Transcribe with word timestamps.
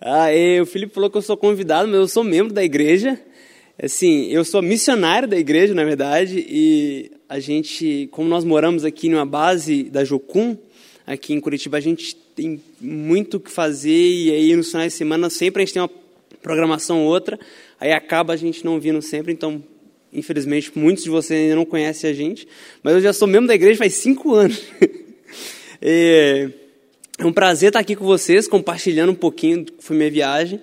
Ah, 0.00 0.32
e 0.32 0.60
o 0.60 0.66
Felipe 0.66 0.94
falou 0.94 1.10
que 1.10 1.16
eu 1.16 1.22
sou 1.22 1.36
convidado, 1.36 1.88
mas 1.88 1.96
eu 1.96 2.06
sou 2.06 2.22
membro 2.22 2.52
da 2.52 2.62
igreja. 2.62 3.18
Assim, 3.80 4.26
eu 4.30 4.44
sou 4.44 4.62
missionário 4.62 5.26
da 5.26 5.36
igreja, 5.36 5.74
na 5.74 5.84
verdade, 5.84 6.44
e 6.48 7.10
a 7.28 7.40
gente, 7.40 8.08
como 8.12 8.28
nós 8.28 8.44
moramos 8.44 8.84
aqui 8.84 9.08
numa 9.08 9.26
base 9.26 9.84
da 9.84 10.04
Jocum, 10.04 10.56
aqui 11.06 11.32
em 11.32 11.40
Curitiba, 11.40 11.76
a 11.76 11.80
gente 11.80 12.14
tem 12.14 12.60
muito 12.80 13.36
o 13.36 13.40
que 13.40 13.50
fazer, 13.50 13.90
e 13.90 14.30
aí 14.30 14.56
nos 14.56 14.70
finais 14.70 14.92
de 14.92 14.98
semana 14.98 15.28
sempre 15.30 15.62
a 15.62 15.64
gente 15.64 15.74
tem 15.74 15.82
uma 15.82 15.90
programação 16.40 17.04
ou 17.04 17.08
outra, 17.08 17.38
aí 17.80 17.92
acaba 17.92 18.32
a 18.32 18.36
gente 18.36 18.64
não 18.64 18.78
vindo 18.78 19.02
sempre, 19.02 19.32
então, 19.32 19.62
infelizmente, 20.12 20.72
muitos 20.76 21.02
de 21.02 21.10
vocês 21.10 21.40
ainda 21.40 21.56
não 21.56 21.64
conhecem 21.64 22.08
a 22.10 22.12
gente, 22.12 22.46
mas 22.82 22.94
eu 22.94 23.00
já 23.00 23.12
sou 23.12 23.26
membro 23.26 23.48
da 23.48 23.54
igreja 23.54 23.78
faz 23.78 23.94
cinco 23.94 24.34
anos. 24.34 24.60
é, 25.82 26.50
é 27.18 27.26
um 27.26 27.32
prazer 27.32 27.70
estar 27.70 27.80
aqui 27.80 27.96
com 27.96 28.04
vocês, 28.04 28.46
compartilhando 28.46 29.10
um 29.10 29.14
pouquinho 29.14 29.64
do 29.64 29.72
que 29.72 29.82
foi 29.82 29.96
minha 29.96 30.10
viagem. 30.10 30.60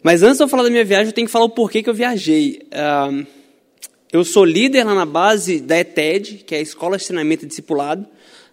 Mas 0.00 0.22
antes 0.22 0.36
de 0.36 0.44
eu 0.44 0.48
falar 0.48 0.62
da 0.62 0.70
minha 0.70 0.84
viagem, 0.84 1.08
eu 1.08 1.12
tenho 1.12 1.26
que 1.26 1.32
falar 1.32 1.46
o 1.46 1.50
porquê 1.50 1.82
que 1.82 1.90
eu 1.90 1.94
viajei. 1.94 2.62
Uh, 2.72 3.26
eu 4.12 4.24
sou 4.24 4.44
líder 4.44 4.84
lá 4.84 4.94
na 4.94 5.04
base 5.04 5.60
da 5.60 5.76
ETED, 5.76 6.44
que 6.46 6.54
é 6.54 6.58
a 6.58 6.60
Escola 6.60 6.96
de 6.96 7.04
Treinamento 7.04 7.44
e 7.44 7.48
Discipulado. 7.48 8.06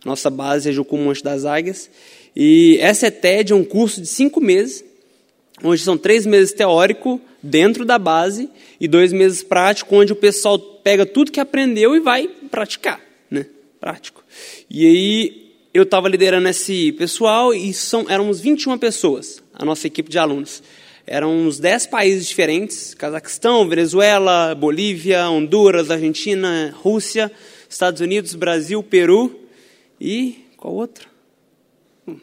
Nossa 0.03 0.31
base 0.31 0.69
é 0.69 0.73
Jucum 0.73 0.97
Monte 0.97 1.23
das 1.23 1.45
Águias. 1.45 1.87
E 2.35 2.79
essa 2.81 3.07
ETED 3.07 3.53
é 3.53 3.55
um 3.55 3.63
curso 3.63 4.01
de 4.01 4.07
cinco 4.07 4.41
meses, 4.41 4.83
onde 5.63 5.81
são 5.81 5.99
três 5.99 6.25
meses 6.25 6.51
teórico 6.51 7.21
dentro 7.43 7.85
da 7.85 7.99
base 7.99 8.49
e 8.81 8.87
dois 8.87 9.13
meses 9.13 9.43
prático, 9.43 9.95
onde 9.95 10.11
o 10.11 10.15
pessoal 10.15 10.57
pega 10.57 11.05
tudo 11.05 11.31
que 11.31 11.39
aprendeu 11.39 11.95
e 11.95 11.99
vai 11.99 12.27
praticar, 12.49 12.99
né? 13.29 13.45
Prático. 13.79 14.23
E 14.67 14.85
aí 14.85 15.44
eu 15.75 15.83
estava 15.83 16.07
liderando 16.07 16.47
esse 16.47 16.93
pessoal 16.93 17.53
e 17.53 17.73
são, 17.73 18.05
éramos 18.09 18.39
21 18.39 18.77
pessoas, 18.77 19.43
a 19.53 19.65
nossa 19.65 19.85
equipe 19.85 20.09
de 20.09 20.17
alunos. 20.17 20.63
Eram 21.05 21.35
uns 21.35 21.59
10 21.59 21.87
países 21.87 22.29
diferentes: 22.29 22.93
Cazaquistão, 22.93 23.67
Venezuela, 23.67 24.55
Bolívia, 24.55 25.29
Honduras, 25.29 25.91
Argentina, 25.91 26.73
Rússia, 26.81 27.29
Estados 27.69 27.99
Unidos, 27.99 28.35
Brasil, 28.35 28.81
Peru 28.81 29.37
e 29.99 30.45
qual 30.55 30.73
outro? 30.73 31.09
Hum, 32.07 32.19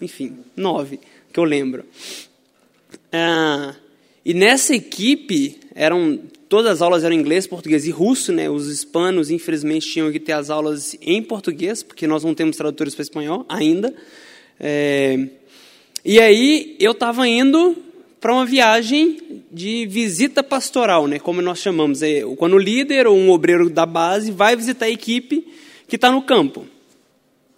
enfim, 0.00 0.38
nove 0.56 0.98
que 1.30 1.38
eu 1.38 1.44
lembro. 1.44 1.84
Ah, 3.12 3.74
e 4.24 4.32
nessa 4.32 4.74
equipe 4.74 5.60
eram 5.74 6.20
todas 6.54 6.70
as 6.70 6.80
aulas 6.80 7.02
eram 7.02 7.16
inglês, 7.16 7.48
português 7.48 7.84
e 7.84 7.90
russo, 7.90 8.32
né? 8.32 8.48
Os 8.48 8.68
hispanos, 8.68 9.28
infelizmente, 9.28 9.90
tinham 9.90 10.12
que 10.12 10.20
ter 10.20 10.30
as 10.30 10.50
aulas 10.50 10.96
em 11.02 11.20
português, 11.20 11.82
porque 11.82 12.06
nós 12.06 12.22
não 12.22 12.32
temos 12.32 12.56
tradutores 12.56 12.94
para 12.94 13.02
espanhol 13.02 13.44
ainda. 13.48 13.92
É... 14.60 15.30
E 16.04 16.20
aí 16.20 16.76
eu 16.78 16.92
estava 16.92 17.26
indo 17.26 17.76
para 18.20 18.32
uma 18.32 18.46
viagem 18.46 19.42
de 19.50 19.84
visita 19.86 20.44
pastoral, 20.44 21.08
né? 21.08 21.18
Como 21.18 21.42
nós 21.42 21.58
chamamos, 21.58 22.02
é 22.02 22.22
quando 22.36 22.52
o 22.52 22.58
líder 22.58 23.08
ou 23.08 23.16
um 23.16 23.30
obreiro 23.30 23.68
da 23.68 23.84
base 23.84 24.30
vai 24.30 24.54
visitar 24.54 24.86
a 24.86 24.90
equipe 24.90 25.44
que 25.88 25.96
está 25.96 26.12
no 26.12 26.22
campo. 26.22 26.64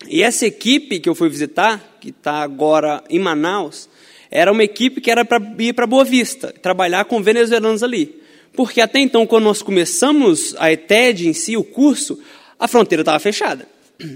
E 0.09 0.23
essa 0.23 0.47
equipe 0.47 1.01
que 1.01 1.09
eu 1.09 1.15
fui 1.15 1.29
visitar, 1.29 1.99
que 2.01 2.09
está 2.09 2.37
agora 2.41 3.05
em 3.11 3.19
Manaus, 3.19 3.91
era 4.31 4.51
uma 4.51 4.65
equipe 4.65 5.03
que 5.03 5.11
era 5.11 5.23
para 5.23 5.39
ir 5.59 5.75
para 5.75 5.87
Boa 5.87 6.03
Vista, 6.03 6.51
trabalhar 6.63 7.05
com 7.05 7.23
venezuelanos 7.23 7.83
ali. 7.83 8.25
Porque 8.57 8.81
até 8.81 8.99
então, 8.99 9.27
quando 9.27 9.45
nós 9.45 9.61
começamos 9.61 10.55
a 10.59 10.73
ETED 10.73 11.29
em 11.29 11.35
si, 11.35 11.57
o 11.57 11.63
curso, 11.63 12.19
a 12.59 12.67
fronteira 12.67 13.03
estava 13.03 13.19
fechada. 13.19 13.69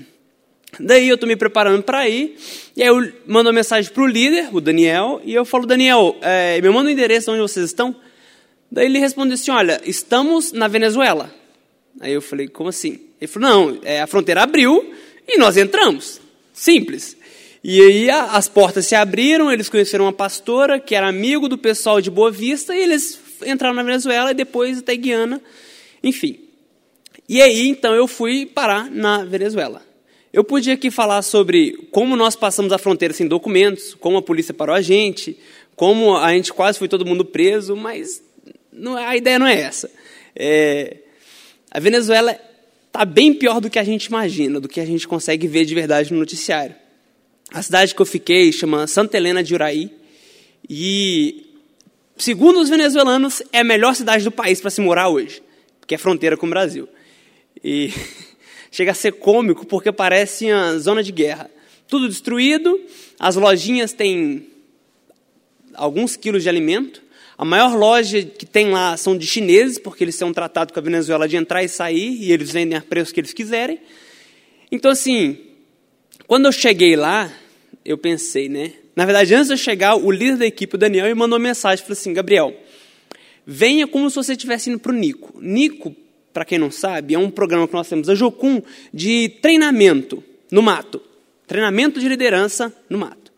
Daí 0.80 1.08
eu 1.08 1.14
estou 1.14 1.28
me 1.28 1.36
preparando 1.36 1.82
para 1.82 2.08
ir, 2.08 2.36
e 2.76 2.82
aí 2.82 2.88
eu 2.88 3.12
mando 3.26 3.48
uma 3.48 3.54
mensagem 3.54 3.92
para 3.92 4.02
o 4.02 4.06
líder, 4.06 4.48
o 4.52 4.60
Daniel, 4.60 5.20
e 5.24 5.34
eu 5.34 5.44
falo, 5.44 5.66
Daniel, 5.66 6.16
é, 6.22 6.60
me 6.60 6.70
manda 6.70 6.88
o 6.88 6.92
endereço 6.92 7.30
onde 7.30 7.40
vocês 7.40 7.66
estão. 7.66 7.94
Daí 8.70 8.86
ele 8.86 8.98
respondeu 8.98 9.34
assim, 9.34 9.50
olha, 9.50 9.80
estamos 9.84 10.52
na 10.52 10.68
Venezuela. 10.68 11.34
Aí 12.00 12.12
eu 12.12 12.22
falei, 12.22 12.48
como 12.48 12.68
assim? 12.68 13.00
Ele 13.20 13.28
falou, 13.28 13.50
não, 13.50 13.78
é, 13.82 14.00
a 14.00 14.06
fronteira 14.06 14.42
abriu 14.42 14.94
e 15.26 15.36
nós 15.38 15.56
entramos. 15.56 16.20
Simples. 16.54 17.16
E 17.62 17.80
aí 17.80 18.10
a, 18.10 18.26
as 18.26 18.48
portas 18.48 18.86
se 18.86 18.94
abriram, 18.94 19.52
eles 19.52 19.68
conheceram 19.68 20.04
uma 20.04 20.12
pastora 20.12 20.78
que 20.78 20.94
era 20.94 21.08
amigo 21.08 21.48
do 21.48 21.58
pessoal 21.58 22.00
de 22.00 22.10
Boa 22.10 22.30
Vista, 22.30 22.74
e 22.74 22.80
eles 22.80 23.18
entraram 23.46 23.74
na 23.74 23.82
Venezuela 23.82 24.30
e 24.30 24.34
depois 24.34 24.78
até 24.78 24.96
Guiana, 24.96 25.40
enfim. 26.02 26.38
E 27.28 27.40
aí, 27.40 27.68
então, 27.68 27.94
eu 27.94 28.06
fui 28.08 28.46
parar 28.46 28.90
na 28.90 29.24
Venezuela. 29.24 29.82
Eu 30.32 30.44
podia 30.44 30.74
aqui 30.74 30.90
falar 30.90 31.22
sobre 31.22 31.88
como 31.90 32.16
nós 32.16 32.36
passamos 32.36 32.72
a 32.72 32.78
fronteira 32.78 33.12
sem 33.12 33.26
documentos, 33.26 33.94
como 33.94 34.16
a 34.16 34.22
polícia 34.22 34.54
parou 34.54 34.74
a 34.74 34.80
gente, 34.80 35.36
como 35.74 36.16
a 36.16 36.32
gente 36.32 36.52
quase 36.52 36.78
foi 36.78 36.88
todo 36.88 37.06
mundo 37.06 37.24
preso, 37.24 37.74
mas 37.76 38.22
não, 38.72 38.96
a 38.96 39.16
ideia 39.16 39.38
não 39.38 39.46
é 39.46 39.60
essa. 39.60 39.90
É, 40.34 40.98
a 41.70 41.80
Venezuela 41.80 42.38
está 42.86 43.04
bem 43.04 43.32
pior 43.34 43.60
do 43.60 43.68
que 43.68 43.78
a 43.78 43.84
gente 43.84 44.06
imagina, 44.06 44.60
do 44.60 44.68
que 44.68 44.80
a 44.80 44.86
gente 44.86 45.06
consegue 45.06 45.46
ver 45.46 45.64
de 45.64 45.74
verdade 45.74 46.12
no 46.12 46.18
noticiário. 46.18 46.74
A 47.52 47.62
cidade 47.62 47.94
que 47.94 48.00
eu 48.00 48.06
fiquei 48.06 48.52
chama 48.52 48.86
Santa 48.86 49.16
Helena 49.16 49.42
de 49.42 49.54
Uraí, 49.54 49.90
e 50.68 51.49
segundo 52.20 52.60
os 52.60 52.68
venezuelanos, 52.68 53.42
é 53.52 53.60
a 53.60 53.64
melhor 53.64 53.94
cidade 53.94 54.24
do 54.24 54.30
país 54.30 54.60
para 54.60 54.70
se 54.70 54.80
morar 54.80 55.08
hoje, 55.08 55.42
porque 55.80 55.94
é 55.94 55.98
fronteira 55.98 56.36
com 56.36 56.46
o 56.46 56.50
Brasil. 56.50 56.88
E 57.62 57.92
chega 58.70 58.92
a 58.92 58.94
ser 58.94 59.12
cômico 59.12 59.66
porque 59.66 59.90
parece 59.90 60.52
uma 60.52 60.78
zona 60.78 61.02
de 61.02 61.12
guerra. 61.12 61.50
Tudo 61.88 62.08
destruído, 62.08 62.80
as 63.18 63.36
lojinhas 63.36 63.92
têm 63.92 64.46
alguns 65.74 66.16
quilos 66.16 66.42
de 66.42 66.48
alimento. 66.48 67.02
A 67.36 67.44
maior 67.44 67.74
loja 67.74 68.22
que 68.22 68.44
tem 68.44 68.70
lá 68.70 68.96
são 68.96 69.16
de 69.16 69.26
chineses, 69.26 69.78
porque 69.78 70.04
eles 70.04 70.16
têm 70.16 70.28
um 70.28 70.32
tratado 70.32 70.72
com 70.72 70.78
a 70.78 70.82
Venezuela 70.82 71.26
de 71.26 71.36
entrar 71.36 71.64
e 71.64 71.68
sair, 71.68 72.22
e 72.22 72.32
eles 72.32 72.50
vendem 72.52 72.76
a 72.76 72.82
preço 72.82 73.14
que 73.14 73.20
eles 73.20 73.32
quiserem. 73.32 73.80
Então, 74.70 74.90
assim, 74.90 75.38
quando 76.26 76.46
eu 76.46 76.52
cheguei 76.52 76.94
lá, 76.96 77.32
eu 77.84 77.96
pensei, 77.96 78.48
né? 78.48 78.74
Na 78.94 79.04
verdade, 79.04 79.34
antes 79.34 79.48
de 79.48 79.54
eu 79.54 79.58
chegar, 79.58 79.94
o 79.96 80.10
líder 80.10 80.36
da 80.36 80.46
equipe, 80.46 80.74
o 80.74 80.78
Daniel, 80.78 81.06
me 81.06 81.14
mandou 81.14 81.38
uma 81.38 81.42
mensagem, 81.42 81.84
falou 81.84 81.92
assim, 81.98 82.12
Gabriel, 82.12 82.54
venha 83.46 83.86
como 83.86 84.08
se 84.10 84.16
você 84.16 84.32
estivesse 84.32 84.70
indo 84.70 84.78
para 84.78 84.92
o 84.92 84.94
Nico. 84.94 85.38
Nico, 85.40 85.94
para 86.32 86.44
quem 86.44 86.58
não 86.58 86.70
sabe, 86.70 87.14
é 87.14 87.18
um 87.18 87.30
programa 87.30 87.66
que 87.66 87.74
nós 87.74 87.88
temos 87.88 88.08
a 88.08 88.14
Jocum 88.14 88.62
de 88.92 89.28
treinamento 89.40 90.22
no 90.50 90.62
mato. 90.62 91.00
Treinamento 91.46 91.98
de 91.98 92.08
liderança 92.08 92.72
no 92.88 92.98
mato. 92.98 93.32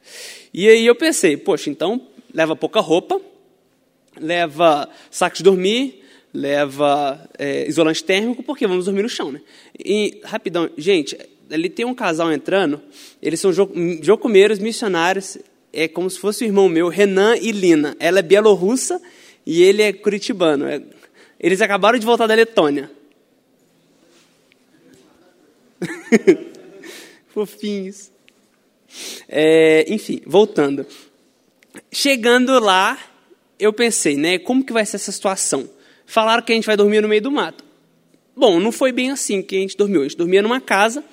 E 0.52 0.68
aí 0.68 0.86
eu 0.86 0.94
pensei, 0.94 1.36
poxa, 1.36 1.70
então 1.70 2.08
leva 2.34 2.54
pouca 2.54 2.80
roupa, 2.80 3.20
leva 4.20 4.88
saco 5.10 5.36
de 5.36 5.42
dormir, 5.42 6.02
leva 6.32 7.28
é, 7.38 7.66
isolante 7.68 8.02
térmico, 8.02 8.42
porque 8.42 8.66
vamos 8.66 8.86
dormir 8.86 9.02
no 9.02 9.08
chão, 9.08 9.32
né? 9.32 9.40
E, 9.78 10.20
rapidão, 10.24 10.68
gente, 10.76 11.16
ali 11.52 11.68
tem 11.68 11.84
um 11.84 11.94
casal 11.94 12.32
entrando, 12.32 12.80
eles 13.20 13.40
são 13.40 13.52
jocumeiros 13.52 14.58
missionários, 14.58 15.38
é 15.72 15.86
como 15.88 16.08
se 16.08 16.18
fosse 16.18 16.44
o 16.44 16.46
irmão 16.46 16.68
meu, 16.68 16.88
Renan 16.88 17.36
e 17.36 17.52
Lina. 17.52 17.96
Ela 17.98 18.18
é 18.20 18.22
bielorrussa 18.22 19.00
e 19.44 19.62
ele 19.62 19.82
é 19.82 19.92
curitibano. 19.92 20.66
É, 20.66 20.82
eles 21.38 21.60
acabaram 21.60 21.98
de 21.98 22.06
voltar 22.06 22.26
da 22.26 22.34
Letônia. 22.34 22.90
Fofinhos. 27.28 28.10
É, 29.28 29.84
enfim, 29.88 30.20
voltando. 30.26 30.86
Chegando 31.90 32.58
lá, 32.60 32.98
eu 33.58 33.72
pensei, 33.72 34.16
né, 34.16 34.38
como 34.38 34.64
que 34.64 34.72
vai 34.72 34.84
ser 34.84 34.96
essa 34.96 35.10
situação? 35.10 35.68
Falaram 36.04 36.42
que 36.42 36.52
a 36.52 36.54
gente 36.54 36.66
vai 36.66 36.76
dormir 36.76 37.00
no 37.00 37.08
meio 37.08 37.22
do 37.22 37.30
mato. 37.30 37.64
Bom, 38.36 38.60
não 38.60 38.72
foi 38.72 38.92
bem 38.92 39.10
assim 39.10 39.42
que 39.42 39.56
a 39.56 39.60
gente 39.60 39.76
dormiu. 39.76 40.00
A 40.00 40.04
gente 40.04 40.16
dormia 40.16 40.42
numa 40.42 40.60
casa 40.60 41.04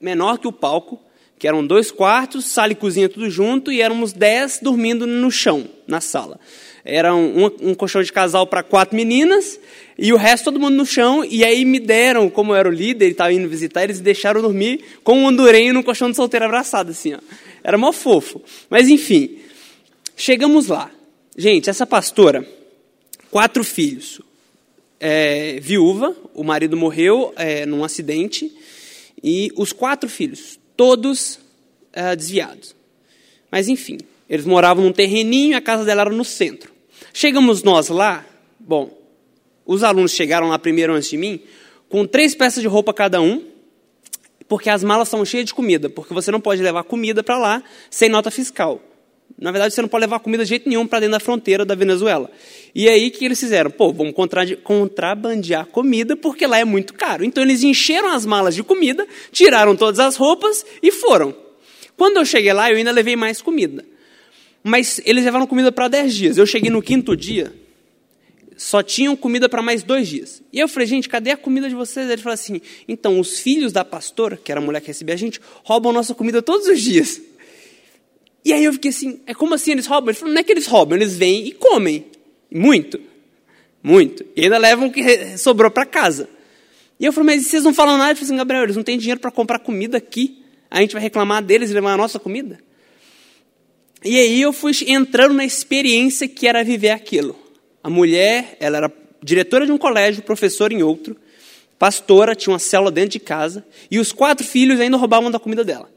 menor 0.00 0.38
que 0.38 0.48
o 0.48 0.52
palco, 0.52 1.00
que 1.38 1.48
eram 1.48 1.66
dois 1.66 1.90
quartos, 1.90 2.46
sala 2.46 2.72
e 2.72 2.74
cozinha 2.74 3.08
tudo 3.08 3.28
junto, 3.28 3.72
e 3.72 3.80
éramos 3.80 4.12
dez 4.12 4.58
dormindo 4.62 5.06
no 5.06 5.30
chão, 5.30 5.68
na 5.86 6.00
sala. 6.00 6.38
Era 6.84 7.14
um, 7.14 7.46
um 7.60 7.74
colchão 7.74 8.02
de 8.02 8.12
casal 8.12 8.46
para 8.46 8.62
quatro 8.62 8.94
meninas, 8.96 9.58
e 9.98 10.12
o 10.12 10.16
resto 10.16 10.44
todo 10.44 10.60
mundo 10.60 10.76
no 10.76 10.86
chão, 10.86 11.24
e 11.24 11.44
aí 11.44 11.64
me 11.64 11.80
deram, 11.80 12.28
como 12.28 12.52
eu 12.52 12.56
era 12.56 12.68
o 12.68 12.72
líder 12.72 13.08
e 13.08 13.10
estava 13.12 13.32
indo 13.32 13.48
visitar, 13.48 13.84
eles 13.84 14.00
deixaram 14.00 14.42
dormir 14.42 14.84
com 15.02 15.18
um 15.18 15.28
andurenho 15.28 15.72
no 15.72 15.82
colchão 15.82 16.10
de 16.10 16.16
solteiro 16.16 16.44
abraçado, 16.44 16.90
assim, 16.90 17.14
ó. 17.14 17.18
Era 17.62 17.78
mó 17.78 17.92
fofo. 17.92 18.42
Mas 18.68 18.88
enfim, 18.88 19.38
chegamos 20.16 20.66
lá. 20.68 20.90
Gente, 21.36 21.70
essa 21.70 21.86
pastora, 21.86 22.46
quatro 23.30 23.64
filhos, 23.64 24.20
é, 25.00 25.58
viúva, 25.60 26.14
o 26.34 26.44
marido 26.44 26.76
morreu 26.76 27.32
é, 27.36 27.66
num 27.66 27.82
acidente, 27.82 28.52
e 29.26 29.50
os 29.56 29.72
quatro 29.72 30.06
filhos, 30.06 30.60
todos 30.76 31.36
uh, 31.96 32.14
desviados. 32.14 32.76
Mas 33.50 33.68
enfim, 33.68 33.96
eles 34.28 34.44
moravam 34.44 34.84
num 34.84 34.92
terreninho, 34.92 35.56
a 35.56 35.62
casa 35.62 35.82
dela 35.82 36.02
era 36.02 36.10
no 36.10 36.24
centro. 36.24 36.70
Chegamos 37.10 37.62
nós 37.62 37.88
lá, 37.88 38.22
bom, 38.60 38.90
os 39.64 39.82
alunos 39.82 40.12
chegaram 40.12 40.48
lá 40.48 40.58
primeiro 40.58 40.92
antes 40.92 41.08
de 41.08 41.16
mim, 41.16 41.40
com 41.88 42.06
três 42.06 42.34
peças 42.34 42.60
de 42.60 42.68
roupa 42.68 42.92
cada 42.92 43.18
um, 43.22 43.42
porque 44.46 44.68
as 44.68 44.84
malas 44.84 45.08
são 45.08 45.24
cheias 45.24 45.46
de 45.46 45.54
comida, 45.54 45.88
porque 45.88 46.12
você 46.12 46.30
não 46.30 46.40
pode 46.40 46.60
levar 46.60 46.84
comida 46.84 47.22
para 47.22 47.38
lá 47.38 47.62
sem 47.88 48.10
nota 48.10 48.30
fiscal. 48.30 48.82
Na 49.44 49.50
verdade, 49.50 49.74
você 49.74 49.82
não 49.82 49.88
pode 49.90 50.00
levar 50.00 50.20
comida 50.20 50.42
de 50.42 50.48
jeito 50.48 50.66
nenhum 50.66 50.86
para 50.86 51.00
dentro 51.00 51.12
da 51.12 51.20
fronteira 51.20 51.66
da 51.66 51.74
Venezuela. 51.74 52.30
E 52.74 52.88
aí, 52.88 53.08
o 53.08 53.10
que 53.10 53.26
eles 53.26 53.38
fizeram? 53.38 53.70
Pô, 53.70 53.92
vamos 53.92 54.14
contrabandear 54.62 55.66
comida, 55.66 56.16
porque 56.16 56.46
lá 56.46 56.58
é 56.58 56.64
muito 56.64 56.94
caro. 56.94 57.22
Então, 57.22 57.44
eles 57.44 57.62
encheram 57.62 58.08
as 58.08 58.24
malas 58.24 58.54
de 58.54 58.62
comida, 58.62 59.06
tiraram 59.30 59.76
todas 59.76 60.00
as 60.00 60.16
roupas 60.16 60.64
e 60.82 60.90
foram. 60.90 61.36
Quando 61.94 62.16
eu 62.16 62.24
cheguei 62.24 62.54
lá, 62.54 62.70
eu 62.70 62.78
ainda 62.78 62.90
levei 62.90 63.16
mais 63.16 63.42
comida. 63.42 63.84
Mas 64.62 64.98
eles 65.04 65.22
levaram 65.22 65.46
comida 65.46 65.70
para 65.70 65.88
10 65.88 66.14
dias. 66.14 66.38
Eu 66.38 66.46
cheguei 66.46 66.70
no 66.70 66.80
quinto 66.80 67.14
dia, 67.14 67.52
só 68.56 68.82
tinham 68.82 69.14
comida 69.14 69.46
para 69.46 69.60
mais 69.60 69.82
dois 69.82 70.08
dias. 70.08 70.42
E 70.50 70.58
eu 70.58 70.66
falei, 70.66 70.88
gente, 70.88 71.06
cadê 71.06 71.32
a 71.32 71.36
comida 71.36 71.68
de 71.68 71.74
vocês? 71.74 72.08
Ele 72.08 72.22
falou 72.22 72.32
assim: 72.32 72.62
então, 72.88 73.20
os 73.20 73.40
filhos 73.40 73.74
da 73.74 73.84
pastora, 73.84 74.38
que 74.38 74.50
era 74.50 74.58
a 74.58 74.64
mulher 74.64 74.80
que 74.80 74.86
recebia 74.86 75.14
a 75.14 75.18
gente, 75.18 75.38
roubam 75.62 75.92
nossa 75.92 76.14
comida 76.14 76.40
todos 76.40 76.66
os 76.66 76.80
dias. 76.80 77.20
E 78.44 78.52
aí 78.52 78.64
eu 78.64 78.72
fiquei 78.72 78.90
assim: 78.90 79.20
é 79.26 79.34
como 79.34 79.54
assim 79.54 79.72
eles 79.72 79.86
roubam? 79.86 80.10
Ele 80.10 80.18
falou: 80.18 80.34
não 80.34 80.40
é 80.40 80.44
que 80.44 80.52
eles 80.52 80.66
roubam, 80.66 80.98
eles 80.98 81.16
vêm 81.16 81.46
e 81.46 81.52
comem. 81.52 82.06
Muito. 82.50 83.00
Muito. 83.82 84.24
E 84.36 84.42
ainda 84.42 84.58
levam 84.58 84.88
o 84.88 84.92
que 84.92 85.38
sobrou 85.38 85.70
para 85.70 85.86
casa. 85.86 86.28
E 87.00 87.04
eu 87.04 87.12
falei: 87.12 87.36
mas 87.36 87.46
vocês 87.46 87.64
não 87.64 87.72
falam 87.72 87.96
nada? 87.96 88.10
Ele 88.10 88.16
falou 88.16 88.26
assim: 88.28 88.36
Gabriel, 88.36 88.64
eles 88.64 88.76
não 88.76 88.82
têm 88.82 88.98
dinheiro 88.98 89.20
para 89.20 89.30
comprar 89.30 89.58
comida 89.58 89.96
aqui. 89.96 90.42
A 90.70 90.80
gente 90.80 90.92
vai 90.92 91.02
reclamar 91.02 91.42
deles 91.42 91.70
e 91.70 91.74
levar 91.74 91.92
a 91.92 91.96
nossa 91.96 92.18
comida? 92.18 92.58
E 94.04 94.18
aí 94.18 94.42
eu 94.42 94.52
fui 94.52 94.72
entrando 94.88 95.32
na 95.32 95.44
experiência 95.44 96.28
que 96.28 96.46
era 96.46 96.62
viver 96.62 96.90
aquilo. 96.90 97.34
A 97.82 97.88
mulher, 97.88 98.56
ela 98.60 98.76
era 98.76 98.92
diretora 99.22 99.64
de 99.64 99.72
um 99.72 99.78
colégio, 99.78 100.22
professora 100.22 100.74
em 100.74 100.82
outro, 100.82 101.16
pastora, 101.78 102.34
tinha 102.34 102.52
uma 102.52 102.58
célula 102.58 102.90
dentro 102.90 103.10
de 103.10 103.20
casa, 103.20 103.64
e 103.90 103.98
os 103.98 104.12
quatro 104.12 104.46
filhos 104.46 104.78
ainda 104.78 104.98
roubavam 104.98 105.30
da 105.30 105.38
comida 105.38 105.64
dela. 105.64 105.93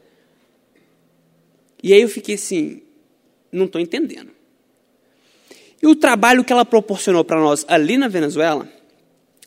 E 1.82 1.92
aí 1.92 2.00
eu 2.00 2.08
fiquei 2.08 2.34
assim, 2.34 2.82
não 3.52 3.66
estou 3.66 3.80
entendendo. 3.80 4.30
E 5.80 5.86
o 5.86 5.94
trabalho 5.94 6.44
que 6.44 6.52
ela 6.52 6.64
proporcionou 6.64 7.24
para 7.24 7.40
nós 7.40 7.64
ali 7.68 7.96
na 7.96 8.08
Venezuela 8.08 8.68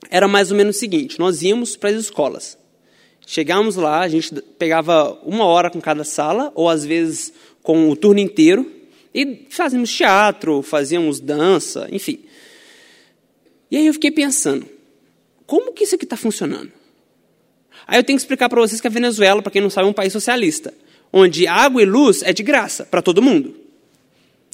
era 0.10 0.28
mais 0.28 0.52
ou 0.52 0.58
menos 0.58 0.78
o 0.78 0.80
seguinte: 0.80 1.20
nós 1.20 1.42
íamos 1.42 1.76
para 1.76 1.90
as 1.90 1.98
escolas. 1.98 2.58
Chegávamos 3.26 3.76
lá, 3.76 4.00
a 4.00 4.08
gente 4.08 4.34
pegava 4.58 5.14
uma 5.24 5.46
hora 5.46 5.70
com 5.70 5.80
cada 5.80 6.04
sala, 6.04 6.52
ou 6.56 6.68
às 6.68 6.84
vezes 6.84 7.32
com 7.62 7.90
o 7.90 7.96
turno 7.96 8.20
inteiro, 8.20 8.70
e 9.14 9.46
fazíamos 9.50 9.96
teatro, 9.96 10.62
fazíamos 10.62 11.20
dança, 11.20 11.88
enfim. 11.92 12.20
E 13.70 13.78
aí 13.78 13.88
eu 13.88 13.94
fiquei 13.94 14.12
pensando, 14.12 14.66
como 15.46 15.72
que 15.72 15.84
isso 15.84 15.96
aqui 15.96 16.04
está 16.04 16.18
funcionando? 16.18 16.72
Aí 17.88 18.00
eu 18.00 18.04
tenho 18.04 18.18
que 18.18 18.22
explicar 18.22 18.50
para 18.50 18.60
vocês 18.60 18.82
que 18.82 18.88
a 18.88 18.92
Venezuela, 18.92 19.42
para 19.42 19.52
quem 19.52 19.62
não 19.62 19.70
sabe, 19.70 19.88
é 19.88 19.90
um 19.90 19.94
país 19.94 20.12
socialista, 20.12 20.74
onde 21.12 21.48
água 21.48 21.82
e 21.82 21.86
luz 21.86 22.22
é 22.24 22.34
de 22.34 22.44
graça 22.44 22.86
para 22.86 23.02
todo 23.02 23.22
mundo. 23.22 23.56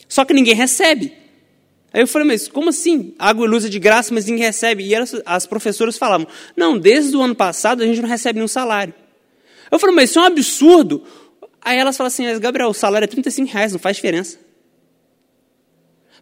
Só 0.07 0.25
que 0.25 0.33
ninguém 0.33 0.56
recebe. 0.56 1.13
Aí 1.94 2.01
eu 2.01 2.07
falei, 2.07 2.27
mas 2.27 2.48
como 2.48 2.69
assim? 2.69 3.13
Água 3.18 3.45
e 3.45 3.50
luz 3.50 3.65
é 3.65 3.69
de 3.69 3.80
graça, 3.80 4.13
mas 4.13 4.25
ninguém 4.25 4.45
recebe. 4.45 4.83
E 4.83 4.94
elas, 4.94 5.15
as 5.25 5.45
professoras 5.45 5.98
falavam, 5.98 6.27
não, 6.56 6.77
desde 6.77 7.15
o 7.15 7.21
ano 7.21 7.36
passado 7.36 7.83
a 7.83 7.86
gente 7.86 8.01
não 8.01 8.09
recebe 8.09 8.38
nenhum 8.38 8.48
salário. 8.48 8.94
Eu 9.71 9.80
falei, 9.80 9.95
mas 9.95 10.09
isso 10.09 10.19
é 10.19 10.21
um 10.21 10.25
absurdo. 10.25 11.04
Aí 11.62 11.77
elas 11.77 11.98
falaram 11.98 12.13
assim, 12.13 12.25
mas 12.25 12.39
Gabriel, 12.39 12.69
o 12.69 12.74
salário 12.74 13.06
é 13.06 13.07
35 13.07 13.51
reais, 13.51 13.74
não 13.74 13.80
faz 13.80 13.95
diferença. 13.95 14.38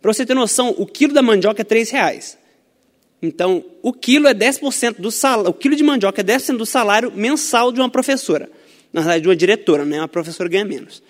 Para 0.01 0.13
você 0.13 0.25
ter 0.25 0.33
noção, 0.33 0.73
o 0.77 0.85
quilo 0.85 1.13
da 1.13 1.21
mandioca 1.21 1.61
é 1.61 1.65
3 1.65 1.89
reais. 1.89 2.37
Então, 3.21 3.63
o 3.81 3.91
quilo 3.91 4.27
é 4.27 4.33
10% 4.33 4.99
do 4.99 5.09
salário, 5.09 5.49
o 5.49 5.53
quilo 5.53 5.75
de 5.75 5.83
mandioca 5.83 6.21
é 6.21 6.23
10% 6.23 6.57
do 6.57 6.65
salário 6.65 7.11
mensal 7.11 7.71
de 7.71 7.79
uma 7.79 7.89
professora. 7.89 8.49
Na 8.95 9.01
verdade, 9.01 9.23
de 9.23 9.27
uma 9.27 9.35
diretora, 9.35 9.83
né? 9.83 9.99
Uma 9.99 10.07
professora 10.07 10.47
ganha 10.47 10.63
menos. 10.63 11.03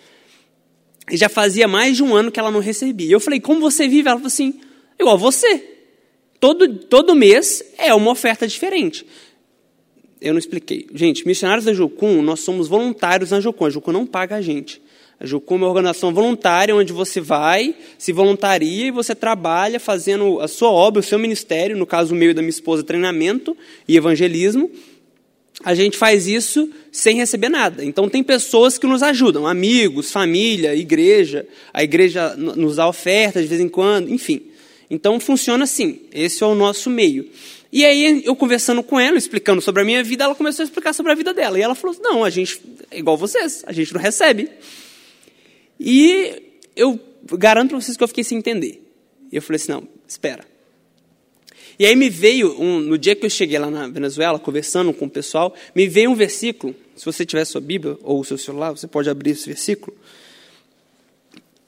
E 1.12 1.16
já 1.16 1.30
fazia 1.30 1.68
mais 1.68 1.96
de 1.96 2.02
um 2.02 2.16
ano 2.16 2.32
que 2.32 2.40
ela 2.40 2.50
não 2.50 2.60
recebia. 2.60 3.12
Eu 3.12 3.20
falei, 3.20 3.40
como 3.40 3.62
você 3.62 3.88
vive? 3.88 4.10
Ela 4.10 4.18
falou 4.18 4.26
assim, 4.26 4.60
igual 5.00 5.20
você. 5.20 5.64
Todo, 6.40 6.68
todo 6.80 7.14
mês 7.14 7.64
é 7.78 7.94
uma 7.94 8.10
oferta 8.10 8.48
diferente. 8.48 9.06
Eu 10.20 10.34
não 10.34 10.40
expliquei. 10.40 10.88
Gente, 10.96 11.28
missionários 11.28 11.66
da 11.66 11.76
Jocum, 11.76 12.24
nós 12.24 12.40
somos 12.40 12.68
voluntários 12.68 13.30
na 13.30 13.40
Jocum. 13.40 13.66
A 13.66 13.70
Jocum 13.70 13.92
não 13.92 14.08
paga 14.08 14.38
a 14.38 14.42
gente. 14.42 14.82
A 15.20 15.26
Jucum 15.28 15.54
é 15.54 15.58
uma 15.60 15.68
organização 15.68 16.12
voluntária 16.12 16.76
onde 16.76 16.92
você 16.92 17.22
vai, 17.22 17.76
se 18.00 18.12
voluntaria 18.12 18.88
e 18.88 18.92
você 18.92 19.14
trabalha 19.14 19.80
fazendo 19.80 20.40
a 20.40 20.48
sua 20.48 20.72
obra, 20.72 21.02
o 21.02 21.04
seu 21.04 21.20
ministério, 21.20 21.78
no 21.78 21.86
caso 21.86 22.16
o 22.16 22.18
meu 22.18 22.32
e 22.32 22.34
da 22.34 22.42
minha 22.42 22.50
esposa, 22.50 22.84
treinamento 22.84 23.56
e 23.88 23.96
evangelismo. 23.96 24.72
A 25.64 25.74
gente 25.74 25.98
faz 25.98 26.28
isso 26.28 26.70
sem 26.92 27.18
receber 27.18 27.50
nada. 27.50 27.84
Então 27.84 28.10
tem 28.10 28.22
pessoas 28.22 28.78
que 28.78 28.86
nos 28.86 29.02
ajudam, 29.02 29.48
amigos, 29.48 30.12
família, 30.12 30.76
igreja. 30.76 31.48
A 31.74 31.84
igreja 31.84 32.36
nos 32.36 32.76
dá 32.76 32.88
ofertas 32.88 33.44
de 33.44 33.48
vez 33.48 33.62
em 33.62 33.70
quando, 33.70 34.10
enfim. 34.10 34.42
Então 34.90 35.20
funciona 35.20 35.64
assim. 35.64 36.02
Esse 36.12 36.44
é 36.44 36.46
o 36.46 36.56
nosso 36.56 36.90
meio. 36.90 37.28
E 37.72 37.86
aí 37.86 38.22
eu 38.26 38.36
conversando 38.36 38.84
com 38.84 39.00
ela, 39.00 39.18
explicando 39.18 39.62
sobre 39.62 39.82
a 39.82 39.86
minha 39.86 40.04
vida, 40.04 40.26
ela 40.26 40.36
começou 40.36 40.64
a 40.64 40.66
explicar 40.66 40.94
sobre 40.94 41.12
a 41.12 41.16
vida 41.16 41.34
dela. 41.34 41.58
E 41.58 41.62
ela 41.62 41.76
falou: 41.76 41.96
"Não, 42.02 42.24
a 42.24 42.30
gente 42.30 42.62
é 42.92 43.00
igual 43.00 43.18
vocês, 43.18 43.64
a 43.66 43.74
gente 43.74 43.94
não 43.94 44.02
recebe". 44.02 44.50
E 45.80 46.44
eu 46.76 47.00
garanto 47.38 47.70
para 47.70 47.82
vocês 47.82 47.98
que 47.98 48.04
eu 48.04 48.08
fiquei 48.08 48.24
sem 48.24 48.38
entender. 48.38 48.82
E 49.32 49.36
eu 49.36 49.42
falei 49.42 49.58
assim: 49.58 49.72
não, 49.72 49.88
espera. 50.08 50.55
E 51.78 51.86
aí 51.86 51.96
me 51.96 52.10
veio, 52.10 52.60
um, 52.60 52.80
no 52.80 52.98
dia 52.98 53.16
que 53.16 53.26
eu 53.26 53.30
cheguei 53.30 53.60
lá 53.60 53.70
na 53.70 53.88
Venezuela, 53.88 54.40
conversando 54.40 54.94
com 54.94 55.06
o 55.06 55.10
pessoal, 55.10 55.54
me 55.76 55.88
veio 55.88 56.10
um 56.10 56.16
versículo. 56.16 56.74
Se 56.96 57.06
você 57.06 57.26
tiver 57.26 57.44
sua 57.46 57.60
Bíblia 57.60 57.98
ou 58.02 58.22
o 58.22 58.24
seu 58.24 58.38
celular, 58.38 58.72
você 58.72 58.88
pode 58.88 59.10
abrir 59.10 59.32
esse 59.32 59.46
versículo. 59.46 59.96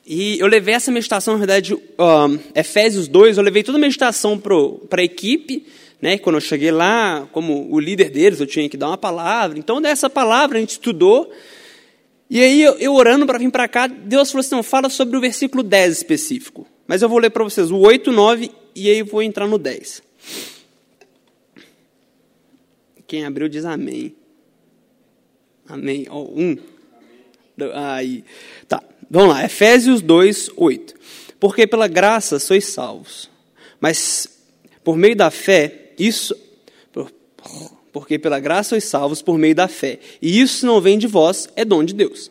E 0.06 0.40
eu 0.40 0.48
levei 0.48 0.74
essa 0.74 0.90
meditação, 0.90 1.34
na 1.34 1.40
verdade, 1.40 1.74
um, 1.74 2.40
Efésios 2.56 3.10
2, 3.10 3.38
eu 3.38 3.44
levei 3.44 3.62
toda 3.62 3.78
a 3.78 3.82
meditação 3.82 4.40
para 4.40 5.02
a 5.02 5.04
equipe, 5.04 5.66
né? 6.02 6.18
Quando 6.18 6.38
eu 6.38 6.42
cheguei 6.42 6.72
lá, 6.72 7.28
como 7.34 7.68
o 7.70 7.78
líder 7.78 8.10
deles, 8.10 8.40
eu 8.40 8.48
tinha 8.48 8.70
que 8.70 8.78
dar 8.78 8.88
uma 8.88 8.98
palavra. 8.98 9.60
Então, 9.60 9.82
dessa 9.82 10.10
palavra 10.10 10.58
a 10.58 10.62
gente 10.62 10.72
estudou. 10.72 11.30
E 12.30 12.40
aí, 12.42 12.62
eu, 12.62 12.78
eu 12.80 12.94
orando 12.94 13.26
para 13.26 13.38
vir 13.38 13.52
para 13.52 13.68
cá, 13.68 13.88
Deus 13.88 14.32
falou 14.32 14.40
assim: 14.40 14.56
não, 14.56 14.64
fala 14.64 14.90
sobre 14.90 15.18
o 15.18 15.20
versículo 15.20 15.62
10 15.62 15.98
específico. 15.98 16.66
Mas 16.88 17.02
eu 17.02 17.10
vou 17.10 17.20
ler 17.20 17.30
para 17.30 17.44
vocês 17.44 17.70
o 17.70 17.78
8, 17.78 18.10
9 18.10 18.50
e 18.78 18.90
aí 18.90 19.04
vou 19.04 19.22
entrar 19.22 19.48
no 19.48 19.58
10. 19.58 20.04
Quem 23.08 23.26
abriu 23.26 23.50
diz 23.50 23.66
amém. 23.66 24.16
Amém. 25.68 26.06
Ó, 26.10 26.22
oh, 26.22 26.40
um. 26.40 26.58
Aí. 27.74 28.24
Tá, 28.68 28.84
vamos 29.10 29.30
lá. 29.30 29.44
Efésios 29.44 30.02
2, 30.02 30.52
8. 30.56 30.94
Porque 31.40 31.66
pela 31.66 31.88
graça 31.88 32.40
sois 32.40 32.66
salvos. 32.66 33.30
Mas 33.80 34.28
por 34.84 34.96
meio 34.96 35.16
da 35.16 35.32
fé, 35.32 35.94
isso 35.98 36.36
porque 37.98 38.20
pela 38.20 38.40
graça 38.40 38.70
sois 38.70 38.84
salvos 38.84 39.24
por 39.24 39.40
meio 39.40 39.56
da 39.56 39.68
fé. 39.68 39.98
E 40.22 40.40
isso 40.40 40.68
não 40.68 40.80
vem 40.80 41.00
de 41.00 41.08
vós, 41.08 41.50
é 41.56 41.66
dom 41.66 41.84
de 41.84 41.96
Deus. 41.96 42.30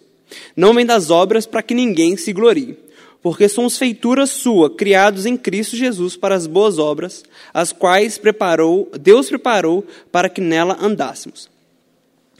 Não 0.54 0.72
vem 0.72 0.86
das 0.86 1.10
obras 1.10 1.44
para 1.44 1.60
que 1.60 1.74
ninguém 1.74 2.16
se 2.16 2.32
glorie. 2.32 2.78
Porque 3.26 3.48
somos 3.48 3.76
feitura 3.76 4.24
sua, 4.24 4.70
criados 4.70 5.26
em 5.26 5.36
Cristo 5.36 5.74
Jesus 5.74 6.16
para 6.16 6.36
as 6.36 6.46
boas 6.46 6.78
obras, 6.78 7.24
as 7.52 7.72
quais 7.72 8.18
preparou, 8.18 8.88
Deus 9.00 9.28
preparou 9.28 9.84
para 10.12 10.28
que 10.28 10.40
nela 10.40 10.78
andássemos. 10.80 11.50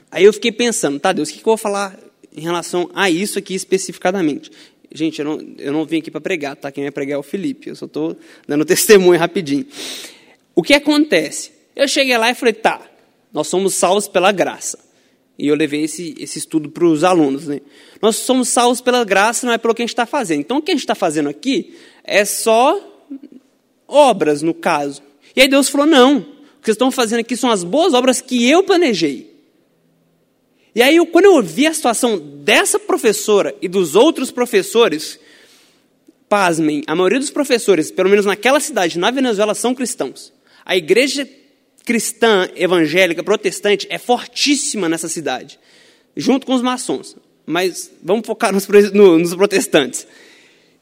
Aí 0.09 0.23
eu 0.23 0.31
fiquei 0.31 0.49
pensando, 0.49 0.97
tá, 0.97 1.11
Deus, 1.11 1.27
o 1.27 1.33
que 1.33 1.39
eu 1.39 1.43
vou 1.43 1.57
falar 1.57 1.99
em 2.33 2.39
relação 2.39 2.89
a 2.95 3.09
isso 3.09 3.37
aqui 3.37 3.53
especificadamente? 3.53 4.49
Gente, 4.89 5.19
eu 5.19 5.25
não, 5.25 5.55
eu 5.57 5.73
não 5.73 5.83
vim 5.83 5.97
aqui 5.97 6.09
para 6.09 6.21
pregar, 6.21 6.55
tá? 6.55 6.71
Quem 6.71 6.85
vai 6.85 6.91
pregar 6.91 7.15
é 7.15 7.19
o 7.19 7.23
Felipe, 7.23 7.69
eu 7.69 7.75
só 7.75 7.85
estou 7.85 8.17
dando 8.47 8.63
testemunho 8.63 9.19
rapidinho. 9.19 9.65
O 10.55 10.63
que 10.63 10.73
acontece? 10.73 11.51
Eu 11.75 11.89
cheguei 11.89 12.17
lá 12.17 12.31
e 12.31 12.33
falei, 12.33 12.53
tá, 12.53 12.81
nós 13.33 13.49
somos 13.49 13.73
salvos 13.73 14.07
pela 14.07 14.31
graça. 14.31 14.79
E 15.37 15.47
eu 15.47 15.55
levei 15.55 15.83
esse, 15.83 16.15
esse 16.17 16.39
estudo 16.39 16.69
para 16.69 16.85
os 16.85 17.03
alunos. 17.03 17.47
Né? 17.47 17.61
Nós 18.01 18.15
somos 18.15 18.49
salvos 18.49 18.81
pela 18.81 19.03
graça, 19.03 19.45
não 19.45 19.53
é 19.53 19.57
pelo 19.57 19.75
que 19.75 19.81
a 19.81 19.85
gente 19.85 19.93
está 19.93 20.05
fazendo. 20.05 20.39
Então, 20.39 20.57
o 20.57 20.61
que 20.61 20.71
a 20.71 20.73
gente 20.73 20.83
está 20.83 20.95
fazendo 20.95 21.29
aqui 21.29 21.75
é 22.03 22.25
só 22.25 23.05
obras, 23.87 24.41
no 24.41 24.53
caso. 24.53 25.03
E 25.35 25.41
aí 25.41 25.47
Deus 25.47 25.69
falou: 25.69 25.85
não, 25.85 26.17
o 26.17 26.21
que 26.21 26.65
vocês 26.65 26.75
estão 26.75 26.89
fazendo 26.89 27.19
aqui 27.19 27.37
são 27.37 27.51
as 27.51 27.63
boas 27.63 27.93
obras 27.93 28.19
que 28.19 28.49
eu 28.49 28.63
planejei. 28.63 29.35
E 30.73 30.81
aí, 30.81 31.03
quando 31.07 31.25
eu 31.25 31.33
ouvi 31.33 31.65
a 31.65 31.73
situação 31.73 32.19
dessa 32.19 32.77
professora 32.77 33.55
e 33.61 33.67
dos 33.67 33.95
outros 33.95 34.29
professores, 34.29 35.19
pasmem, 36.29 36.83
a 36.85 36.95
maioria 36.95 37.19
dos 37.19 37.31
professores, 37.31 37.89
pelo 37.89 38.09
menos 38.09 38.25
naquela 38.25 38.59
cidade, 38.59 38.99
na 38.99 39.09
Venezuela, 39.09 39.55
são 39.55 39.73
cristãos. 39.73 40.33
A 40.65 40.75
igreja 40.75 41.27
cristã, 41.87 42.49
evangélica, 42.53 43.23
protestante 43.23 43.87
é 43.89 43.97
fortíssima 43.97 44.89
nessa 44.89 45.07
cidade, 45.07 45.57
junto 46.17 46.45
com 46.45 46.53
os 46.53 46.61
maçons. 46.61 47.15
Mas 47.45 47.89
vamos 48.03 48.27
focar 48.27 48.51
nos, 48.51 48.67
nos 48.67 49.33
protestantes. 49.33 50.05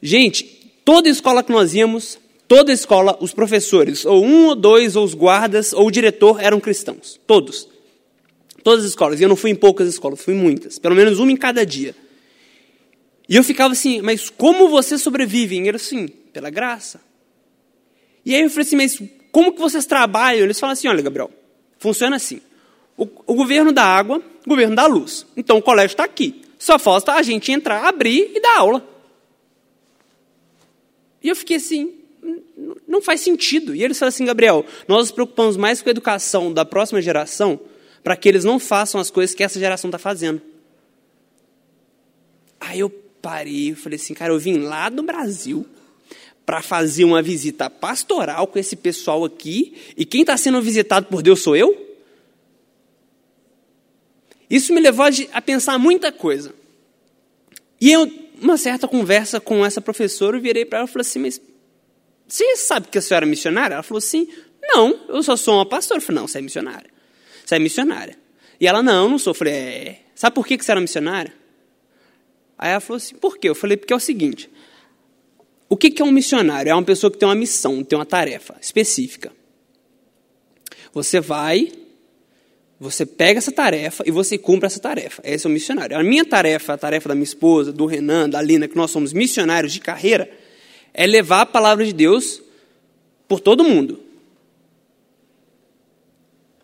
Gente, 0.02 0.42
toda 0.84 1.08
escola 1.08 1.44
que 1.44 1.52
nós 1.52 1.72
íamos, 1.74 2.18
toda 2.48 2.72
escola, 2.72 3.16
os 3.20 3.32
professores, 3.32 4.04
ou 4.04 4.24
um 4.24 4.46
ou 4.46 4.56
dois, 4.56 4.96
ou 4.96 5.04
os 5.04 5.14
guardas, 5.14 5.72
ou 5.72 5.86
o 5.86 5.90
diretor 5.92 6.42
eram 6.42 6.58
cristãos. 6.58 7.20
Todos. 7.24 7.68
Todas 8.64 8.84
as 8.84 8.90
escolas. 8.90 9.20
E 9.20 9.22
eu 9.22 9.28
não 9.28 9.36
fui 9.36 9.52
em 9.52 9.54
poucas 9.54 9.88
escolas, 9.88 10.20
fui 10.20 10.34
em 10.34 10.38
muitas. 10.38 10.76
Pelo 10.76 10.96
menos 10.96 11.20
uma 11.20 11.30
em 11.30 11.36
cada 11.36 11.64
dia. 11.64 11.94
E 13.28 13.36
eu 13.36 13.44
ficava 13.44 13.74
assim, 13.74 14.02
mas 14.02 14.28
como 14.28 14.68
você 14.68 14.98
sobrevive? 14.98 15.54
E 15.54 15.68
ele 15.68 15.76
assim, 15.76 16.08
pela 16.08 16.50
graça. 16.50 17.00
E 18.24 18.34
aí 18.34 18.42
eu 18.42 18.50
falei 18.50 18.66
assim, 18.66 18.76
mas 18.76 19.00
como 19.36 19.52
que 19.52 19.60
vocês 19.60 19.84
trabalham? 19.84 20.44
Eles 20.44 20.58
falam 20.58 20.72
assim, 20.72 20.88
olha, 20.88 21.02
Gabriel, 21.02 21.30
funciona 21.78 22.16
assim. 22.16 22.40
O, 22.96 23.06
o 23.26 23.34
governo 23.34 23.70
dá 23.70 23.82
água, 23.82 24.22
o 24.46 24.48
governo 24.48 24.74
dá 24.74 24.86
luz. 24.86 25.26
Então 25.36 25.58
o 25.58 25.62
colégio 25.62 25.92
está 25.92 26.04
aqui. 26.04 26.40
Só 26.58 26.78
falta 26.78 27.12
a 27.12 27.20
gente 27.20 27.52
entrar, 27.52 27.84
abrir 27.84 28.30
e 28.34 28.40
dar 28.40 28.60
aula. 28.60 28.88
E 31.22 31.28
eu 31.28 31.36
fiquei 31.36 31.58
assim, 31.58 31.92
não 32.88 33.02
faz 33.02 33.20
sentido. 33.20 33.74
E 33.74 33.84
eles 33.84 33.98
falaram 33.98 34.08
assim, 34.08 34.24
Gabriel, 34.24 34.64
nós 34.88 35.00
nos 35.00 35.10
preocupamos 35.10 35.58
mais 35.58 35.82
com 35.82 35.90
a 35.90 35.92
educação 35.92 36.50
da 36.50 36.64
próxima 36.64 37.02
geração 37.02 37.60
para 38.02 38.16
que 38.16 38.30
eles 38.30 38.42
não 38.42 38.58
façam 38.58 38.98
as 38.98 39.10
coisas 39.10 39.36
que 39.36 39.44
essa 39.44 39.60
geração 39.60 39.88
está 39.90 39.98
fazendo. 39.98 40.40
Aí 42.58 42.80
eu 42.80 42.88
parei 43.20 43.72
e 43.72 43.74
falei 43.74 43.96
assim, 43.96 44.14
cara, 44.14 44.32
eu 44.32 44.38
vim 44.38 44.60
lá 44.60 44.88
do 44.88 45.02
Brasil 45.02 45.66
para 46.46 46.62
fazer 46.62 47.04
uma 47.04 47.20
visita 47.20 47.68
pastoral 47.68 48.46
com 48.46 48.58
esse 48.58 48.76
pessoal 48.76 49.24
aqui, 49.24 49.74
e 49.96 50.04
quem 50.06 50.20
está 50.20 50.36
sendo 50.36 50.62
visitado 50.62 51.06
por 51.06 51.20
Deus 51.20 51.42
sou 51.42 51.56
eu? 51.56 51.84
Isso 54.48 54.72
me 54.72 54.80
levou 54.80 55.04
a 55.32 55.42
pensar 55.42 55.76
muita 55.76 56.12
coisa. 56.12 56.54
E 57.80 57.90
eu, 57.92 58.08
uma 58.40 58.56
certa 58.56 58.86
conversa 58.86 59.40
com 59.40 59.66
essa 59.66 59.80
professora, 59.80 60.36
eu 60.36 60.40
virei 60.40 60.64
para 60.64 60.78
ela 60.78 60.88
e 60.88 60.90
falei 60.90 61.02
assim, 61.02 61.18
mas 61.18 61.40
você 62.28 62.56
sabe 62.56 62.88
que 62.88 62.98
a 62.98 63.02
senhora 63.02 63.26
é 63.26 63.28
missionária? 63.28 63.74
Ela 63.74 63.82
falou 63.82 63.98
assim, 63.98 64.28
não, 64.62 65.00
eu 65.08 65.22
só 65.22 65.36
sou 65.36 65.54
uma 65.54 65.66
pastora. 65.66 65.98
Eu 65.98 66.02
falei, 66.02 66.20
não, 66.20 66.28
você 66.28 66.38
é 66.38 66.42
missionária. 66.42 66.90
Você 67.44 67.56
é 67.56 67.58
missionária. 67.58 68.18
E 68.60 68.66
ela, 68.66 68.82
não, 68.82 69.08
não 69.08 69.18
sou. 69.18 69.32
Eu 69.32 69.34
falei, 69.34 69.54
é, 69.54 70.00
sabe 70.14 70.34
por 70.34 70.46
que 70.46 70.56
você 70.56 70.70
era 70.70 70.80
missionária? 70.80 71.32
Aí 72.58 72.70
ela 72.70 72.80
falou 72.80 72.96
assim, 72.96 73.14
por 73.16 73.38
quê? 73.38 73.48
Eu 73.48 73.54
falei, 73.54 73.76
porque 73.76 73.92
é 73.92 73.96
o 73.96 74.00
seguinte, 74.00 74.50
o 75.68 75.76
que 75.76 76.00
é 76.00 76.04
um 76.04 76.12
missionário? 76.12 76.70
É 76.70 76.74
uma 76.74 76.82
pessoa 76.82 77.10
que 77.10 77.18
tem 77.18 77.28
uma 77.28 77.34
missão, 77.34 77.82
tem 77.82 77.98
uma 77.98 78.06
tarefa 78.06 78.56
específica. 78.60 79.32
Você 80.92 81.20
vai, 81.20 81.72
você 82.78 83.04
pega 83.04 83.38
essa 83.38 83.52
tarefa 83.52 84.04
e 84.06 84.10
você 84.10 84.38
cumpre 84.38 84.66
essa 84.66 84.80
tarefa. 84.80 85.20
Esse 85.24 85.46
é 85.46 85.50
o 85.50 85.52
missionário. 85.52 85.98
A 85.98 86.02
minha 86.02 86.24
tarefa, 86.24 86.74
a 86.74 86.78
tarefa 86.78 87.08
da 87.08 87.14
minha 87.14 87.24
esposa, 87.24 87.72
do 87.72 87.84
Renan, 87.84 88.30
da 88.30 88.40
Lina, 88.40 88.68
que 88.68 88.76
nós 88.76 88.90
somos 88.90 89.12
missionários 89.12 89.72
de 89.72 89.80
carreira, 89.80 90.30
é 90.94 91.06
levar 91.06 91.42
a 91.42 91.46
palavra 91.46 91.84
de 91.84 91.92
Deus 91.92 92.40
por 93.26 93.40
todo 93.40 93.64
mundo. 93.64 94.00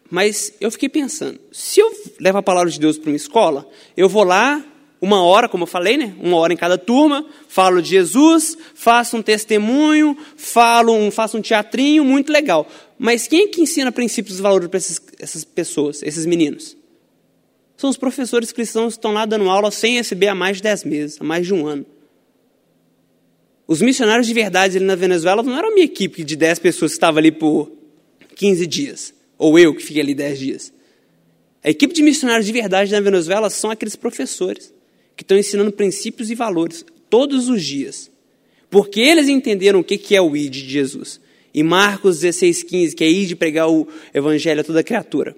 Mas 0.09 0.53
eu 0.61 0.71
fiquei 0.71 0.89
pensando, 0.89 1.41
se 1.51 1.81
eu 1.81 1.91
levo 2.21 2.39
a 2.39 2.43
palavra 2.43 2.71
de 2.71 2.79
Deus 2.79 2.99
para 2.99 3.11
uma 3.11 3.17
escola, 3.17 3.69
eu 3.97 4.09
vou 4.09 4.25
lá, 4.25 4.65
uma 5.03 5.21
hora, 5.25 5.49
como 5.49 5.65
eu 5.65 5.67
falei, 5.67 5.97
né? 5.97 6.15
Uma 6.21 6.37
hora 6.37 6.53
em 6.53 6.57
cada 6.57 6.79
turma, 6.79 7.27
falo 7.49 7.83
de 7.83 7.89
Jesus, 7.89 8.57
faço 8.73 9.17
um 9.17 9.23
testemunho, 9.23 10.17
falo 10.37 10.95
um, 10.95 11.11
faço 11.11 11.37
um 11.37 11.43
teatrinho, 11.43 12.05
muito 12.05 12.33
legal. 12.33 12.71
Mas 12.97 13.27
quem 13.27 13.43
é 13.43 13.49
que 13.49 13.61
ensina 13.61 13.91
princípios 13.91 14.39
e 14.39 14.43
valores 14.43 14.69
para 14.69 14.79
essas 15.19 15.43
pessoas, 15.43 16.05
esses 16.05 16.25
meninos? 16.25 16.77
São 17.77 17.91
os 17.91 17.97
professores 17.97 18.53
cristãos 18.53 18.95
que 18.95 18.99
estão 18.99 19.13
lá 19.13 19.27
dando 19.27 19.51
aula 19.51 19.73
sem 19.73 19.97
receber 19.97 20.29
há 20.29 20.37
mais 20.37 20.59
de 20.59 20.63
dez 20.63 20.85
meses, 20.85 21.21
há 21.21 21.25
mais 21.25 21.45
de 21.45 21.53
um 21.53 21.67
ano. 21.67 21.85
Os 23.67 23.83
missionários 23.83 24.29
de 24.29 24.33
verdade 24.33 24.77
ali 24.77 24.87
na 24.87 24.95
Venezuela 24.95 25.43
não 25.43 25.59
era 25.59 25.67
a 25.67 25.73
minha 25.73 25.85
equipe 25.85 26.23
de 26.23 26.37
dez 26.37 26.61
pessoas 26.61 26.93
que 26.93 26.97
estava 26.97 27.19
ali 27.19 27.33
por 27.33 27.73
15 28.37 28.65
dias, 28.69 29.13
ou 29.37 29.59
eu 29.59 29.75
que 29.75 29.83
fiquei 29.83 30.01
ali 30.01 30.15
dez 30.15 30.39
dias. 30.39 30.73
A 31.65 31.71
equipe 31.71 31.93
de 31.93 32.05
missionários 32.05 32.47
de 32.47 32.53
verdade 32.53 32.93
na 32.93 33.01
Venezuela 33.01 33.51
são 33.51 33.69
aqueles 33.69 33.97
professores 33.97 34.73
que 35.17 35.23
estão 35.23 35.37
ensinando 35.37 35.73
princípios 35.73 36.31
e 36.31 36.35
valores 36.35 36.85
todos 37.09 37.49
os 37.49 37.63
dias. 37.63 38.11
Porque 38.71 39.01
eles 39.01 39.29
entenderam 39.29 39.81
o 39.81 39.85
que 39.85 40.17
é 40.17 40.21
o 40.21 40.35
ID 40.35 40.53
de 40.53 40.71
Jesus. 40.71 41.21
E 41.53 41.63
Marcos 41.63 42.21
16,15, 42.21 42.95
que 42.95 43.05
é 43.05 43.11
ir 43.11 43.27
de 43.27 43.37
pregar 43.37 43.69
o 43.69 43.87
evangelho 44.15 44.63
a 44.63 44.65
toda 44.65 44.83
criatura. 44.83 45.37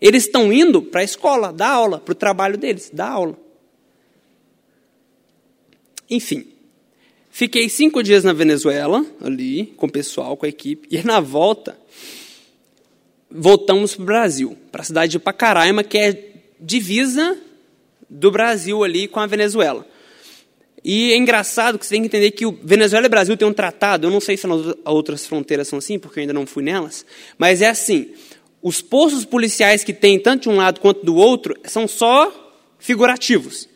Eles 0.00 0.24
estão 0.24 0.52
indo 0.52 0.82
para 0.82 1.00
a 1.00 1.04
escola, 1.04 1.52
dar 1.52 1.70
aula, 1.70 2.00
para 2.00 2.12
o 2.12 2.16
trabalho 2.16 2.58
deles, 2.58 2.90
dar 2.92 3.10
aula. 3.10 3.38
Enfim, 6.10 6.46
fiquei 7.30 7.68
cinco 7.68 8.02
dias 8.02 8.24
na 8.24 8.32
Venezuela, 8.32 9.06
ali, 9.20 9.72
com 9.76 9.86
o 9.86 9.90
pessoal, 9.90 10.36
com 10.36 10.44
a 10.44 10.48
equipe, 10.48 10.88
e 10.90 11.02
na 11.02 11.20
volta, 11.20 11.78
voltamos 13.30 13.94
para 13.94 14.02
o 14.02 14.06
Brasil, 14.06 14.58
para 14.70 14.82
a 14.82 14.84
cidade 14.84 15.12
de 15.12 15.18
Pacaraima, 15.18 15.82
que 15.82 15.96
é 15.96 16.32
divisa 16.60 17.38
do 18.14 18.30
Brasil 18.30 18.84
ali 18.84 19.08
com 19.08 19.20
a 19.20 19.26
Venezuela. 19.26 19.86
E 20.84 21.12
é 21.12 21.16
engraçado 21.16 21.78
que 21.78 21.86
você 21.86 21.94
tem 21.94 22.02
que 22.02 22.06
entender 22.06 22.30
que 22.30 22.46
o 22.46 22.58
Venezuela 22.62 23.06
e 23.06 23.08
o 23.08 23.10
Brasil 23.10 23.36
têm 23.36 23.48
um 23.48 23.52
tratado, 23.52 24.06
eu 24.06 24.10
não 24.10 24.20
sei 24.20 24.36
se 24.36 24.46
nas 24.46 24.76
outras 24.84 25.26
fronteiras 25.26 25.66
são 25.66 25.78
assim, 25.78 25.98
porque 25.98 26.20
eu 26.20 26.22
ainda 26.22 26.32
não 26.32 26.46
fui 26.46 26.62
nelas, 26.62 27.06
mas 27.38 27.62
é 27.62 27.68
assim, 27.68 28.10
os 28.62 28.82
postos 28.82 29.24
policiais 29.24 29.82
que 29.82 29.92
tem 29.92 30.18
tanto 30.18 30.42
de 30.42 30.48
um 30.50 30.56
lado 30.56 30.80
quanto 30.80 31.04
do 31.04 31.16
outro 31.16 31.56
são 31.64 31.88
só 31.88 32.32
figurativos. 32.78 33.68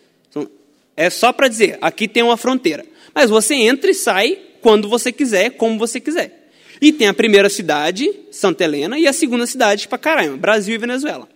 É 0.97 1.09
só 1.11 1.33
para 1.33 1.49
dizer, 1.49 1.79
aqui 1.81 2.09
tem 2.09 2.23
uma 2.23 2.37
fronteira. 2.37 2.85
Mas 3.15 3.31
você 3.31 3.55
entra 3.55 3.91
e 3.91 3.95
sai 3.95 4.39
quando 4.61 4.89
você 4.89 5.13
quiser, 5.13 5.51
como 5.51 5.79
você 5.79 6.01
quiser. 6.01 6.51
E 6.81 6.93
tem 6.93 7.07
a 7.09 7.15
primeira 7.15 7.49
cidade, 7.49 8.11
Santa 8.31 8.65
Helena, 8.65 8.99
e 8.99 9.07
a 9.07 9.13
segunda 9.13 9.47
cidade, 9.47 9.89
Pacaraima, 9.89 10.37
Brasil 10.37 10.75
e 10.75 10.79
Venezuela. 10.79 11.29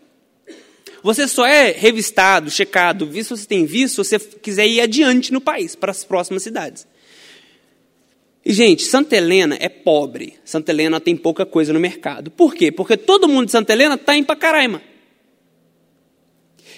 Você 1.03 1.27
só 1.27 1.45
é 1.45 1.73
revistado, 1.73 2.51
checado, 2.51 3.07
visto 3.07 3.37
se 3.37 3.43
você 3.43 3.49
tem 3.49 3.67
visto, 3.67 4.05
se 4.05 4.11
você 4.11 4.19
quiser 4.19 4.67
ir 4.69 4.81
adiante 4.81 5.33
no 5.33 5.41
país, 5.41 5.75
para 5.75 5.91
as 5.91 6.05
próximas 6.05 6.43
cidades. 6.45 6.87
E, 8.45 8.53
gente, 8.53 8.85
Santa 8.85 9.17
Helena 9.17 9.57
é 9.61 9.69
pobre. 9.69 10.35
Santa 10.45 10.71
Helena 10.71 11.01
tem 11.01 11.17
pouca 11.17 11.45
coisa 11.45 11.73
no 11.73 11.81
mercado. 11.81 12.31
Por 12.31 12.55
quê? 12.55 12.71
Porque 12.71 12.97
todo 12.97 13.29
mundo 13.29 13.47
de 13.47 13.53
Santa 13.53 13.73
Helena 13.73 13.97
está 13.97 14.17
em 14.17 14.23
Pacaraima. 14.23 14.81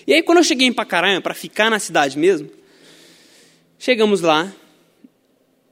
E 0.07 0.15
aí, 0.15 0.23
quando 0.23 0.39
eu 0.39 0.45
cheguei 0.45 0.69
em 0.69 0.73
Pacaraima, 0.73 1.21
para 1.21 1.35
ficar 1.35 1.71
na 1.71 1.79
cidade 1.79 2.19
mesmo, 2.19 2.51
chegamos 3.79 4.21
lá, 4.21 4.53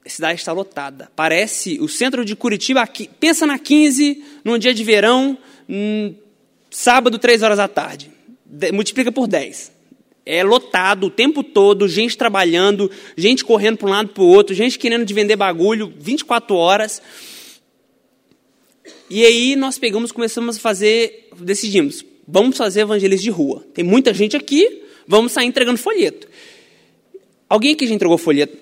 a 0.04 0.08
cidade 0.08 0.40
está 0.40 0.52
lotada. 0.52 1.10
Parece 1.16 1.78
o 1.80 1.88
centro 1.88 2.24
de 2.24 2.36
Curitiba, 2.36 2.86
pensa 3.18 3.46
na 3.46 3.58
15, 3.58 4.24
num 4.44 4.58
dia 4.58 4.72
de 4.72 4.84
verão, 4.84 5.38
hum, 5.68 6.14
sábado, 6.70 7.18
três 7.18 7.42
horas 7.42 7.58
da 7.58 7.68
tarde 7.68 8.10
multiplica 8.72 9.10
por 9.10 9.26
10. 9.26 9.72
É 10.24 10.44
lotado 10.44 11.06
o 11.06 11.10
tempo 11.10 11.42
todo, 11.42 11.88
gente 11.88 12.16
trabalhando, 12.16 12.90
gente 13.16 13.44
correndo 13.44 13.78
para 13.78 13.88
um 13.88 13.90
lado 13.90 14.08
para 14.10 14.22
o 14.22 14.26
outro, 14.26 14.54
gente 14.54 14.78
querendo 14.78 15.04
de 15.04 15.12
vender 15.12 15.34
bagulho 15.34 15.92
24 15.98 16.54
horas. 16.54 17.02
E 19.10 19.24
aí 19.24 19.56
nós 19.56 19.78
pegamos, 19.78 20.12
começamos 20.12 20.56
a 20.56 20.60
fazer, 20.60 21.28
decidimos, 21.38 22.04
vamos 22.26 22.56
fazer 22.56 22.82
evangelismo 22.82 23.24
de 23.24 23.30
rua. 23.30 23.64
Tem 23.74 23.84
muita 23.84 24.14
gente 24.14 24.36
aqui, 24.36 24.82
vamos 25.06 25.32
sair 25.32 25.46
entregando 25.46 25.78
folheto. 25.78 26.28
Alguém 27.48 27.74
aqui 27.74 27.86
já 27.86 27.94
entregou 27.94 28.16
folheto 28.16 28.56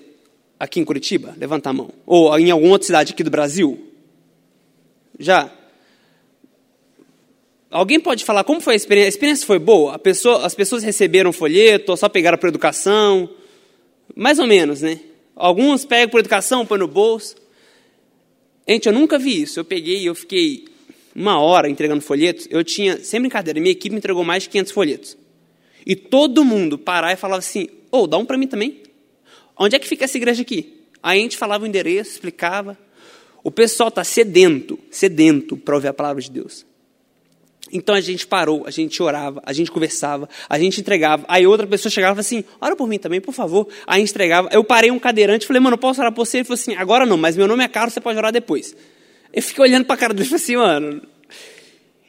aqui 0.59 0.79
em 0.79 0.85
Curitiba? 0.85 1.35
Levanta 1.37 1.69
a 1.69 1.73
mão. 1.73 1.91
Ou 2.05 2.37
em 2.37 2.51
alguma 2.51 2.73
outra 2.73 2.85
cidade 2.85 3.13
aqui 3.13 3.23
do 3.23 3.31
Brasil? 3.31 3.79
Já? 5.19 5.51
Alguém 7.71 8.01
pode 8.01 8.25
falar 8.25 8.43
como 8.43 8.59
foi 8.59 8.73
a 8.73 8.75
experiência? 8.75 9.07
A 9.07 9.09
experiência 9.09 9.47
foi 9.47 9.57
boa? 9.57 9.97
Pessoa, 9.97 10.45
as 10.45 10.53
pessoas 10.53 10.83
receberam 10.83 11.31
folheto 11.31 11.95
só 11.95 12.09
pegaram 12.09 12.37
por 12.37 12.49
educação? 12.49 13.29
Mais 14.13 14.39
ou 14.39 14.45
menos, 14.45 14.81
né? 14.81 14.99
Alguns 15.33 15.85
pegam 15.85 16.09
por 16.09 16.19
educação, 16.19 16.65
põem 16.65 16.79
no 16.79 16.87
bolso. 16.87 17.35
Gente, 18.67 18.87
eu 18.87 18.93
nunca 18.93 19.17
vi 19.17 19.41
isso. 19.41 19.57
Eu 19.57 19.63
peguei 19.63 20.01
e 20.01 20.05
eu 20.05 20.13
fiquei 20.13 20.65
uma 21.15 21.39
hora 21.39 21.69
entregando 21.69 22.01
folhetos. 22.01 22.45
Eu 22.51 22.61
tinha, 22.61 23.01
sem 23.01 23.21
brincadeira, 23.21 23.57
minha 23.59 23.71
equipe 23.71 23.95
entregou 23.95 24.25
mais 24.25 24.43
de 24.43 24.49
500 24.49 24.71
folhetos. 24.73 25.17
E 25.85 25.95
todo 25.95 26.43
mundo 26.43 26.77
parar 26.77 27.13
e 27.13 27.15
falava 27.15 27.39
assim: 27.39 27.69
Ô, 27.89 27.99
oh, 27.99 28.07
dá 28.07 28.17
um 28.17 28.25
para 28.25 28.37
mim 28.37 28.47
também. 28.47 28.81
Onde 29.57 29.77
é 29.77 29.79
que 29.79 29.87
fica 29.87 30.03
essa 30.03 30.17
igreja 30.17 30.41
aqui? 30.41 30.81
Aí 31.01 31.19
a 31.19 31.23
gente 31.23 31.37
falava 31.37 31.63
o 31.63 31.67
endereço, 31.67 32.11
explicava. 32.11 32.77
O 33.43 33.49
pessoal 33.49 33.87
está 33.87 34.03
sedento, 34.03 34.77
sedento 34.91 35.55
para 35.55 35.73
ouvir 35.73 35.87
a 35.87 35.93
palavra 35.93 36.21
de 36.21 36.29
Deus. 36.29 36.65
Então 37.71 37.95
a 37.95 38.01
gente 38.01 38.27
parou, 38.27 38.63
a 38.65 38.71
gente 38.71 39.01
orava, 39.01 39.41
a 39.45 39.53
gente 39.53 39.71
conversava, 39.71 40.27
a 40.49 40.59
gente 40.59 40.81
entregava. 40.81 41.25
Aí 41.27 41.47
outra 41.47 41.65
pessoa 41.65 41.91
chegava 41.91 42.19
e 42.19 42.21
assim, 42.21 42.43
ora 42.59 42.75
por 42.75 42.87
mim 42.87 42.97
também, 42.97 43.21
por 43.21 43.33
favor. 43.33 43.67
Aí 43.87 44.01
entregava. 44.01 44.49
Eu 44.51 44.63
parei 44.63 44.91
um 44.91 44.99
cadeirante 44.99 45.45
e 45.45 45.47
falei, 45.47 45.61
mano, 45.61 45.77
posso 45.77 46.01
orar 46.01 46.11
por 46.11 46.25
você? 46.25 46.37
Ele 46.37 46.43
falou 46.43 46.55
assim, 46.55 46.75
agora 46.75 47.05
não, 47.05 47.17
mas 47.17 47.37
meu 47.37 47.47
nome 47.47 47.63
é 47.63 47.67
Carlos, 47.67 47.93
você 47.93 48.01
pode 48.01 48.17
orar 48.17 48.31
depois. 48.31 48.75
Eu 49.33 49.41
fiquei 49.41 49.63
olhando 49.63 49.85
para 49.85 49.95
a 49.95 49.97
cara 49.97 50.13
dele 50.13 50.25
e 50.25 50.29
falei 50.29 50.43
assim, 50.43 50.55
mano. 50.57 51.01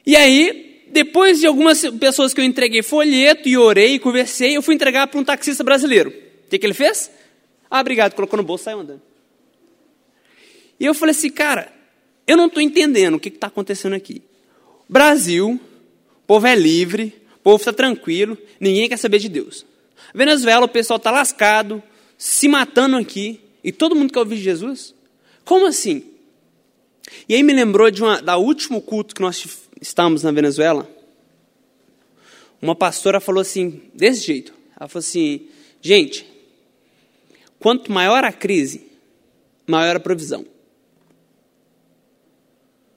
E 0.05 0.15
aí, 0.15 0.83
depois 0.91 1.39
de 1.39 1.47
algumas 1.47 1.81
pessoas 1.99 2.33
que 2.33 2.41
eu 2.41 2.45
entreguei 2.45 2.83
folheto 2.83 3.47
e 3.47 3.57
orei 3.57 3.95
e 3.95 3.99
conversei, 3.99 4.57
eu 4.57 4.61
fui 4.61 4.75
entregar 4.75 5.07
para 5.07 5.19
um 5.19 5.23
taxista 5.23 5.63
brasileiro. 5.63 6.09
O 6.09 6.49
que, 6.49 6.59
que 6.59 6.65
ele 6.65 6.73
fez? 6.73 7.09
Ah, 7.69 7.79
obrigado, 7.79 8.13
colocou 8.13 8.37
no 8.37 8.43
bolso 8.43 8.63
e 8.63 8.65
saiu 8.65 8.79
andando. 8.79 9.01
E 10.79 10.85
eu 10.85 10.93
falei 10.93 11.11
assim, 11.11 11.29
cara, 11.29 11.71
eu 12.27 12.35
não 12.35 12.47
estou 12.47 12.61
entendendo 12.61 13.15
o 13.15 13.19
que 13.19 13.29
está 13.29 13.47
acontecendo 13.47 13.93
aqui. 13.93 14.21
Brasil, 14.87 15.59
o 16.23 16.27
povo 16.27 16.47
é 16.47 16.55
livre, 16.55 17.13
o 17.35 17.39
povo 17.39 17.57
está 17.57 17.73
tranquilo, 17.73 18.37
ninguém 18.59 18.87
quer 18.89 18.97
saber 18.97 19.19
de 19.19 19.29
Deus. 19.29 19.65
Venezuela, 20.13 20.65
o 20.65 20.69
pessoal 20.69 20.97
está 20.97 21.11
lascado, 21.11 21.81
se 22.17 22.47
matando 22.47 22.97
aqui, 22.97 23.41
e 23.63 23.71
todo 23.71 23.95
mundo 23.95 24.11
quer 24.11 24.19
ouvir 24.19 24.37
Jesus? 24.37 24.93
Como 25.43 25.65
assim? 25.65 26.03
E 27.27 27.35
aí 27.35 27.43
me 27.43 27.53
lembrou 27.53 27.89
de 27.89 28.01
uma, 28.01 28.21
da 28.21 28.37
último 28.37 28.81
culto 28.81 29.15
que 29.15 29.21
nós 29.21 29.45
estávamos 29.81 30.23
na 30.23 30.31
Venezuela. 30.31 30.89
Uma 32.61 32.75
pastora 32.75 33.19
falou 33.19 33.41
assim, 33.41 33.81
desse 33.93 34.25
jeito. 34.25 34.53
Ela 34.79 34.87
falou 34.87 34.99
assim, 34.99 35.47
gente, 35.81 36.25
quanto 37.59 37.91
maior 37.91 38.23
a 38.23 38.31
crise, 38.31 38.87
maior 39.67 39.95
a 39.95 39.99
provisão. 39.99 40.45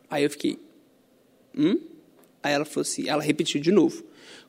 Aí 0.09 0.23
eu 0.23 0.31
fiquei, 0.31 0.59
hum? 1.56 1.78
Aí 2.42 2.52
ela 2.52 2.64
falou 2.64 2.82
assim, 2.82 3.08
ela 3.08 3.22
repetiu 3.22 3.60
de 3.60 3.72
novo. 3.72 4.04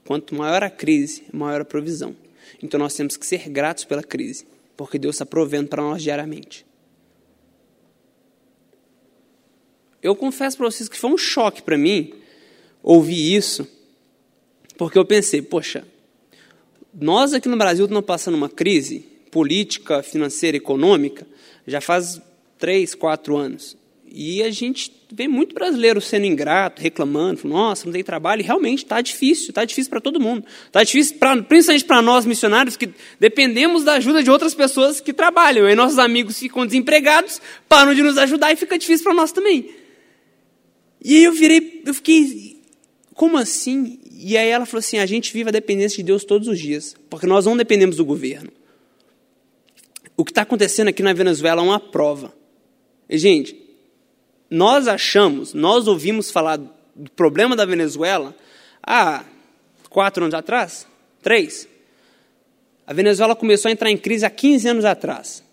Quanto 0.06 0.36
maior 0.36 0.64
a 0.64 0.70
crise, 0.70 1.24
maior 1.34 1.62
a 1.62 1.66
provisão. 1.66 2.16
Então 2.62 2.80
nós 2.80 2.94
temos 2.94 3.18
que 3.18 3.26
ser 3.26 3.50
gratos 3.50 3.84
pela 3.84 4.04
crise, 4.04 4.46
porque 4.76 4.98
Deus 4.98 5.16
está 5.16 5.26
provendo 5.26 5.70
para 5.70 5.82
nós 5.82 6.02
diariamente. 6.02 6.66
Eu 10.02 10.16
confesso 10.16 10.58
para 10.58 10.70
vocês 10.70 10.88
que 10.88 10.98
foi 10.98 11.12
um 11.12 11.18
choque 11.18 11.62
para 11.62 11.78
mim 11.78 12.14
ouvir 12.84 13.36
isso, 13.36 13.68
porque 14.78 14.98
eu 14.98 15.06
pensei, 15.06 15.42
poxa, 15.42 15.86
nós 16.94 17.34
aqui 17.34 17.50
no 17.50 17.58
Brasil 17.58 17.86
estamos 17.86 18.06
passando 18.06 18.36
uma 18.36 18.50
crise 18.50 19.00
política, 19.32 20.02
financeira, 20.02 20.56
econômica, 20.58 21.28
já 21.66 21.82
faz 21.82 22.22
três, 22.58 22.96
quatro 22.96 23.36
anos. 23.36 23.76
E 24.10 24.42
a 24.42 24.50
gente 24.50 24.92
vê 25.12 25.28
muito 25.28 25.54
brasileiro 25.54 26.02
sendo 26.02 26.26
ingrato, 26.26 26.82
reclamando, 26.82 27.48
nossa, 27.48 27.86
não 27.86 27.94
tem 27.94 28.04
trabalho, 28.04 28.42
e 28.42 28.44
realmente 28.44 28.84
está 28.84 29.02
difícil, 29.02 29.50
está 29.50 29.64
difícil 29.64 29.90
para 29.90 30.02
todo 30.02 30.20
mundo. 30.20 30.46
Está 30.66 30.84
difícil, 30.84 31.18
pra, 31.18 31.42
principalmente 31.42 31.86
para 31.86 32.02
nós 32.02 32.26
missionários, 32.26 32.78
que 32.78 32.90
dependemos 33.20 33.84
da 33.84 33.94
ajuda 33.94 34.24
de 34.24 34.32
outras 34.32 34.54
pessoas 34.54 35.00
que 35.00 35.14
trabalham. 35.14 35.70
E 35.70 35.76
nossos 35.76 36.00
amigos 36.00 36.40
ficam 36.40 36.66
desempregados, 36.66 37.42
param 37.68 37.94
de 37.94 38.02
nos 38.02 38.18
ajudar 38.18 38.52
e 38.52 38.56
fica 38.56 38.78
difícil 38.78 39.04
para 39.04 39.14
nós 39.14 39.32
também. 39.32 39.70
E 41.04 41.18
aí 41.18 41.24
eu 41.24 41.34
virei, 41.34 41.84
eu 41.86 41.94
fiquei, 41.94 42.62
como 43.14 43.38
assim? 43.38 44.00
E 44.12 44.38
aí 44.38 44.50
ela 44.50 44.66
falou 44.66 44.80
assim: 44.80 44.98
a 44.98 45.06
gente 45.06 45.32
vive 45.32 45.50
a 45.50 45.52
dependência 45.52 45.98
de 45.98 46.04
Deus 46.04 46.24
todos 46.24 46.48
os 46.48 46.60
dias, 46.60 46.96
porque 47.10 47.28
nós 47.28 47.46
não 47.46 47.56
dependemos 47.56 47.98
do 47.98 48.06
governo. 48.06 48.52
O 50.16 50.26
que 50.26 50.32
está 50.32 50.42
acontecendo 50.42 50.88
aqui 50.88 51.04
na 51.04 51.14
Venezuela 51.14 51.62
é 51.62 51.66
uma 51.66 51.80
prova. 51.80 52.34
E, 53.08 53.18
gente, 53.18 53.67
nós 54.50 54.88
achamos, 54.88 55.54
nós 55.54 55.88
ouvimos 55.88 56.32
falar 56.32 56.58
do 56.58 57.12
problema 57.16 57.56
da 57.56 57.66
Venezuela 57.66 58.36
há 58.82 59.24
quatro 59.90 60.24
anos 60.24 60.34
atrás? 60.34 60.88
Três? 61.22 61.68
A 62.86 62.94
Venezuela 62.94 63.36
começou 63.36 63.70
a 63.70 63.72
entrar 63.72 63.92
em 63.92 63.98
crise 63.98 64.26
há 64.26 64.30
15 64.30 64.70
anos 64.70 64.86
atrás, 64.86 65.44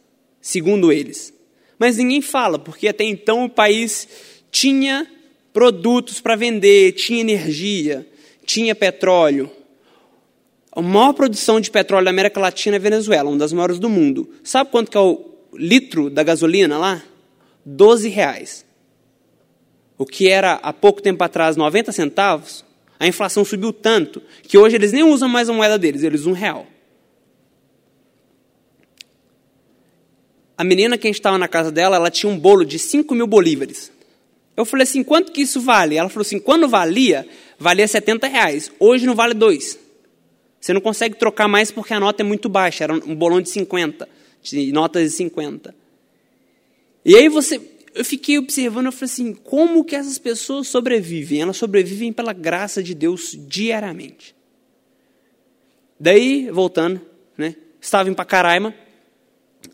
segundo 0.41 0.93
eles. 0.93 1.35
Mas 1.79 1.97
ninguém 1.97 2.23
fala, 2.23 2.59
porque 2.59 2.87
até 2.87 3.05
então 3.05 3.45
o 3.45 3.51
país 3.51 4.07
tinha 4.51 5.11
produtos 5.53 6.21
para 6.21 6.37
vender, 6.37 6.93
tinha 6.93 7.21
energia, 7.21 8.09
tinha 8.47 8.75
petróleo. 8.75 9.51
A 10.71 10.81
maior 10.81 11.13
produção 11.13 11.61
de 11.61 11.71
petróleo 11.71 12.05
da 12.05 12.11
América 12.11 12.41
Latina 12.41 12.77
é 12.77 12.79
a 12.79 12.83
Venezuela, 12.83 13.29
uma 13.29 13.39
das 13.39 13.53
maiores 13.53 13.79
do 13.79 13.89
mundo. 13.89 14.31
Sabe 14.43 14.71
quanto 14.71 14.91
que 14.91 14.97
é 14.97 15.01
o 15.01 15.25
litro 15.55 16.09
da 16.09 16.23
gasolina 16.23 16.79
lá? 16.79 17.03
12 17.65 18.09
reais. 18.09 18.64
O 19.97 20.05
que 20.05 20.29
era 20.29 20.55
há 20.55 20.73
pouco 20.73 21.01
tempo 21.01 21.23
atrás 21.23 21.57
90 21.57 21.93
centavos, 21.93 22.65
a 22.99 23.07
inflação 23.07 23.45
subiu 23.45 23.73
tanto 23.73 24.23
que 24.43 24.59
hoje 24.59 24.77
eles 24.77 24.93
nem 24.93 25.03
usam 25.03 25.29
mais 25.29 25.49
a 25.49 25.53
moeda 25.53 25.79
deles, 25.79 26.03
eles 26.03 26.23
usam 26.23 26.33
um 26.33 26.37
real. 26.37 26.67
A 30.57 30.63
menina 30.63 30.97
que 30.97 31.07
a 31.07 31.11
gente 31.11 31.19
estava 31.19 31.37
na 31.37 31.49
casa 31.49 31.71
dela, 31.73 31.97
ela 31.97 32.11
tinha 32.11 32.31
um 32.31 32.39
bolo 32.39 32.65
de 32.65 32.79
5 32.79 33.15
mil 33.15 33.27
bolívares. 33.27 33.91
Eu 34.57 34.65
falei 34.65 34.85
assim, 34.85 35.03
quanto 35.03 35.33
que 35.33 35.43
isso 35.43 35.61
vale? 35.61 35.97
Ela 35.97 36.09
falou 36.09 36.23
assim, 36.23 36.39
quando 36.39 36.69
valia, 36.69 37.27
valia 37.59 37.89
70 37.89 38.29
reais. 38.29 38.71
Hoje 38.79 39.05
não 39.05 39.15
vale 39.15 39.35
dois. 39.35 39.79
Você 40.61 40.73
não 40.73 40.81
consegue 40.81 41.17
trocar 41.17 41.49
mais 41.49 41.73
porque 41.73 41.93
a 41.93 42.01
nota 42.01 42.23
é 42.23 42.25
muito 42.25 42.49
baixa. 42.49 42.85
Era 42.85 42.95
um 42.95 43.15
bolão 43.15 43.41
de 43.41 43.51
50, 43.51 44.09
de 44.43 44.73
notas 44.73 45.11
de 45.11 45.17
50. 45.17 45.75
E 47.05 47.17
aí 47.17 47.29
você, 47.29 47.61
eu 47.95 48.05
fiquei 48.05 48.39
observando, 48.39 48.87
eu 48.87 48.93
falei 48.93 49.05
assim, 49.05 49.35
como 49.35 49.85
que 49.85 49.95
essas 49.95 50.19
pessoas 50.19 50.67
sobrevivem? 50.67 51.41
Elas 51.41 51.57
sobrevivem 51.57 52.13
pela 52.13 52.33
graça 52.33 52.83
de 52.83 52.95
Deus 52.95 53.39
diariamente. 53.47 54.35
Daí, 55.99 56.51
voltando, 56.51 57.01
né, 57.39 57.55
estava 57.81 58.11
em 58.11 58.15
Pacaraima, 58.15 58.75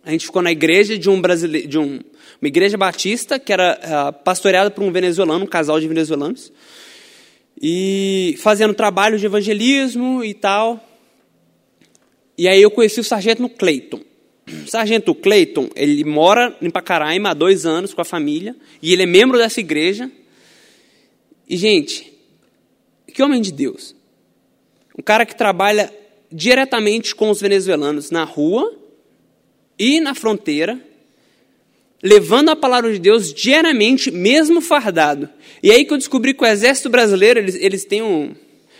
a 0.04 0.11
gente 0.11 0.26
ficou 0.26 0.42
na 0.42 0.52
igreja 0.52 0.98
de 0.98 1.09
um 1.09 1.20
brasileiro, 1.20 1.66
de 1.66 1.78
um, 1.78 2.00
uma 2.40 2.48
igreja 2.48 2.76
batista 2.76 3.38
que 3.38 3.52
era 3.52 3.78
uh, 3.83 4.24
pastoreada 4.24 4.70
por 4.70 4.85
um 4.85 4.92
venezuelano, 4.92 5.44
um 5.44 5.48
casal 5.48 5.80
de 5.80 5.88
venezuelanos, 5.88 6.52
e 7.61 8.37
fazendo 8.38 8.74
trabalho 8.74 9.18
de 9.18 9.26
evangelismo 9.26 10.22
e 10.22 10.35
tal. 10.35 10.87
E 12.37 12.48
aí 12.48 12.61
eu 12.61 12.70
conheci 12.70 13.00
o 13.00 13.04
sargento 13.04 13.48
Clayton. 13.48 14.00
Sargento 14.66 15.14
Clayton, 15.14 15.68
ele 15.74 16.04
mora 16.04 16.56
em 16.60 16.70
Pacaraima 16.70 17.30
há 17.30 17.34
dois 17.34 17.66
anos 17.66 17.94
com 17.94 18.00
a 18.00 18.04
família, 18.04 18.56
e 18.82 18.92
ele 18.92 19.02
é 19.02 19.06
membro 19.06 19.38
dessa 19.38 19.60
igreja. 19.60 20.10
E, 21.48 21.56
gente, 21.56 22.12
que 23.12 23.22
homem 23.22 23.40
de 23.40 23.52
Deus. 23.52 23.94
Um 24.98 25.02
cara 25.02 25.26
que 25.26 25.34
trabalha 25.34 25.92
diretamente 26.30 27.14
com 27.14 27.30
os 27.30 27.40
venezuelanos 27.40 28.10
na 28.10 28.24
rua 28.24 28.76
e 29.78 30.00
na 30.00 30.14
fronteira, 30.14 30.78
levando 32.02 32.50
a 32.50 32.56
palavra 32.56 32.92
de 32.92 32.98
Deus 32.98 33.32
diariamente, 33.32 34.10
mesmo 34.10 34.60
fardado. 34.60 35.28
E 35.62 35.70
aí 35.70 35.84
que 35.84 35.92
eu 35.92 35.98
descobri 35.98 36.34
que 36.34 36.42
o 36.42 36.46
exército 36.46 36.88
brasileiro, 36.88 37.40
eles, 37.40 37.54
eles 37.56 37.84
têm 37.84 38.02
um... 38.02 38.34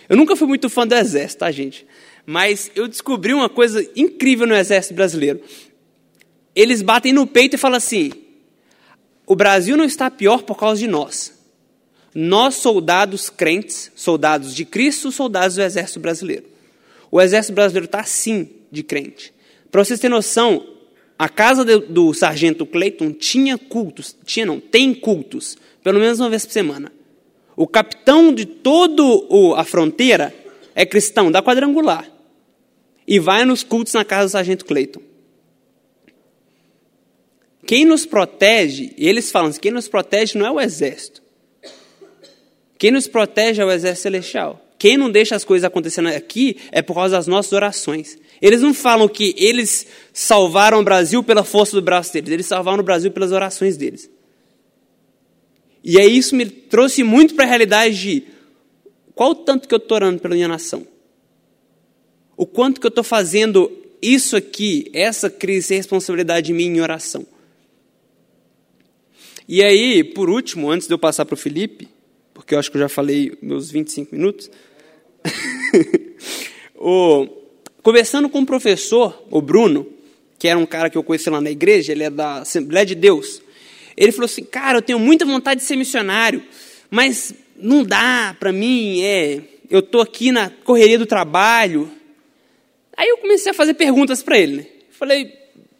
Eu 0.09 0.17
nunca 0.17 0.35
fui 0.35 0.47
muito 0.47 0.69
fã 0.69 0.85
do 0.85 0.95
exército, 0.95 1.39
tá, 1.39 1.51
gente? 1.51 1.85
Mas 2.25 2.71
eu 2.75 2.87
descobri 2.87 3.33
uma 3.33 3.49
coisa 3.49 3.85
incrível 3.95 4.45
no 4.45 4.55
exército 4.55 4.93
brasileiro. 4.93 5.41
Eles 6.55 6.81
batem 6.81 7.13
no 7.13 7.25
peito 7.25 7.55
e 7.55 7.57
falam 7.57 7.77
assim: 7.77 8.11
o 9.25 9.35
Brasil 9.35 9.77
não 9.77 9.85
está 9.85 10.09
pior 10.09 10.43
por 10.43 10.57
causa 10.57 10.79
de 10.79 10.87
nós. 10.87 11.33
Nós, 12.13 12.55
soldados 12.55 13.29
crentes, 13.29 13.91
soldados 13.95 14.53
de 14.53 14.65
Cristo, 14.65 15.11
soldados 15.11 15.55
do 15.55 15.61
exército 15.61 15.99
brasileiro. 15.99 16.45
O 17.09 17.21
exército 17.21 17.53
brasileiro 17.53 17.85
está 17.85 18.03
sim 18.03 18.49
de 18.69 18.83
crente. 18.83 19.33
Para 19.71 19.83
vocês 19.83 19.99
terem 19.99 20.15
noção, 20.15 20.65
a 21.17 21.29
casa 21.29 21.63
do, 21.63 21.79
do 21.79 22.13
sargento 22.13 22.65
Clayton 22.65 23.13
tinha 23.13 23.57
cultos, 23.57 24.15
tinha 24.25 24.45
não, 24.45 24.59
tem 24.59 24.93
cultos, 24.93 25.57
pelo 25.83 25.99
menos 25.99 26.19
uma 26.19 26.29
vez 26.29 26.45
por 26.45 26.51
semana. 26.51 26.91
O 27.55 27.67
capitão 27.67 28.33
de 28.33 28.45
toda 28.45 29.03
a 29.55 29.63
fronteira 29.63 30.33
é 30.75 30.85
cristão, 30.85 31.31
da 31.31 31.41
quadrangular. 31.41 32.09
E 33.07 33.19
vai 33.19 33.45
nos 33.45 33.63
cultos 33.63 33.93
na 33.93 34.05
casa 34.05 34.27
do 34.27 34.31
sargento 34.31 34.65
Clayton. 34.65 35.01
Quem 37.65 37.85
nos 37.85 38.05
protege, 38.05 38.93
eles 38.97 39.31
falam, 39.31 39.51
quem 39.53 39.71
nos 39.71 39.87
protege 39.87 40.37
não 40.37 40.45
é 40.45 40.51
o 40.51 40.59
exército. 40.59 41.21
Quem 42.77 42.91
nos 42.91 43.07
protege 43.07 43.61
é 43.61 43.65
o 43.65 43.71
exército 43.71 44.03
celestial. 44.03 44.59
Quem 44.79 44.97
não 44.97 45.11
deixa 45.11 45.35
as 45.35 45.43
coisas 45.43 45.63
acontecendo 45.63 46.07
aqui 46.07 46.57
é 46.71 46.81
por 46.81 46.95
causa 46.95 47.15
das 47.15 47.27
nossas 47.27 47.53
orações. 47.53 48.17
Eles 48.41 48.61
não 48.61 48.73
falam 48.73 49.07
que 49.07 49.35
eles 49.37 49.85
salvaram 50.11 50.79
o 50.79 50.83
Brasil 50.83 51.23
pela 51.23 51.43
força 51.43 51.75
do 51.75 51.81
braço 51.83 52.11
deles, 52.11 52.31
eles 52.31 52.47
salvaram 52.47 52.79
o 52.79 52.83
Brasil 52.83 53.11
pelas 53.11 53.31
orações 53.31 53.77
deles. 53.77 54.09
E 55.83 55.99
aí 55.99 56.17
isso 56.17 56.35
me 56.35 56.47
trouxe 56.47 57.03
muito 57.03 57.35
para 57.35 57.45
a 57.45 57.47
realidade 57.47 57.95
de 57.95 58.23
qual 59.21 59.33
o 59.33 59.35
tanto 59.35 59.67
que 59.67 59.75
eu 59.75 59.77
estou 59.77 59.97
orando 59.97 60.19
pela 60.19 60.33
minha 60.33 60.47
nação? 60.47 60.83
O 62.35 62.43
quanto 62.43 62.81
que 62.81 62.87
eu 62.87 62.89
estou 62.89 63.03
fazendo 63.03 63.71
isso 64.01 64.35
aqui, 64.35 64.89
essa 64.95 65.29
crise, 65.29 65.67
ser 65.67 65.75
responsabilidade 65.75 66.47
de 66.47 66.53
mim 66.53 66.65
em 66.65 66.81
oração? 66.81 67.23
E 69.47 69.61
aí, 69.61 70.03
por 70.03 70.27
último, 70.27 70.71
antes 70.71 70.87
de 70.87 70.93
eu 70.95 70.97
passar 70.97 71.23
para 71.25 71.35
o 71.35 71.37
Felipe, 71.37 71.87
porque 72.33 72.55
eu 72.55 72.57
acho 72.57 72.71
que 72.71 72.77
eu 72.77 72.81
já 72.81 72.89
falei 72.89 73.37
meus 73.43 73.69
25 73.69 74.15
minutos, 74.15 74.49
o, 76.75 77.27
conversando 77.83 78.27
com 78.27 78.39
o 78.39 78.45
professor, 78.47 79.23
o 79.29 79.39
Bruno, 79.39 79.85
que 80.39 80.47
era 80.47 80.57
um 80.57 80.65
cara 80.65 80.89
que 80.89 80.97
eu 80.97 81.03
conheci 81.03 81.29
lá 81.29 81.39
na 81.39 81.51
igreja, 81.51 81.91
ele 81.91 82.05
é 82.05 82.09
da 82.09 82.39
Assembleia 82.39 82.87
de 82.87 82.95
Deus, 82.95 83.39
ele 83.95 84.11
falou 84.11 84.25
assim, 84.25 84.43
cara, 84.43 84.79
eu 84.79 84.81
tenho 84.81 84.97
muita 84.97 85.25
vontade 85.25 85.61
de 85.61 85.67
ser 85.67 85.75
missionário, 85.75 86.41
mas 86.89 87.35
não 87.61 87.83
dá 87.83 88.35
para 88.39 88.51
mim, 88.51 89.01
é, 89.01 89.41
eu 89.69 89.79
estou 89.79 90.01
aqui 90.01 90.31
na 90.31 90.49
correria 90.49 90.99
do 90.99 91.05
trabalho. 91.05 91.89
Aí 92.97 93.07
eu 93.07 93.17
comecei 93.17 93.51
a 93.51 93.55
fazer 93.55 93.73
perguntas 93.73 94.21
para 94.21 94.37
ele. 94.37 94.57
Né? 94.57 94.65
Falei, 94.91 95.33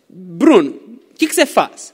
Bruno, 0.10 0.72
o 1.12 1.18
que, 1.18 1.28
que 1.28 1.36
você 1.36 1.46
faz? 1.46 1.94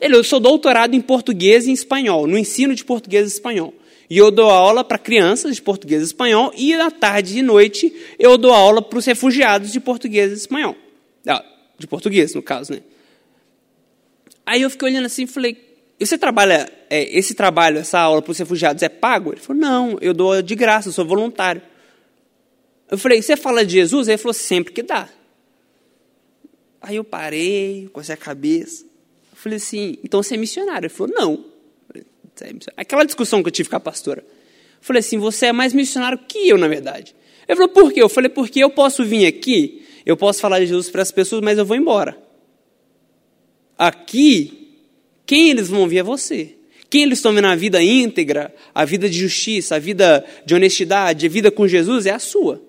Ele, 0.00 0.16
eu 0.16 0.24
sou 0.24 0.40
doutorado 0.40 0.94
em 0.94 1.00
português 1.00 1.66
e 1.66 1.70
em 1.70 1.74
espanhol, 1.74 2.26
no 2.26 2.38
ensino 2.38 2.74
de 2.74 2.84
português 2.84 3.28
e 3.28 3.34
espanhol. 3.34 3.74
E 4.10 4.16
eu 4.16 4.30
dou 4.30 4.48
aula 4.48 4.82
para 4.82 4.96
crianças 4.96 5.54
de 5.54 5.62
português 5.62 6.02
e 6.02 6.06
espanhol, 6.06 6.52
e 6.56 6.72
à 6.74 6.90
tarde 6.90 7.38
e 7.38 7.42
noite 7.42 7.94
eu 8.18 8.38
dou 8.38 8.52
aula 8.52 8.80
para 8.80 8.98
os 8.98 9.04
refugiados 9.04 9.70
de 9.70 9.80
português 9.80 10.32
e 10.32 10.34
espanhol. 10.34 10.76
Ah, 11.26 11.44
de 11.78 11.86
português, 11.86 12.34
no 12.34 12.42
caso, 12.42 12.72
né? 12.72 12.80
Aí 14.46 14.62
eu 14.62 14.70
fiquei 14.70 14.88
olhando 14.88 15.04
assim 15.04 15.24
e 15.24 15.26
falei, 15.26 15.67
você 16.06 16.16
trabalha, 16.16 16.70
é, 16.88 17.18
esse 17.18 17.34
trabalho, 17.34 17.78
essa 17.78 17.98
aula 17.98 18.22
para 18.22 18.30
os 18.30 18.38
refugiados 18.38 18.82
é 18.82 18.88
pago? 18.88 19.32
Ele 19.32 19.40
falou, 19.40 19.60
não, 19.60 19.98
eu 20.00 20.14
dou 20.14 20.40
de 20.40 20.54
graça, 20.54 20.88
eu 20.88 20.92
sou 20.92 21.04
voluntário. 21.04 21.60
Eu 22.90 22.96
falei, 22.96 23.20
você 23.20 23.36
fala 23.36 23.64
de 23.64 23.72
Jesus? 23.72 24.08
Ele 24.08 24.16
falou, 24.16 24.32
sempre 24.32 24.72
que 24.72 24.82
dá. 24.82 25.08
Aí 26.80 26.96
eu 26.96 27.04
parei, 27.04 27.88
com 27.92 28.00
a 28.00 28.16
cabeça. 28.16 28.84
Eu 29.32 29.36
falei 29.36 29.56
assim, 29.56 29.98
então 30.04 30.22
você 30.22 30.34
é 30.34 30.36
missionário? 30.38 30.86
Ele 30.86 30.94
falou, 30.94 31.12
não. 31.14 31.44
É 32.40 32.54
Aquela 32.76 33.04
discussão 33.04 33.42
que 33.42 33.48
eu 33.48 33.52
tive 33.52 33.68
com 33.68 33.76
a 33.76 33.80
pastora. 33.80 34.20
Eu 34.20 34.82
falei 34.82 35.00
assim, 35.00 35.18
você 35.18 35.46
é 35.46 35.52
mais 35.52 35.72
missionário 35.72 36.18
que 36.28 36.48
eu, 36.48 36.56
na 36.56 36.68
verdade. 36.68 37.14
Ele 37.46 37.56
falou, 37.56 37.72
por 37.72 37.92
quê? 37.92 38.00
Eu 38.00 38.08
falei, 38.08 38.28
porque 38.30 38.60
eu 38.60 38.70
posso 38.70 39.04
vir 39.04 39.26
aqui, 39.26 39.84
eu 40.06 40.16
posso 40.16 40.40
falar 40.40 40.60
de 40.60 40.66
Jesus 40.66 40.88
para 40.90 41.02
as 41.02 41.10
pessoas, 41.10 41.42
mas 41.42 41.58
eu 41.58 41.66
vou 41.66 41.76
embora. 41.76 42.16
Aqui, 43.76 44.57
quem 45.28 45.50
eles 45.50 45.68
vão 45.68 45.86
ver 45.86 45.98
é 45.98 46.02
você. 46.02 46.54
Quem 46.88 47.02
eles 47.02 47.18
estão 47.18 47.34
vendo 47.34 47.48
a 47.48 47.54
vida 47.54 47.82
íntegra, 47.82 48.54
a 48.74 48.86
vida 48.86 49.10
de 49.10 49.18
justiça, 49.18 49.76
a 49.76 49.78
vida 49.78 50.24
de 50.46 50.54
honestidade, 50.54 51.26
a 51.26 51.28
vida 51.28 51.50
com 51.50 51.68
Jesus 51.68 52.06
é 52.06 52.12
a 52.12 52.18
sua. 52.18 52.62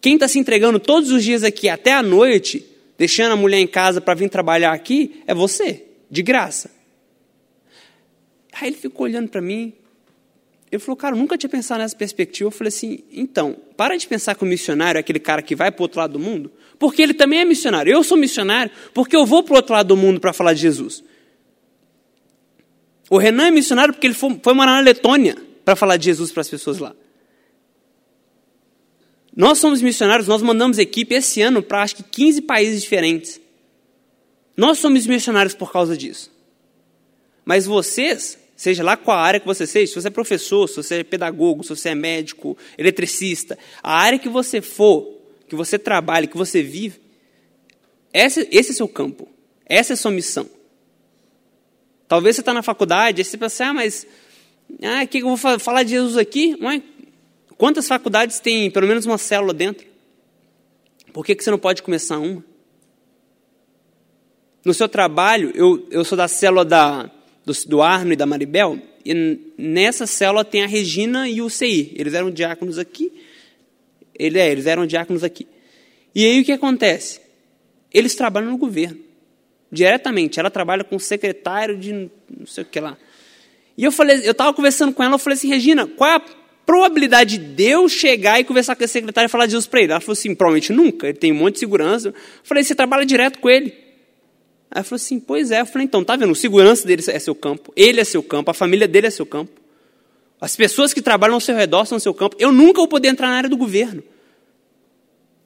Quem 0.00 0.14
está 0.14 0.26
se 0.26 0.38
entregando 0.38 0.80
todos 0.80 1.10
os 1.10 1.22
dias 1.22 1.44
aqui 1.44 1.68
até 1.68 1.92
a 1.92 2.02
noite, 2.02 2.64
deixando 2.96 3.32
a 3.32 3.36
mulher 3.36 3.58
em 3.58 3.66
casa 3.66 4.00
para 4.00 4.14
vir 4.14 4.30
trabalhar 4.30 4.72
aqui, 4.72 5.22
é 5.26 5.34
você, 5.34 5.84
de 6.10 6.22
graça. 6.22 6.70
Aí 8.58 8.70
ele 8.70 8.76
ficou 8.78 9.04
olhando 9.04 9.28
para 9.28 9.42
mim. 9.42 9.74
Ele 10.72 10.80
falou, 10.80 10.96
cara, 10.96 11.14
eu 11.14 11.18
nunca 11.18 11.36
tinha 11.36 11.50
pensado 11.50 11.80
nessa 11.80 11.94
perspectiva. 11.94 12.46
Eu 12.46 12.52
falei 12.52 12.68
assim, 12.68 13.00
então, 13.12 13.54
para 13.76 13.98
de 13.98 14.08
pensar 14.08 14.34
que 14.34 14.44
o 14.44 14.46
missionário 14.46 14.98
é 14.98 15.00
aquele 15.00 15.20
cara 15.20 15.42
que 15.42 15.54
vai 15.54 15.70
para 15.70 15.82
o 15.82 15.84
outro 15.84 16.00
lado 16.00 16.14
do 16.14 16.18
mundo, 16.18 16.50
porque 16.78 17.02
ele 17.02 17.12
também 17.12 17.40
é 17.40 17.44
missionário. 17.44 17.92
Eu 17.92 18.02
sou 18.02 18.16
missionário 18.16 18.72
porque 18.94 19.14
eu 19.14 19.26
vou 19.26 19.42
para 19.42 19.52
o 19.52 19.56
outro 19.56 19.74
lado 19.74 19.88
do 19.88 19.96
mundo 19.96 20.18
para 20.18 20.32
falar 20.32 20.54
de 20.54 20.62
Jesus. 20.62 21.04
O 23.10 23.18
Renan 23.18 23.46
é 23.46 23.50
missionário 23.50 23.94
porque 23.94 24.06
ele 24.06 24.14
foi, 24.14 24.38
foi 24.42 24.54
morar 24.54 24.72
na 24.72 24.80
Letônia 24.80 25.36
para 25.64 25.76
falar 25.76 25.96
de 25.96 26.06
Jesus 26.06 26.30
para 26.32 26.40
as 26.40 26.48
pessoas 26.48 26.78
lá. 26.78 26.94
Nós 29.34 29.58
somos 29.58 29.80
missionários, 29.80 30.26
nós 30.26 30.42
mandamos 30.42 30.78
equipe 30.78 31.14
esse 31.14 31.40
ano 31.40 31.62
para 31.62 31.82
acho 31.82 31.96
que 31.96 32.02
15 32.02 32.42
países 32.42 32.82
diferentes. 32.82 33.40
Nós 34.56 34.78
somos 34.78 35.06
missionários 35.06 35.54
por 35.54 35.70
causa 35.70 35.96
disso. 35.96 36.32
Mas 37.44 37.64
vocês, 37.64 38.36
seja 38.56 38.82
lá 38.82 38.96
qual 38.96 39.16
a 39.16 39.22
área 39.22 39.38
que 39.38 39.46
você 39.46 39.66
seja, 39.66 39.92
se 39.92 40.00
você 40.00 40.08
é 40.08 40.10
professor, 40.10 40.68
se 40.68 40.76
você 40.76 40.96
é 40.96 41.04
pedagogo, 41.04 41.62
se 41.62 41.70
você 41.70 41.90
é 41.90 41.94
médico, 41.94 42.58
eletricista, 42.76 43.56
a 43.80 43.96
área 43.96 44.18
que 44.18 44.28
você 44.28 44.60
for, 44.60 45.16
que 45.48 45.54
você 45.54 45.78
trabalhe, 45.78 46.26
que 46.26 46.36
você 46.36 46.60
vive, 46.62 47.00
esse, 48.12 48.48
esse 48.50 48.72
é 48.72 48.74
seu 48.74 48.88
campo, 48.88 49.28
essa 49.64 49.92
é 49.92 49.94
a 49.94 49.96
sua 49.96 50.10
missão. 50.10 50.57
Talvez 52.08 52.36
você 52.36 52.40
está 52.40 52.54
na 52.54 52.62
faculdade, 52.62 53.20
e 53.20 53.24
você 53.24 53.36
pensa, 53.36 53.66
ah, 53.66 53.74
mas 53.74 54.06
ah, 54.82 55.06
que 55.06 55.18
eu 55.18 55.36
vou 55.36 55.58
falar 55.58 55.82
de 55.82 55.90
Jesus 55.90 56.16
aqui? 56.16 56.56
Quantas 57.56 57.86
faculdades 57.86 58.40
tem 58.40 58.70
pelo 58.70 58.86
menos 58.86 59.04
uma 59.04 59.18
célula 59.18 59.52
dentro? 59.52 59.86
Por 61.12 61.24
que, 61.24 61.34
que 61.34 61.44
você 61.44 61.50
não 61.50 61.58
pode 61.58 61.82
começar 61.82 62.18
uma? 62.18 62.42
No 64.64 64.72
seu 64.72 64.88
trabalho, 64.88 65.52
eu, 65.54 65.86
eu 65.90 66.04
sou 66.04 66.16
da 66.16 66.28
célula 66.28 66.64
da, 66.64 67.10
do, 67.44 67.52
do 67.66 67.82
Arno 67.82 68.12
e 68.12 68.16
da 68.16 68.26
Maribel, 68.26 68.78
e 69.04 69.38
nessa 69.56 70.06
célula 70.06 70.44
tem 70.44 70.62
a 70.62 70.66
Regina 70.66 71.28
e 71.28 71.40
o 71.40 71.48
CI. 71.48 71.92
Eles 71.96 72.14
eram 72.14 72.30
diáconos 72.30 72.78
aqui. 72.78 73.12
Ele, 74.18 74.38
é, 74.38 74.50
eles 74.50 74.66
eram 74.66 74.86
diáconos 74.86 75.24
aqui. 75.24 75.46
E 76.14 76.24
aí 76.24 76.40
o 76.40 76.44
que 76.44 76.52
acontece? 76.52 77.20
Eles 77.92 78.14
trabalham 78.14 78.50
no 78.50 78.58
governo. 78.58 79.07
Diretamente. 79.70 80.40
Ela 80.40 80.50
trabalha 80.50 80.84
com 80.84 80.98
secretário 80.98 81.76
de 81.76 81.92
não 81.92 82.46
sei 82.46 82.64
o 82.64 82.66
que 82.66 82.80
lá. 82.80 82.96
E 83.76 83.84
eu 83.84 83.92
falei, 83.92 84.26
eu 84.26 84.32
estava 84.32 84.52
conversando 84.52 84.92
com 84.92 85.02
ela, 85.02 85.14
eu 85.14 85.18
falei 85.18 85.36
assim, 85.36 85.48
Regina, 85.48 85.86
qual 85.86 86.10
é 86.10 86.14
a 86.16 86.22
probabilidade 86.66 87.38
de 87.38 87.64
eu 87.64 87.88
chegar 87.88 88.40
e 88.40 88.44
conversar 88.44 88.74
com 88.74 88.82
esse 88.82 88.92
secretário 88.92 89.28
e 89.28 89.30
falar 89.30 89.46
de 89.46 89.52
Jesus 89.52 89.66
para 89.68 89.80
ele? 89.80 89.92
Ela 89.92 90.00
falou 90.00 90.14
assim, 90.14 90.34
provavelmente 90.34 90.72
nunca, 90.72 91.08
ele 91.08 91.16
tem 91.16 91.30
um 91.30 91.36
monte 91.36 91.54
de 91.54 91.60
segurança. 91.60 92.08
Eu 92.08 92.14
falei, 92.42 92.64
você 92.64 92.74
trabalha 92.74 93.06
direto 93.06 93.38
com 93.38 93.48
ele. 93.48 93.66
Aí 94.70 94.78
ela 94.78 94.84
falou 94.84 94.96
assim, 94.96 95.20
pois 95.20 95.50
é. 95.50 95.60
Eu 95.60 95.66
falei, 95.66 95.86
então, 95.86 96.02
tá 96.02 96.16
vendo, 96.16 96.32
o 96.32 96.34
segurança 96.34 96.86
dele 96.86 97.02
é 97.06 97.18
seu 97.20 97.34
campo, 97.34 97.72
ele 97.76 98.00
é 98.00 98.04
seu 98.04 98.22
campo, 98.22 98.50
a 98.50 98.54
família 98.54 98.88
dele 98.88 99.06
é 99.06 99.10
seu 99.10 99.24
campo. 99.24 99.52
As 100.40 100.56
pessoas 100.56 100.92
que 100.92 101.00
trabalham 101.00 101.34
ao 101.34 101.40
seu 101.40 101.54
redor 101.54 101.84
são 101.84 101.98
seu 101.98 102.14
campo. 102.14 102.36
Eu 102.38 102.52
nunca 102.52 102.78
vou 102.78 102.88
poder 102.88 103.08
entrar 103.08 103.28
na 103.28 103.36
área 103.36 103.48
do 103.48 103.56
governo. 103.56 104.02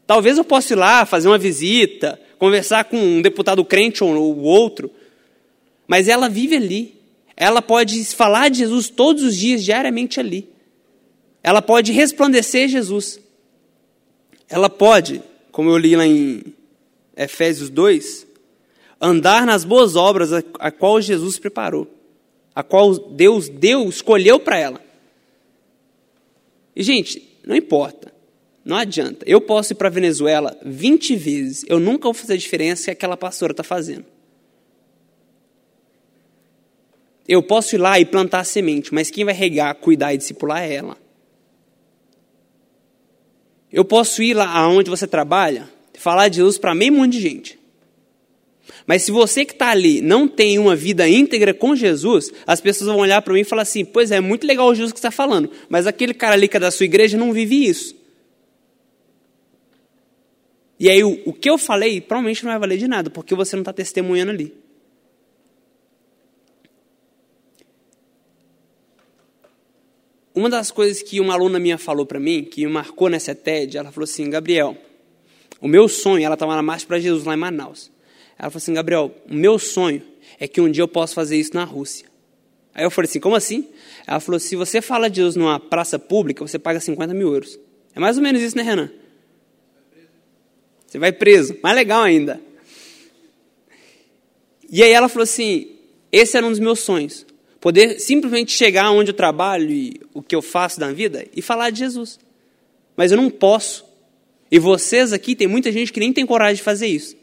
Talvez 0.06 0.36
eu 0.38 0.44
possa 0.44 0.72
ir 0.72 0.76
lá, 0.76 1.06
fazer 1.06 1.28
uma 1.28 1.38
visita, 1.38 2.20
conversar 2.42 2.84
com 2.84 2.96
um 2.96 3.22
deputado 3.22 3.64
crente 3.64 4.02
ou 4.02 4.38
outro, 4.40 4.90
mas 5.86 6.08
ela 6.08 6.28
vive 6.28 6.56
ali. 6.56 7.00
Ela 7.36 7.62
pode 7.62 8.04
falar 8.04 8.48
de 8.48 8.58
Jesus 8.58 8.88
todos 8.88 9.22
os 9.22 9.36
dias, 9.36 9.64
diariamente 9.64 10.20
ali 10.20 10.52
ela 11.42 11.60
pode 11.60 11.92
resplandecer 11.92 12.68
Jesus. 12.68 13.20
Ela 14.48 14.70
pode, 14.70 15.22
como 15.50 15.70
eu 15.70 15.78
li 15.78 15.96
lá 15.96 16.06
em 16.06 16.42
Efésios 17.16 17.68
2, 17.68 18.26
andar 19.00 19.44
nas 19.44 19.64
boas 19.64 19.96
obras 19.96 20.32
a, 20.32 20.42
a 20.60 20.70
qual 20.70 21.00
Jesus 21.00 21.38
preparou, 21.38 21.88
a 22.54 22.62
qual 22.62 22.94
Deus 22.94 23.48
deu, 23.48 23.88
escolheu 23.88 24.38
para 24.38 24.58
ela. 24.58 24.80
E, 26.76 26.82
gente, 26.82 27.36
não 27.44 27.56
importa, 27.56 28.11
não 28.64 28.76
adianta. 28.76 29.24
Eu 29.28 29.40
posso 29.40 29.72
ir 29.72 29.76
para 29.76 29.88
a 29.88 29.90
Venezuela 29.90 30.56
20 30.64 31.16
vezes, 31.16 31.64
eu 31.68 31.80
nunca 31.80 32.04
vou 32.04 32.14
fazer 32.14 32.34
a 32.34 32.36
diferença 32.36 32.84
que 32.86 32.90
aquela 32.92 33.16
pastora 33.16 33.52
está 33.52 33.62
fazendo. 33.62 34.04
Eu 37.26 37.42
posso 37.42 37.74
ir 37.76 37.78
lá 37.78 37.98
e 37.98 38.04
plantar 38.04 38.40
a 38.40 38.44
semente, 38.44 38.92
mas 38.92 39.10
quem 39.10 39.24
vai 39.24 39.34
regar, 39.34 39.74
cuidar 39.76 40.12
e 40.12 40.18
discipular 40.18 40.62
é 40.62 40.74
ela. 40.74 40.96
Eu 43.72 43.84
posso 43.84 44.22
ir 44.22 44.34
lá 44.34 44.48
aonde 44.48 44.90
você 44.90 45.06
trabalha, 45.06 45.68
falar 45.94 46.28
de 46.28 46.36
Jesus 46.36 46.58
para 46.58 46.74
meio 46.74 46.92
monte 46.92 47.12
de 47.12 47.20
gente. 47.20 47.58
Mas 48.86 49.02
se 49.02 49.10
você 49.10 49.44
que 49.44 49.52
está 49.52 49.70
ali 49.70 50.00
não 50.00 50.26
tem 50.28 50.58
uma 50.58 50.76
vida 50.76 51.08
íntegra 51.08 51.54
com 51.54 51.74
Jesus, 51.74 52.30
as 52.46 52.60
pessoas 52.60 52.88
vão 52.88 52.98
olhar 52.98 53.22
para 53.22 53.32
mim 53.32 53.40
e 53.40 53.44
falar 53.44 53.62
assim: 53.62 53.84
pois 53.84 54.10
é, 54.10 54.16
é 54.16 54.20
muito 54.20 54.46
legal 54.46 54.68
o 54.68 54.74
Jesus 54.74 54.92
que 54.92 54.98
está 54.98 55.10
falando, 55.10 55.50
mas 55.68 55.86
aquele 55.86 56.12
cara 56.12 56.34
ali 56.34 56.48
que 56.48 56.56
é 56.56 56.60
da 56.60 56.70
sua 56.70 56.84
igreja 56.84 57.16
não 57.16 57.32
vive 57.32 57.66
isso. 57.66 58.01
E 60.78 60.88
aí 60.88 61.04
o, 61.04 61.20
o 61.26 61.32
que 61.32 61.48
eu 61.48 61.58
falei 61.58 62.00
provavelmente 62.00 62.44
não 62.44 62.50
vai 62.50 62.58
valer 62.58 62.78
de 62.78 62.88
nada, 62.88 63.10
porque 63.10 63.34
você 63.34 63.56
não 63.56 63.62
está 63.62 63.72
testemunhando 63.72 64.30
ali. 64.30 64.54
Uma 70.34 70.48
das 70.48 70.70
coisas 70.70 71.02
que 71.02 71.20
uma 71.20 71.34
aluna 71.34 71.58
minha 71.58 71.76
falou 71.76 72.06
para 72.06 72.18
mim, 72.18 72.42
que 72.42 72.64
me 72.64 72.72
marcou 72.72 73.08
nessa 73.08 73.34
TED, 73.34 73.76
ela 73.76 73.92
falou 73.92 74.04
assim: 74.04 74.30
Gabriel, 74.30 74.76
o 75.60 75.68
meu 75.68 75.88
sonho, 75.88 76.24
ela 76.24 76.34
estava 76.34 76.56
na 76.56 76.62
Marcha 76.62 76.86
para 76.86 76.98
Jesus 76.98 77.24
lá 77.24 77.34
em 77.34 77.36
Manaus. 77.36 77.90
Ela 78.38 78.50
falou 78.50 78.56
assim: 78.56 78.72
Gabriel, 78.72 79.14
o 79.30 79.34
meu 79.34 79.58
sonho 79.58 80.02
é 80.40 80.48
que 80.48 80.60
um 80.60 80.70
dia 80.70 80.82
eu 80.82 80.88
possa 80.88 81.14
fazer 81.14 81.36
isso 81.36 81.54
na 81.54 81.64
Rússia. 81.64 82.06
Aí 82.74 82.82
eu 82.82 82.90
falei 82.90 83.08
assim: 83.08 83.20
como 83.20 83.36
assim? 83.36 83.68
Ela 84.06 84.20
falou: 84.20 84.40
se 84.40 84.56
você 84.56 84.80
fala 84.80 85.10
de 85.10 85.16
Jesus 85.16 85.36
numa 85.36 85.60
praça 85.60 85.98
pública, 85.98 86.46
você 86.46 86.58
paga 86.58 86.80
50 86.80 87.12
mil 87.12 87.30
euros. 87.32 87.58
É 87.94 88.00
mais 88.00 88.16
ou 88.16 88.22
menos 88.22 88.40
isso, 88.40 88.56
né, 88.56 88.62
Renan? 88.62 88.90
Você 90.92 90.98
vai 90.98 91.10
preso. 91.10 91.56
Mais 91.62 91.74
legal 91.74 92.02
ainda. 92.02 92.38
E 94.70 94.82
aí 94.82 94.90
ela 94.90 95.08
falou 95.08 95.22
assim: 95.22 95.70
esse 96.12 96.36
era 96.36 96.44
um 96.44 96.50
dos 96.50 96.58
meus 96.58 96.80
sonhos. 96.80 97.24
Poder 97.58 97.98
simplesmente 97.98 98.52
chegar 98.52 98.90
onde 98.90 99.08
eu 99.08 99.14
trabalho 99.14 99.70
e 99.70 99.98
o 100.12 100.22
que 100.22 100.36
eu 100.36 100.42
faço 100.42 100.78
na 100.78 100.92
vida 100.92 101.26
e 101.34 101.40
falar 101.40 101.70
de 101.70 101.78
Jesus. 101.78 102.20
Mas 102.94 103.10
eu 103.10 103.16
não 103.16 103.30
posso. 103.30 103.86
E 104.50 104.58
vocês 104.58 105.14
aqui, 105.14 105.34
tem 105.34 105.46
muita 105.46 105.72
gente 105.72 105.90
que 105.90 105.98
nem 105.98 106.12
tem 106.12 106.26
coragem 106.26 106.56
de 106.56 106.62
fazer 106.62 106.88
isso. 106.88 107.16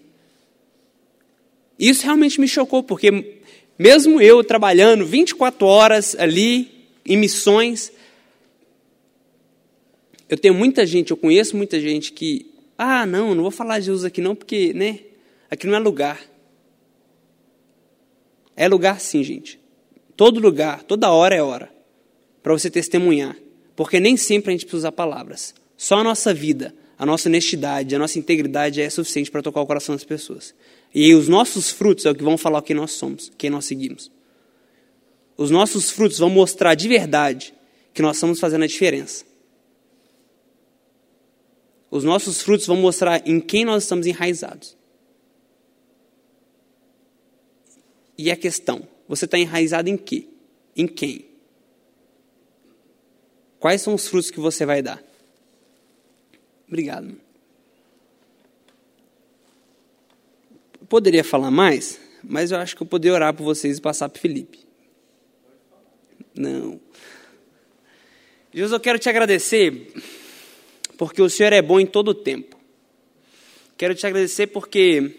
Isso 1.77 2.03
realmente 2.03 2.41
me 2.41 2.47
chocou, 2.47 2.81
porque 2.81 3.39
mesmo 3.77 4.19
eu 4.19 4.43
trabalhando 4.43 5.05
24 5.05 5.67
horas 5.67 6.15
ali 6.17 6.87
em 7.05 7.15
missões, 7.15 7.91
eu 10.27 10.39
tenho 10.39 10.55
muita 10.55 10.87
gente, 10.87 11.11
eu 11.11 11.17
conheço 11.17 11.55
muita 11.55 11.79
gente 11.79 12.11
que, 12.11 12.47
ah, 12.81 13.05
não, 13.05 13.35
não 13.35 13.41
vou 13.41 13.51
falar 13.51 13.77
de 13.79 13.87
Jesus 13.87 14.05
aqui 14.05 14.21
não, 14.21 14.33
porque, 14.33 14.71
né, 14.73 15.01
aqui 15.51 15.67
não 15.67 15.75
é 15.75 15.79
lugar. 15.79 16.17
É 18.55 18.69
lugar 18.69 19.01
sim, 19.01 19.21
gente. 19.21 19.59
Todo 20.15 20.39
lugar, 20.39 20.83
toda 20.83 21.11
hora 21.11 21.35
é 21.35 21.43
hora 21.43 21.69
para 22.41 22.53
você 22.53 22.69
testemunhar. 22.69 23.35
Porque 23.75 23.99
nem 23.99 24.15
sempre 24.15 24.51
a 24.51 24.53
gente 24.53 24.61
precisa 24.61 24.77
usar 24.77 24.91
palavras. 24.93 25.53
Só 25.75 25.97
a 25.99 26.03
nossa 26.05 26.33
vida, 26.33 26.73
a 26.97 27.05
nossa 27.05 27.27
honestidade, 27.27 27.93
a 27.93 27.99
nossa 27.99 28.17
integridade 28.17 28.81
é 28.81 28.89
suficiente 28.89 29.29
para 29.29 29.41
tocar 29.41 29.59
o 29.59 29.67
coração 29.67 29.93
das 29.93 30.05
pessoas. 30.05 30.55
E 30.95 31.13
os 31.13 31.27
nossos 31.27 31.69
frutos 31.69 32.05
é 32.05 32.11
o 32.11 32.15
que 32.15 32.23
vão 32.23 32.37
falar 32.37 32.61
quem 32.61 32.77
nós 32.77 32.91
somos, 32.91 33.29
quem 33.37 33.49
nós 33.49 33.65
seguimos. 33.65 34.09
os 35.35 35.51
nossos 35.51 35.91
frutos 35.91 36.17
vão 36.17 36.29
mostrar 36.29 36.75
de 36.75 36.87
verdade 36.87 37.53
que 37.93 38.01
nós 38.01 38.15
estamos 38.15 38.39
fazendo 38.39 38.63
a 38.63 38.67
diferença. 38.67 39.25
Os 41.91 42.03
nossos 42.03 42.41
frutos 42.41 42.67
vão 42.67 42.77
mostrar 42.77 43.27
em 43.27 43.39
quem 43.39 43.65
nós 43.65 43.83
estamos 43.83 44.05
enraizados. 44.05 44.77
E 48.17 48.29
a 48.29 48.35
questão, 48.35 48.87
você 49.07 49.25
está 49.25 49.37
enraizado 49.37 49.89
em 49.89 49.97
quê? 49.97 50.27
Em 50.75 50.87
quem? 50.87 51.25
Quais 53.59 53.81
são 53.81 53.95
os 53.95 54.07
frutos 54.07 54.29
que 54.29 54.39
você 54.39 54.65
vai 54.65 54.81
dar? 54.81 55.03
Obrigado. 56.67 57.15
Poderia 60.87 61.23
falar 61.23 61.51
mais, 61.51 61.99
mas 62.23 62.51
eu 62.51 62.57
acho 62.57 62.75
que 62.75 62.83
eu 62.83 62.87
poderia 62.87 63.15
orar 63.15 63.33
por 63.33 63.43
vocês 63.43 63.77
e 63.77 63.81
passar 63.81 64.09
para 64.09 64.21
Felipe. 64.21 64.59
Não. 66.35 66.79
Jesus, 68.53 68.71
eu 68.71 68.79
quero 68.79 68.99
te 68.99 69.09
agradecer 69.09 69.91
porque 70.99 71.21
o 71.21 71.29
Senhor 71.29 71.53
é 71.53 71.61
bom 71.61 71.79
em 71.79 71.85
todo 71.85 72.09
o 72.09 72.13
tempo. 72.13 72.57
Quero 73.77 73.95
te 73.95 74.05
agradecer 74.05 74.47
porque 74.47 75.11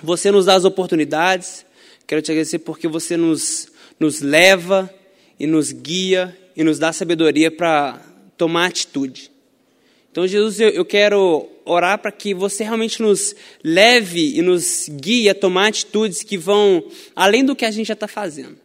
você 0.00 0.30
nos 0.30 0.46
dá 0.46 0.54
as 0.54 0.64
oportunidades. 0.64 1.66
Quero 2.06 2.22
te 2.22 2.30
agradecer 2.30 2.60
porque 2.60 2.86
você 2.86 3.16
nos, 3.16 3.66
nos 3.98 4.20
leva 4.20 4.88
e 5.36 5.48
nos 5.48 5.72
guia 5.72 6.38
e 6.56 6.62
nos 6.62 6.78
dá 6.78 6.92
sabedoria 6.92 7.50
para 7.50 8.00
tomar 8.36 8.66
atitude. 8.66 9.32
Então, 10.12 10.28
Jesus, 10.28 10.60
eu, 10.60 10.68
eu 10.68 10.84
quero 10.84 11.48
orar 11.64 11.98
para 11.98 12.12
que 12.12 12.32
você 12.32 12.62
realmente 12.62 13.02
nos 13.02 13.34
leve 13.64 14.38
e 14.38 14.42
nos 14.42 14.88
guie 14.88 15.28
a 15.28 15.34
tomar 15.34 15.66
atitudes 15.66 16.22
que 16.22 16.38
vão 16.38 16.84
além 17.16 17.44
do 17.44 17.56
que 17.56 17.64
a 17.64 17.70
gente 17.72 17.88
já 17.88 17.94
está 17.94 18.06
fazendo. 18.06 18.56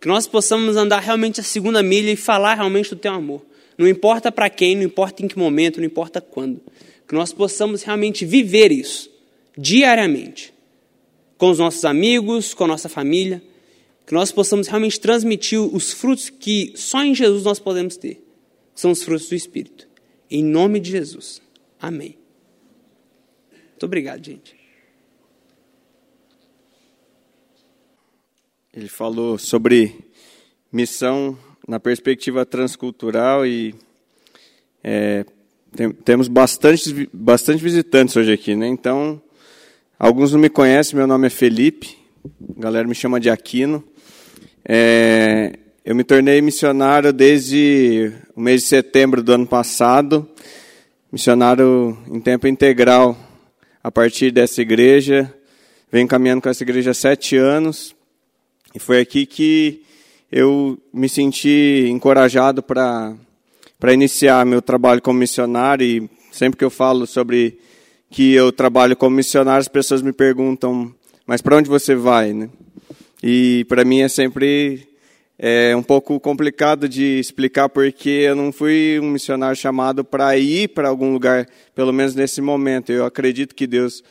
Que 0.00 0.08
nós 0.08 0.26
possamos 0.26 0.78
andar 0.78 1.00
realmente 1.00 1.42
a 1.42 1.44
segunda 1.44 1.82
milha 1.82 2.10
e 2.10 2.16
falar 2.16 2.54
realmente 2.54 2.88
do 2.88 2.96
teu 2.96 3.12
amor. 3.12 3.44
Não 3.76 3.88
importa 3.88 4.30
para 4.30 4.48
quem, 4.48 4.76
não 4.76 4.82
importa 4.82 5.24
em 5.24 5.28
que 5.28 5.38
momento, 5.38 5.78
não 5.78 5.86
importa 5.86 6.20
quando. 6.20 6.60
Que 7.06 7.14
nós 7.14 7.32
possamos 7.32 7.82
realmente 7.82 8.24
viver 8.24 8.70
isso 8.72 9.10
diariamente. 9.56 10.52
Com 11.36 11.50
os 11.50 11.58
nossos 11.58 11.84
amigos, 11.84 12.54
com 12.54 12.64
a 12.64 12.68
nossa 12.68 12.88
família. 12.88 13.42
Que 14.06 14.14
nós 14.14 14.30
possamos 14.30 14.68
realmente 14.68 15.00
transmitir 15.00 15.60
os 15.60 15.92
frutos 15.92 16.30
que 16.30 16.72
só 16.76 17.02
em 17.02 17.14
Jesus 17.14 17.44
nós 17.44 17.58
podemos 17.58 17.96
ter. 17.96 18.16
Que 18.74 18.80
são 18.80 18.90
os 18.90 19.02
frutos 19.02 19.28
do 19.28 19.34
Espírito. 19.34 19.88
Em 20.30 20.44
nome 20.44 20.80
de 20.80 20.90
Jesus. 20.90 21.40
Amém. 21.80 22.16
Muito 23.70 23.84
obrigado, 23.84 24.24
gente. 24.24 24.56
Ele 28.72 28.88
falou 28.88 29.38
sobre 29.38 29.96
missão 30.72 31.38
na 31.66 31.80
perspectiva 31.80 32.44
transcultural 32.44 33.46
e 33.46 33.74
é, 34.82 35.24
tem, 35.74 35.90
temos 35.90 36.28
bastante, 36.28 37.08
bastante 37.12 37.62
visitantes 37.62 38.16
hoje 38.16 38.32
aqui, 38.32 38.54
né? 38.54 38.66
Então, 38.66 39.20
alguns 39.98 40.32
não 40.32 40.38
me 40.38 40.50
conhecem, 40.50 40.96
meu 40.96 41.06
nome 41.06 41.26
é 41.26 41.30
Felipe, 41.30 41.96
a 42.56 42.60
galera 42.60 42.86
me 42.86 42.94
chama 42.94 43.18
de 43.18 43.30
Aquino. 43.30 43.82
É, 44.64 45.58
eu 45.84 45.94
me 45.94 46.04
tornei 46.04 46.40
missionário 46.40 47.12
desde 47.12 48.12
o 48.34 48.40
mês 48.40 48.62
de 48.62 48.68
setembro 48.68 49.22
do 49.22 49.32
ano 49.32 49.46
passado, 49.46 50.28
missionário 51.10 51.98
em 52.10 52.20
tempo 52.20 52.46
integral 52.46 53.16
a 53.82 53.90
partir 53.90 54.30
dessa 54.30 54.62
igreja. 54.62 55.32
Venho 55.90 56.08
caminhando 56.08 56.42
com 56.42 56.48
essa 56.48 56.62
igreja 56.62 56.90
há 56.90 56.94
sete 56.94 57.36
anos 57.36 57.94
e 58.74 58.78
foi 58.78 59.00
aqui 59.00 59.26
que 59.26 59.82
eu 60.36 60.76
me 60.92 61.08
senti 61.08 61.86
encorajado 61.88 62.60
para 62.60 63.14
para 63.78 63.94
iniciar 63.94 64.44
meu 64.44 64.60
trabalho 64.60 65.00
como 65.00 65.20
missionário 65.20 65.86
e 65.86 66.10
sempre 66.32 66.58
que 66.58 66.64
eu 66.64 66.70
falo 66.70 67.06
sobre 67.06 67.56
que 68.10 68.32
eu 68.32 68.50
trabalho 68.50 68.96
como 68.96 69.14
missionário, 69.14 69.60
as 69.60 69.68
pessoas 69.68 70.02
me 70.02 70.12
perguntam: 70.12 70.92
"Mas 71.24 71.40
para 71.40 71.56
onde 71.56 71.68
você 71.68 71.94
vai?", 71.94 72.32
né? 72.32 72.50
E 73.22 73.64
para 73.68 73.84
mim 73.84 74.00
é 74.00 74.08
sempre 74.08 74.88
é 75.38 75.76
um 75.76 75.84
pouco 75.84 76.18
complicado 76.18 76.88
de 76.88 77.20
explicar 77.20 77.68
porque 77.68 78.08
eu 78.08 78.34
não 78.34 78.50
fui 78.50 78.98
um 79.00 79.10
missionário 79.10 79.56
chamado 79.56 80.04
para 80.04 80.36
ir 80.36 80.68
para 80.70 80.88
algum 80.88 81.12
lugar, 81.12 81.46
pelo 81.76 81.92
menos 81.92 82.16
nesse 82.16 82.40
momento. 82.40 82.90
Eu 82.90 83.04
acredito 83.04 83.54
que 83.54 83.68
Deus 83.68 84.02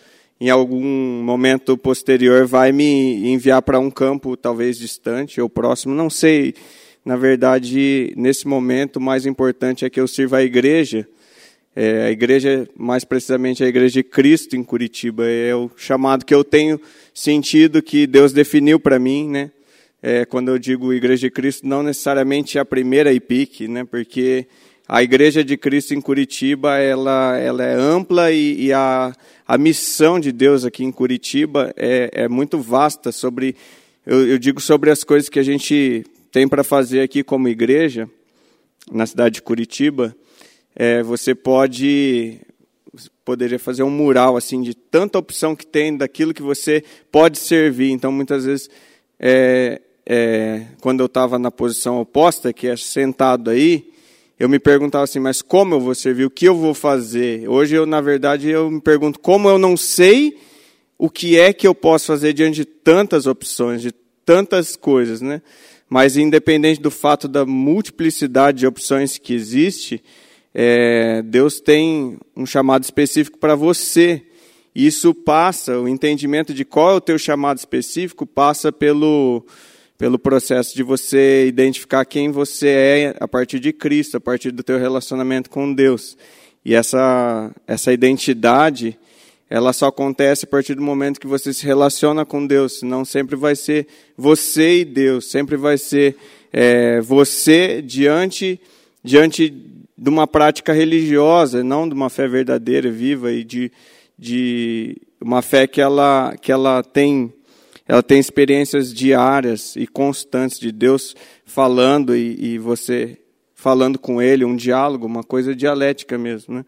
em 0.43 0.49
algum 0.49 1.23
momento 1.23 1.77
posterior 1.77 2.45
vai 2.45 2.73
me 2.73 3.31
enviar 3.31 3.61
para 3.61 3.79
um 3.79 3.89
campo 3.89 4.35
talvez 4.35 4.77
distante 4.77 5.39
ou 5.39 5.47
próximo, 5.47 5.95
não 5.95 6.09
sei. 6.09 6.53
Na 7.05 7.15
verdade, 7.15 8.13
nesse 8.17 8.45
momento, 8.45 8.97
o 8.97 9.01
mais 9.01 9.25
importante 9.25 9.85
é 9.85 9.89
que 9.89 10.01
eu 10.01 10.05
sirva 10.05 10.39
a 10.39 10.43
igreja. 10.43 11.07
É, 11.73 12.07
a 12.07 12.11
igreja, 12.11 12.67
mais 12.75 13.05
precisamente 13.05 13.63
a 13.63 13.67
igreja 13.69 13.93
de 13.93 14.03
Cristo 14.03 14.57
em 14.57 14.65
Curitiba, 14.65 15.25
é 15.25 15.55
o 15.55 15.71
chamado 15.77 16.25
que 16.25 16.35
eu 16.35 16.43
tenho 16.43 16.77
sentido 17.13 17.81
que 17.81 18.05
Deus 18.05 18.33
definiu 18.33 18.77
para 18.81 18.99
mim, 18.99 19.29
né? 19.29 19.49
É, 20.01 20.25
quando 20.25 20.49
eu 20.49 20.59
digo 20.59 20.93
igreja 20.93 21.21
de 21.21 21.31
Cristo, 21.31 21.65
não 21.65 21.81
necessariamente 21.81 22.59
a 22.59 22.65
primeira 22.65 23.13
IPIC, 23.13 23.69
né? 23.69 23.85
Porque 23.85 24.45
a 24.85 25.01
igreja 25.01 25.41
de 25.41 25.55
Cristo 25.55 25.93
em 25.93 26.01
Curitiba, 26.01 26.77
ela, 26.77 27.37
ela 27.37 27.63
é 27.63 27.73
ampla 27.73 28.29
e, 28.29 28.65
e 28.65 28.73
a, 28.73 29.13
a 29.47 29.57
missão 29.57 30.19
de 30.19 30.31
Deus 30.31 30.65
aqui 30.65 30.83
em 30.83 30.91
Curitiba 30.91 31.73
é, 31.75 32.09
é 32.13 32.27
muito 32.27 32.59
vasta 32.59 33.11
sobre, 33.11 33.55
eu, 34.05 34.27
eu 34.27 34.39
digo 34.39 34.61
sobre 34.61 34.89
as 34.89 35.03
coisas 35.03 35.29
que 35.29 35.39
a 35.39 35.43
gente 35.43 36.05
tem 36.31 36.47
para 36.47 36.63
fazer 36.63 37.01
aqui 37.01 37.23
como 37.23 37.47
igreja, 37.47 38.09
na 38.91 39.05
cidade 39.05 39.35
de 39.35 39.41
Curitiba, 39.41 40.15
é, 40.75 41.03
você 41.03 41.35
pode 41.35 42.39
poderia 43.25 43.57
fazer 43.57 43.83
um 43.83 43.89
mural 43.89 44.35
assim 44.35 44.61
de 44.61 44.73
tanta 44.73 45.17
opção 45.17 45.55
que 45.55 45.65
tem 45.65 45.95
daquilo 45.95 46.33
que 46.33 46.41
você 46.41 46.83
pode 47.11 47.39
servir. 47.39 47.89
Então, 47.91 48.11
muitas 48.11 48.45
vezes, 48.45 48.69
é, 49.19 49.81
é, 50.05 50.65
quando 50.81 50.99
eu 50.99 51.05
estava 51.05 51.39
na 51.39 51.49
posição 51.49 51.99
oposta, 51.99 52.51
que 52.51 52.67
é 52.67 52.75
sentado 52.75 53.49
aí, 53.49 53.92
eu 54.39 54.49
me 54.49 54.59
perguntava 54.59 55.03
assim, 55.03 55.19
mas 55.19 55.41
como 55.41 55.75
eu 55.75 55.79
vou 55.79 55.93
servir? 55.93 56.25
O 56.25 56.29
que 56.29 56.45
eu 56.45 56.55
vou 56.55 56.73
fazer? 56.73 57.47
Hoje 57.47 57.75
eu, 57.75 57.85
na 57.85 58.01
verdade, 58.01 58.49
eu 58.49 58.69
me 58.69 58.81
pergunto 58.81 59.19
como 59.19 59.47
eu 59.47 59.57
não 59.57 59.77
sei 59.77 60.37
o 60.97 61.09
que 61.09 61.37
é 61.37 61.53
que 61.53 61.67
eu 61.67 61.75
posso 61.75 62.07
fazer 62.07 62.33
diante 62.33 62.55
de 62.55 62.65
tantas 62.65 63.27
opções, 63.27 63.81
de 63.81 63.91
tantas 64.25 64.75
coisas, 64.75 65.21
né? 65.21 65.41
Mas 65.89 66.17
independente 66.17 66.81
do 66.81 66.89
fato 66.89 67.27
da 67.27 67.45
multiplicidade 67.45 68.59
de 68.59 68.67
opções 68.67 69.17
que 69.17 69.33
existe, 69.33 70.03
é, 70.53 71.21
Deus 71.21 71.59
tem 71.59 72.17
um 72.35 72.45
chamado 72.45 72.83
específico 72.83 73.37
para 73.37 73.55
você. 73.55 74.21
Isso 74.73 75.13
passa, 75.13 75.79
o 75.79 75.87
entendimento 75.87 76.53
de 76.53 76.65
qual 76.65 76.91
é 76.91 76.95
o 76.95 77.01
teu 77.01 77.19
chamado 77.19 77.59
específico 77.59 78.25
passa 78.25 78.71
pelo 78.71 79.45
pelo 79.97 80.17
processo 80.17 80.75
de 80.75 80.83
você 80.83 81.47
identificar 81.47 82.03
quem 82.05 82.31
você 82.31 82.67
é 82.67 83.15
a 83.19 83.27
partir 83.27 83.59
de 83.59 83.71
Cristo, 83.71 84.17
a 84.17 84.21
partir 84.21 84.51
do 84.51 84.63
teu 84.63 84.77
relacionamento 84.77 85.49
com 85.49 85.73
Deus. 85.73 86.17
E 86.65 86.73
essa, 86.73 87.51
essa 87.67 87.91
identidade, 87.93 88.97
ela 89.49 89.73
só 89.73 89.87
acontece 89.87 90.45
a 90.45 90.47
partir 90.47 90.75
do 90.75 90.81
momento 90.81 91.19
que 91.19 91.27
você 91.27 91.53
se 91.53 91.65
relaciona 91.65 92.25
com 92.25 92.45
Deus, 92.45 92.79
senão 92.79 93.05
sempre 93.05 93.35
vai 93.35 93.55
ser 93.55 93.87
você 94.17 94.79
e 94.79 94.85
Deus, 94.85 95.29
sempre 95.29 95.55
vai 95.55 95.77
ser 95.77 96.15
é, 96.51 97.01
você 97.01 97.81
diante, 97.81 98.59
diante 99.03 99.49
de 99.49 100.09
uma 100.09 100.25
prática 100.25 100.73
religiosa, 100.73 101.63
não 101.63 101.87
de 101.87 101.93
uma 101.93 102.09
fé 102.09 102.27
verdadeira, 102.27 102.89
viva 102.89 103.31
e 103.31 103.43
de, 103.43 103.71
de 104.17 104.97
uma 105.21 105.41
fé 105.41 105.67
que 105.67 105.79
ela, 105.79 106.35
que 106.41 106.51
ela 106.51 106.81
tem 106.83 107.33
ela 107.93 108.01
tem 108.01 108.17
experiências 108.17 108.91
diárias 108.91 109.75
e 109.75 109.85
constantes 109.85 110.59
de 110.59 110.71
Deus 110.71 111.15
falando 111.45 112.15
e, 112.15 112.53
e 112.53 112.57
você 112.57 113.19
falando 113.53 113.99
com 113.99 114.19
Ele, 114.19 114.43
um 114.43 114.55
diálogo, 114.55 115.05
uma 115.05 115.23
coisa 115.23 115.55
dialética 115.55 116.17
mesmo. 116.17 116.55
Né? 116.55 116.65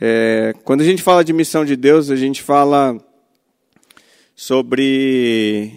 É, 0.00 0.54
quando 0.62 0.82
a 0.82 0.84
gente 0.84 1.02
fala 1.02 1.24
de 1.24 1.32
missão 1.32 1.64
de 1.64 1.74
Deus, 1.74 2.08
a 2.08 2.14
gente 2.14 2.40
fala 2.40 2.96
sobre 4.32 5.72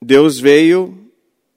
Deus 0.00 0.38
veio 0.38 1.10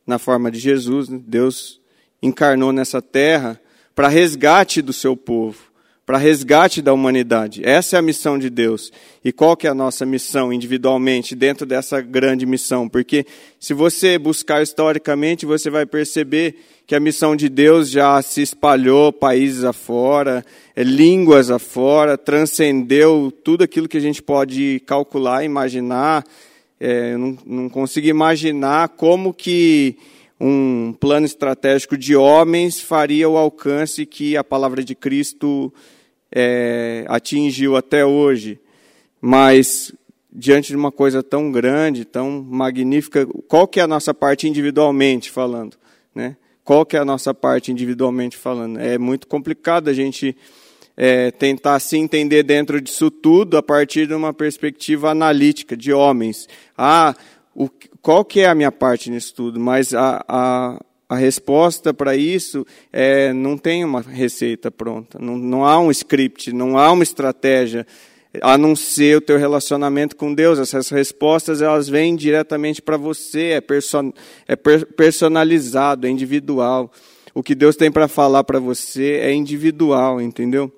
na 0.08 0.18
forma 0.18 0.50
de 0.50 0.58
Jesus, 0.58 1.08
né? 1.08 1.22
Deus 1.24 1.80
encarnou 2.20 2.74
nessa 2.74 3.00
terra 3.00 3.62
para 3.94 4.08
resgate 4.08 4.82
do 4.82 4.92
seu 4.92 5.16
povo 5.16 5.65
para 6.06 6.20
resgate 6.20 6.82
da 6.84 6.94
humanidade. 6.94 7.62
Essa 7.66 7.96
é 7.96 8.00
a 8.00 8.02
missão 8.02 8.38
de 8.38 8.50
Deus. 8.50 8.92
E 9.24 9.32
qual 9.32 9.58
que 9.58 9.66
é 9.66 9.70
a 9.72 9.74
nossa 9.74 10.06
missão 10.06 10.54
individualmente 10.54 11.36
dentro 11.36 11.66
dessa 11.66 12.00
grande 12.00 12.46
missão? 12.46 12.88
Porque 12.88 13.26
se 13.60 13.74
você 13.74 14.20
buscar 14.20 14.62
historicamente, 14.62 15.48
você 15.48 15.70
vai 15.70 15.86
perceber 15.86 16.58
que 16.86 16.94
a 16.94 17.00
missão 17.00 17.36
de 17.36 17.50
Deus 17.50 17.90
já 17.90 18.22
se 18.22 18.44
espalhou 18.44 19.12
países 19.12 19.64
afora, 19.64 20.46
é, 20.76 20.84
línguas 20.84 21.50
afora, 21.50 22.16
transcendeu 22.16 23.34
tudo 23.44 23.64
aquilo 23.64 23.88
que 23.88 23.98
a 23.98 24.02
gente 24.02 24.22
pode 24.22 24.84
calcular, 24.86 25.44
imaginar. 25.44 26.24
É, 26.80 27.14
eu 27.14 27.18
não, 27.18 27.38
não 27.44 27.70
consigo 27.70 28.06
imaginar 28.06 28.90
como 28.90 29.34
que 29.34 29.98
um 30.40 30.94
plano 31.00 31.26
estratégico 31.26 31.98
de 31.98 32.16
homens 32.16 32.80
faria 32.80 33.28
o 33.28 33.38
alcance 33.38 34.06
que 34.06 34.36
a 34.38 34.44
palavra 34.44 34.84
de 34.84 34.94
Cristo 34.94 35.74
é, 36.32 37.06
atingiu 37.08 37.76
até 37.76 38.06
hoje. 38.06 38.60
Mas 39.22 39.94
diante 40.32 40.68
de 40.68 40.76
uma 40.76 40.92
coisa 40.92 41.24
tão 41.24 41.52
grande, 41.52 42.04
tão 42.04 42.44
magnífica, 42.44 43.26
qual 43.48 43.68
que 43.68 43.80
é 43.80 43.84
a 43.84 43.88
nossa 43.88 44.14
parte 44.14 44.48
individualmente 44.48 45.32
falando, 45.32 45.78
né? 46.14 46.36
Qual 46.64 46.86
que 46.86 46.98
é 46.98 47.00
a 47.00 47.06
nossa 47.06 47.34
parte 47.34 47.72
individualmente 47.72 48.36
falando? 48.36 48.80
É 48.80 48.98
muito 48.98 49.28
complicado 49.28 49.88
a 49.88 49.94
gente 49.94 50.36
é, 50.98 51.30
tentar 51.30 51.80
se 51.80 51.98
entender 51.98 52.44
dentro 52.44 52.82
disso 52.82 53.12
tudo 53.12 53.56
a 53.56 53.64
partir 53.64 54.08
de 54.08 54.14
uma 54.14 54.34
perspectiva 54.34 55.12
analítica 55.12 55.78
de 55.78 55.94
homens. 55.94 56.50
Ah, 56.76 57.14
o, 57.54 57.70
qual 58.02 58.26
que 58.26 58.42
é 58.42 58.48
a 58.48 58.56
minha 58.56 58.72
parte 58.72 59.12
nisso 59.12 59.34
tudo? 59.36 59.60
Mas 59.60 59.94
a, 59.94 60.24
a, 60.28 60.82
a 61.08 61.16
resposta 61.16 61.94
para 61.94 62.16
isso 62.16 62.66
é, 62.92 63.32
não 63.32 63.58
tem 63.58 63.84
uma 63.84 64.02
receita 64.02 64.72
pronta, 64.72 65.20
não, 65.20 65.38
não 65.38 65.66
há 65.66 65.80
um 65.80 65.92
script, 65.92 66.52
não 66.52 66.78
há 66.78 66.92
uma 66.92 67.04
estratégia 67.04 67.86
a 68.42 68.58
não 68.58 68.76
ser 68.76 69.18
o 69.18 69.22
teu 69.22 69.38
relacionamento 69.38 70.16
com 70.16 70.34
Deus. 70.34 70.60
Essas 70.60 70.90
respostas 70.90 71.62
elas 71.62 71.88
vêm 71.88 72.16
diretamente 72.16 72.82
para 72.82 72.98
você, 72.98 73.52
é, 73.52 73.62
person, 73.62 74.12
é 74.48 74.56
personalizado, 74.56 76.08
é 76.08 76.10
individual. 76.10 76.92
O 77.34 77.44
que 77.44 77.56
Deus 77.56 77.76
tem 77.76 77.92
para 77.92 78.08
falar 78.08 78.44
para 78.44 78.60
você 78.60 79.20
é 79.22 79.34
individual, 79.34 80.22
entendeu? 80.22 80.72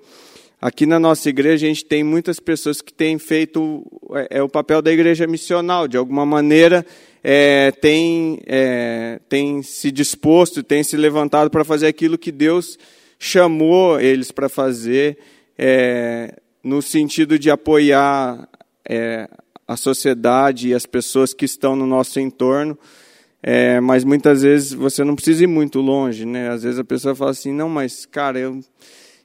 Aqui 0.59 0.87
na 0.87 0.99
nossa 0.99 1.29
igreja 1.29 1.67
a 1.67 1.69
gente 1.69 1.85
tem 1.85 2.03
muitas 2.03 2.39
pessoas 2.39 2.81
que 2.81 2.91
têm 2.91 3.19
feito 3.19 3.85
é, 4.11 4.39
é 4.39 4.43
o 4.43 4.49
papel 4.49 4.81
da 4.81 4.91
igreja 4.91 5.27
missional, 5.27 5.87
de 5.87 5.97
alguma 5.97 6.25
maneira 6.25 6.85
é, 7.29 7.71
tem, 7.71 8.39
é, 8.45 9.19
tem 9.27 9.61
se 9.61 9.91
disposto, 9.91 10.63
tem 10.63 10.81
se 10.81 10.95
levantado 10.95 11.49
para 11.49 11.65
fazer 11.65 11.87
aquilo 11.87 12.17
que 12.17 12.31
Deus 12.31 12.79
chamou 13.19 13.99
eles 13.99 14.31
para 14.31 14.47
fazer. 14.47 15.17
É, 15.57 16.39
no 16.63 16.81
sentido 16.81 17.37
de 17.37 17.51
apoiar 17.51 18.47
é, 18.87 19.29
a 19.67 19.75
sociedade 19.75 20.69
e 20.69 20.73
as 20.73 20.85
pessoas 20.85 21.33
que 21.33 21.43
estão 21.43 21.75
no 21.75 21.85
nosso 21.85 22.17
entorno, 22.17 22.79
é, 23.43 23.81
mas 23.81 24.05
muitas 24.05 24.43
vezes 24.43 24.71
você 24.71 25.03
não 25.03 25.13
precisa 25.13 25.43
ir 25.43 25.47
muito 25.47 25.81
longe, 25.81 26.25
né? 26.25 26.47
Às 26.47 26.63
vezes 26.63 26.79
a 26.79 26.83
pessoa 26.85 27.13
fala 27.13 27.31
assim, 27.31 27.51
não, 27.51 27.67
mas 27.67 28.05
cara, 28.05 28.39
eu, 28.39 28.61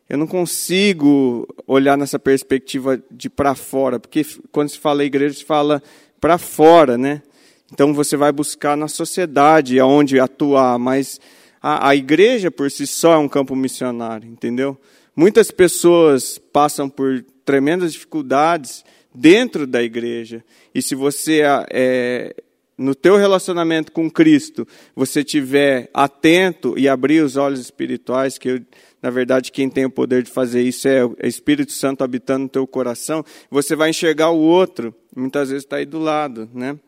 eu 0.08 0.18
não 0.18 0.26
consigo 0.26 1.46
olhar 1.68 1.96
nessa 1.96 2.18
perspectiva 2.18 3.00
de 3.08 3.30
para 3.30 3.54
fora, 3.54 4.00
porque 4.00 4.26
quando 4.50 4.70
se 4.70 4.78
fala 4.80 5.04
igreja, 5.04 5.36
se 5.36 5.44
fala 5.44 5.80
para 6.20 6.36
fora, 6.36 6.98
né? 6.98 7.22
Então 7.72 7.94
você 7.94 8.16
vai 8.16 8.30
buscar 8.30 8.76
na 8.76 8.86
sociedade 8.86 9.80
aonde 9.80 10.20
atuar, 10.20 10.78
mas 10.78 11.18
a, 11.60 11.88
a 11.88 11.96
igreja 11.96 12.50
por 12.50 12.70
si 12.70 12.86
só 12.86 13.14
é 13.14 13.18
um 13.18 13.28
campo 13.28 13.56
missionário, 13.56 14.28
entendeu? 14.28 14.78
Muitas 15.16 15.50
pessoas 15.50 16.38
passam 16.38 16.88
por 16.88 17.24
tremendas 17.44 17.92
dificuldades 17.92 18.84
dentro 19.14 19.66
da 19.66 19.82
igreja. 19.82 20.44
E 20.74 20.82
se 20.82 20.94
você 20.94 21.42
é, 21.70 22.34
no 22.76 22.94
teu 22.94 23.16
relacionamento 23.16 23.90
com 23.90 24.10
Cristo, 24.10 24.66
você 24.94 25.24
tiver 25.24 25.88
atento 25.94 26.78
e 26.78 26.88
abrir 26.88 27.22
os 27.22 27.36
olhos 27.36 27.60
espirituais, 27.60 28.36
que 28.36 28.48
eu, 28.50 28.60
na 29.00 29.08
verdade 29.08 29.50
quem 29.50 29.70
tem 29.70 29.86
o 29.86 29.90
poder 29.90 30.22
de 30.22 30.30
fazer 30.30 30.62
isso 30.62 30.88
é 30.88 31.04
o 31.04 31.16
Espírito 31.22 31.72
Santo 31.72 32.04
habitando 32.04 32.44
no 32.44 32.48
teu 32.48 32.66
coração, 32.66 33.24
você 33.50 33.74
vai 33.74 33.90
enxergar 33.90 34.30
o 34.30 34.38
outro, 34.38 34.94
muitas 35.16 35.48
vezes 35.48 35.64
está 35.64 35.76
aí 35.76 35.86
do 35.86 35.98
lado, 35.98 36.50
né? 36.52 36.78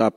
Tá, 0.00 0.10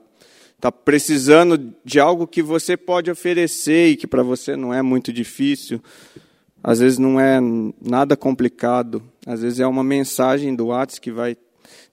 tá 0.58 0.72
precisando 0.72 1.74
de 1.84 2.00
algo 2.00 2.26
que 2.26 2.42
você 2.42 2.74
pode 2.74 3.10
oferecer 3.10 3.88
e 3.88 3.96
que 3.96 4.06
para 4.06 4.22
você 4.22 4.56
não 4.56 4.72
é 4.72 4.80
muito 4.80 5.12
difícil. 5.12 5.78
Às 6.62 6.78
vezes 6.78 6.98
não 6.98 7.20
é 7.20 7.38
nada 7.82 8.16
complicado, 8.16 9.02
às 9.26 9.42
vezes 9.42 9.60
é 9.60 9.66
uma 9.66 9.84
mensagem 9.84 10.56
do 10.56 10.68
WhatsApp 10.68 11.02
que 11.02 11.12
vai 11.12 11.36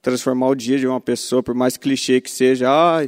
transformar 0.00 0.48
o 0.48 0.54
dia 0.54 0.78
de 0.78 0.86
uma 0.86 1.02
pessoa, 1.02 1.42
por 1.42 1.54
mais 1.54 1.76
clichê 1.76 2.18
que 2.18 2.30
seja. 2.30 2.70
Ah, 2.70 3.06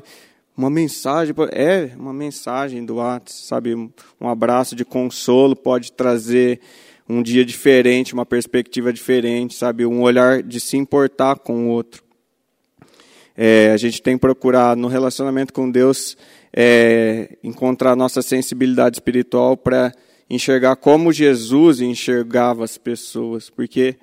uma 0.54 0.68
mensagem, 0.68 1.34
é 1.52 1.92
uma 1.96 2.12
mensagem 2.12 2.84
do 2.84 2.96
WhatsApp, 2.96 3.32
sabe? 3.32 3.74
Um 3.74 4.28
abraço 4.28 4.76
de 4.76 4.84
consolo 4.84 5.56
pode 5.56 5.92
trazer 5.92 6.60
um 7.08 7.22
dia 7.22 7.42
diferente, 7.42 8.12
uma 8.12 8.26
perspectiva 8.26 8.92
diferente, 8.92 9.54
sabe? 9.54 9.86
Um 9.86 10.02
olhar 10.02 10.42
de 10.42 10.60
se 10.60 10.76
importar 10.76 11.38
com 11.38 11.68
o 11.68 11.70
outro. 11.70 12.03
É, 13.36 13.72
a 13.72 13.76
gente 13.76 14.00
tem 14.00 14.14
que 14.14 14.20
procurar 14.20 14.76
no 14.76 14.86
relacionamento 14.86 15.52
com 15.52 15.68
Deus 15.68 16.16
é, 16.52 17.36
encontrar 17.42 17.96
nossa 17.96 18.22
sensibilidade 18.22 18.96
espiritual 18.96 19.56
para 19.56 19.92
enxergar 20.30 20.76
como 20.76 21.12
Jesus 21.12 21.80
enxergava 21.80 22.64
as 22.64 22.78
pessoas, 22.78 23.50
porque 23.50 23.96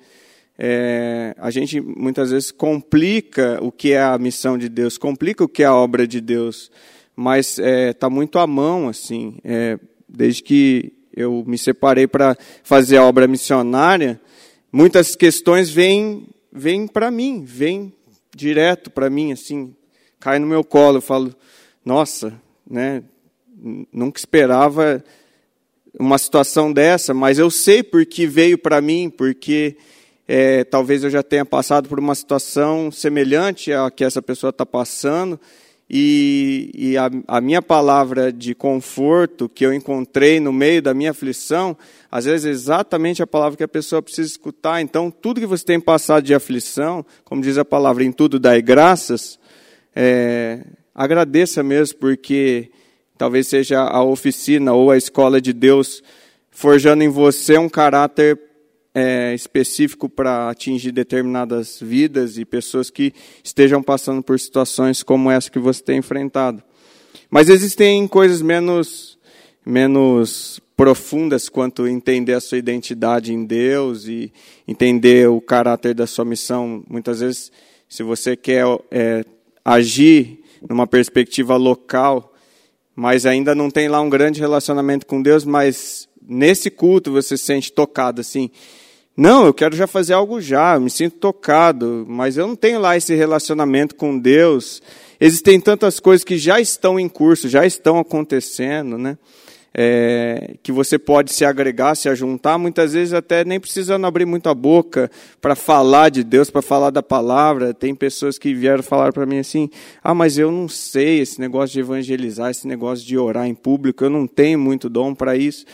é, 0.58 1.34
a 1.38 1.50
gente 1.50 1.80
muitas 1.80 2.30
vezes 2.30 2.50
complica 2.50 3.58
o 3.62 3.72
que 3.72 3.92
é 3.92 4.02
a 4.02 4.18
missão 4.18 4.58
de 4.58 4.68
Deus, 4.68 4.98
complica 4.98 5.42
o 5.42 5.48
que 5.48 5.62
é 5.62 5.66
a 5.66 5.74
obra 5.74 6.06
de 6.06 6.20
Deus, 6.20 6.70
mas 7.16 7.58
está 7.58 7.66
é, 7.66 7.92
tá 7.92 8.10
muito 8.10 8.38
à 8.38 8.46
mão, 8.46 8.88
assim, 8.88 9.38
é, 9.42 9.78
desde 10.08 10.42
que 10.42 10.92
eu 11.14 11.42
me 11.46 11.56
separei 11.56 12.06
para 12.06 12.36
fazer 12.62 12.98
a 12.98 13.04
obra 13.04 13.26
missionária, 13.26 14.20
muitas 14.70 15.16
questões 15.16 15.70
vêm, 15.70 16.28
vêm 16.52 16.86
para 16.86 17.10
mim, 17.10 17.44
vêm 17.46 17.92
direto 18.34 18.90
para 18.90 19.10
mim, 19.10 19.32
assim, 19.32 19.74
cai 20.18 20.38
no 20.38 20.46
meu 20.46 20.64
colo, 20.64 20.98
eu 20.98 21.02
falo, 21.02 21.34
nossa, 21.84 22.40
né, 22.68 23.02
nunca 23.92 24.18
esperava 24.18 25.02
uma 25.98 26.16
situação 26.18 26.72
dessa, 26.72 27.12
mas 27.12 27.38
eu 27.38 27.50
sei 27.50 27.82
porque 27.82 28.26
veio 28.26 28.56
para 28.56 28.80
mim, 28.80 29.10
porque 29.10 29.76
é, 30.26 30.64
talvez 30.64 31.04
eu 31.04 31.10
já 31.10 31.22
tenha 31.22 31.44
passado 31.44 31.88
por 31.88 31.98
uma 31.98 32.14
situação 32.14 32.90
semelhante 32.90 33.72
à 33.72 33.90
que 33.90 34.04
essa 34.04 34.22
pessoa 34.22 34.50
está 34.50 34.64
passando, 34.64 35.38
e, 35.94 36.70
e 36.72 36.96
a, 36.96 37.10
a, 37.28 37.38
minha 37.38 37.60
palavra 37.60 38.32
de 38.32 38.54
conforto 38.54 39.46
que 39.46 39.66
eu 39.66 39.74
encontrei 39.74 40.40
no 40.40 40.50
meio 40.50 40.80
da 40.80 40.94
minha 40.94 41.10
aflição, 41.10 41.76
às 42.10 42.24
vezes 42.24 42.46
é 42.46 42.50
exatamente 42.50 43.22
a 43.22 43.26
palavra 43.26 43.58
que 43.58 43.62
a 43.62 43.68
pessoa 43.68 44.00
precisa 44.00 44.26
escutar. 44.26 44.80
Então, 44.80 45.10
tudo 45.10 45.38
que 45.38 45.46
você 45.46 45.62
tem 45.62 45.78
passado 45.78 46.24
de 46.24 46.34
aflição, 46.34 47.04
como 47.26 47.42
diz 47.42 47.58
a 47.58 47.64
palavra, 47.64 48.02
em 48.04 48.10
tudo 48.10 48.40
dai 48.40 48.62
graças, 48.62 49.38
é, 49.94 50.64
agradeça 50.94 51.62
mesmo, 51.62 51.98
porque 51.98 52.70
talvez 53.18 53.48
seja 53.48 53.82
a 53.82 54.02
oficina 54.02 54.72
ou 54.72 54.90
a 54.90 54.96
escola 54.96 55.42
de 55.42 55.52
Deus 55.52 56.02
forjando 56.50 57.04
em 57.04 57.08
você 57.08 57.58
um 57.58 57.68
caráter 57.68 58.40
é, 58.94 59.34
específico 59.34 60.08
para 60.08 60.50
atingir 60.50 60.92
determinadas 60.92 61.78
vidas 61.80 62.36
e 62.36 62.44
pessoas 62.44 62.90
que 62.90 63.12
estejam 63.42 63.82
passando 63.82 64.22
por 64.22 64.38
situações 64.38 65.02
como 65.02 65.30
essa 65.30 65.50
que 65.50 65.58
você 65.58 65.82
tem 65.82 65.98
enfrentado. 65.98 66.62
Mas 67.30 67.48
existem 67.48 68.06
coisas 68.06 68.42
menos, 68.42 69.18
menos 69.64 70.60
profundas 70.76 71.48
quanto 71.48 71.86
entender 71.86 72.34
a 72.34 72.40
sua 72.40 72.58
identidade 72.58 73.32
em 73.32 73.44
Deus 73.44 74.06
e 74.06 74.32
entender 74.66 75.28
o 75.28 75.40
caráter 75.40 75.94
da 75.94 76.06
sua 76.06 76.24
missão. 76.24 76.84
Muitas 76.88 77.20
vezes, 77.20 77.52
se 77.88 78.02
você 78.02 78.36
quer 78.36 78.64
é, 78.90 79.24
agir 79.64 80.40
numa 80.68 80.86
perspectiva 80.86 81.56
local, 81.56 82.34
mas 82.94 83.24
ainda 83.24 83.54
não 83.54 83.70
tem 83.70 83.88
lá 83.88 84.00
um 84.00 84.10
grande 84.10 84.40
relacionamento 84.40 85.06
com 85.06 85.22
Deus, 85.22 85.44
mas 85.44 86.08
nesse 86.20 86.70
culto 86.70 87.12
você 87.12 87.36
se 87.36 87.44
sente 87.44 87.72
tocado 87.72 88.20
assim. 88.20 88.50
Não, 89.16 89.44
eu 89.44 89.52
quero 89.52 89.76
já 89.76 89.86
fazer 89.86 90.14
algo 90.14 90.40
já, 90.40 90.74
eu 90.74 90.80
me 90.80 90.90
sinto 90.90 91.16
tocado, 91.18 92.06
mas 92.08 92.36
eu 92.36 92.46
não 92.46 92.56
tenho 92.56 92.80
lá 92.80 92.96
esse 92.96 93.14
relacionamento 93.14 93.94
com 93.94 94.18
Deus. 94.18 94.82
Existem 95.20 95.60
tantas 95.60 96.00
coisas 96.00 96.24
que 96.24 96.38
já 96.38 96.60
estão 96.60 96.98
em 96.98 97.08
curso, 97.08 97.48
já 97.48 97.66
estão 97.66 97.98
acontecendo, 97.98 98.96
né? 98.96 99.18
é, 99.74 100.54
que 100.62 100.70
você 100.70 100.98
pode 100.98 101.32
se 101.32 101.44
agregar, 101.44 101.94
se 101.94 102.08
ajuntar, 102.08 102.58
muitas 102.58 102.92
vezes 102.92 103.14
até 103.14 103.44
nem 103.44 103.58
precisando 103.58 104.06
abrir 104.06 104.26
muito 104.26 104.48
a 104.48 104.54
boca 104.54 105.10
para 105.40 105.54
falar 105.54 106.10
de 106.10 106.22
Deus, 106.22 106.50
para 106.50 106.60
falar 106.60 106.90
da 106.90 107.02
palavra. 107.02 107.72
Tem 107.72 107.94
pessoas 107.94 108.38
que 108.38 108.52
vieram 108.54 108.82
falar 108.82 109.12
para 109.12 109.24
mim 109.24 109.38
assim: 109.38 109.70
ah, 110.02 110.14
mas 110.14 110.36
eu 110.36 110.50
não 110.50 110.68
sei 110.68 111.20
esse 111.20 111.40
negócio 111.40 111.72
de 111.72 111.80
evangelizar, 111.80 112.50
esse 112.50 112.66
negócio 112.66 113.06
de 113.06 113.16
orar 113.16 113.46
em 113.46 113.54
público, 113.54 114.04
eu 114.04 114.10
não 114.10 114.26
tenho 114.26 114.58
muito 114.58 114.88
dom 114.88 115.14
para 115.14 115.36
isso. 115.36 115.64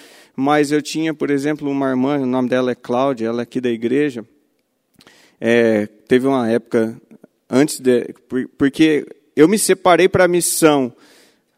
Mas 0.41 0.71
eu 0.71 0.81
tinha, 0.81 1.13
por 1.13 1.31
exemplo, 1.31 1.69
uma 1.69 1.89
irmã, 1.89 2.21
o 2.21 2.25
nome 2.25 2.49
dela 2.49 2.71
é 2.71 2.75
Cláudia, 2.77 3.27
ela 3.27 3.41
é 3.41 3.43
aqui 3.43 3.61
da 3.61 3.71
igreja. 3.71 4.25
É, 5.41 5.89
teve 6.07 6.29
uma 6.29 6.49
época 6.49 6.97
antes 7.51 7.81
de. 7.81 8.15
Porque 8.57 9.05
eu 9.35 9.49
me 9.49 9.59
separei 9.59 10.09
para 10.09 10.27
a 10.27 10.29
missão 10.29 10.93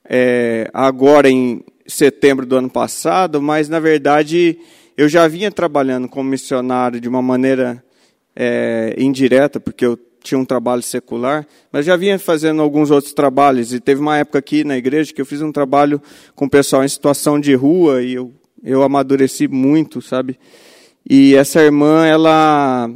é, 0.03 0.71
agora 0.73 1.29
em 1.29 1.63
setembro 1.87 2.47
do 2.47 2.57
ano 2.57 2.71
passado, 2.71 3.43
mas 3.43 3.69
na 3.69 3.81
verdade 3.81 4.59
eu 4.97 5.11
já 5.11 5.29
vinha 5.29 5.53
trabalhando 5.53 6.09
como 6.09 6.31
missionário 6.31 7.03
de 7.03 7.09
uma 7.09 7.21
maneira 7.21 7.85
é, 8.35 8.95
indireta, 8.97 9.61
porque 9.61 9.85
eu 9.85 9.99
tinha 10.23 10.39
um 10.39 10.45
trabalho 10.47 10.83
secular, 10.83 11.47
mas 11.71 11.85
já 11.85 11.97
vinha 11.97 12.19
fazendo 12.19 12.63
alguns 12.63 12.91
outros 12.91 13.13
trabalhos. 13.13 13.75
E 13.75 13.79
teve 13.79 14.01
uma 14.01 14.17
época 14.17 14.39
aqui 14.39 14.65
na 14.65 14.79
igreja 14.79 15.13
que 15.13 15.21
eu 15.21 15.27
fiz 15.27 15.43
um 15.43 15.53
trabalho 15.53 16.01
com 16.35 16.47
o 16.47 16.51
pessoal 16.51 16.83
em 16.83 16.89
situação 16.89 17.39
de 17.39 17.55
rua 17.55 18.03
e 18.03 18.15
eu, 18.15 18.40
eu 18.63 18.83
amadureci 18.83 19.49
muito, 19.49 20.01
sabe? 20.03 20.39
E 21.09 21.35
essa 21.35 21.63
irmã, 21.63 22.07
ela, 22.07 22.91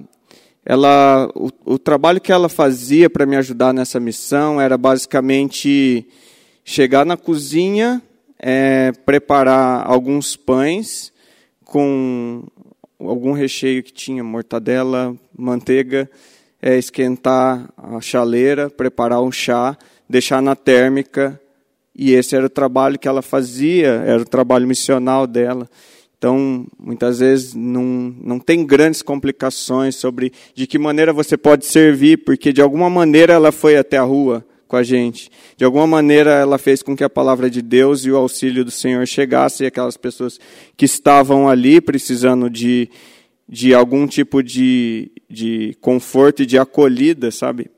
ela, 0.65 1.31
o, 1.35 1.51
o 1.65 1.79
trabalho 1.79 2.21
que 2.21 2.33
ela 2.33 2.49
fazia 2.49 3.09
para 3.09 3.27
me 3.27 3.37
ajudar 3.37 3.73
nessa 3.73 3.99
missão 3.99 4.61
era 4.61 4.77
basicamente 4.77 6.07
chegar 6.65 7.05
na 7.05 7.17
cozinha, 7.17 8.03
é, 8.39 8.93
preparar 9.05 9.85
alguns 9.87 10.37
pães 10.37 11.13
com 11.65 12.45
algum 12.99 13.33
recheio 13.33 13.83
que 13.83 13.93
tinha 13.93 14.23
mortadela, 14.23 15.17
manteiga, 15.37 16.09
é, 16.63 16.79
esquentar 16.79 17.69
a 17.77 18.01
chaleira, 18.01 18.71
preparar 18.71 19.21
um 19.21 19.33
chá, 19.33 19.77
deixar 20.09 20.41
na 20.41 20.55
térmica. 20.55 21.41
E 21.97 22.13
esse 22.13 22.35
era 22.35 22.47
o 22.47 22.51
trabalho 22.51 22.99
que 22.99 23.07
ela 23.07 23.23
fazia, 23.23 24.03
era 24.07 24.21
o 24.21 24.27
trabalho 24.27 24.67
missional 24.67 25.27
dela. 25.27 25.69
Então, 26.19 26.67
muitas 26.79 27.19
vezes 27.19 27.55
não, 27.55 28.15
não 28.21 28.39
tem 28.39 28.65
grandes 28.65 29.03
complicações 29.03 29.95
sobre 29.97 30.33
de 30.55 30.67
que 30.67 30.79
maneira 30.79 31.13
você 31.13 31.37
pode 31.37 31.67
servir, 31.67 32.25
porque 32.25 32.53
de 32.53 32.63
alguma 32.63 32.89
maneira 32.89 33.35
ela 33.35 33.53
foi 33.53 33.77
até 33.77 33.99
a 33.99 34.03
rua 34.03 34.45
com 34.67 34.77
a 34.77 34.83
gente. 34.83 35.31
De 35.57 35.65
alguma 35.65 35.87
maneira, 35.87 36.31
ela 36.31 36.59
fez 36.59 36.83
com 36.83 36.97
que 36.97 37.05
a 37.05 37.11
palavra 37.11 37.49
de 37.49 37.63
Deus 37.63 38.05
e 38.05 38.11
o 38.11 38.17
auxílio 38.17 38.65
do 38.65 38.71
Senhor 38.71 39.07
chegasse 39.07 39.63
e 39.63 39.67
aquelas 39.67 39.97
pessoas 39.97 40.41
que 40.77 40.85
estavam 40.85 41.49
ali 41.49 41.81
precisando 41.81 42.49
de, 42.49 42.89
de 43.49 43.75
algum 43.75 44.07
tipo 44.07 44.43
de, 44.43 45.13
de 45.29 45.77
conforto 45.81 46.43
e 46.43 46.47
de 46.47 46.59
acolhida, 46.59 47.31
sabe? 47.31 47.71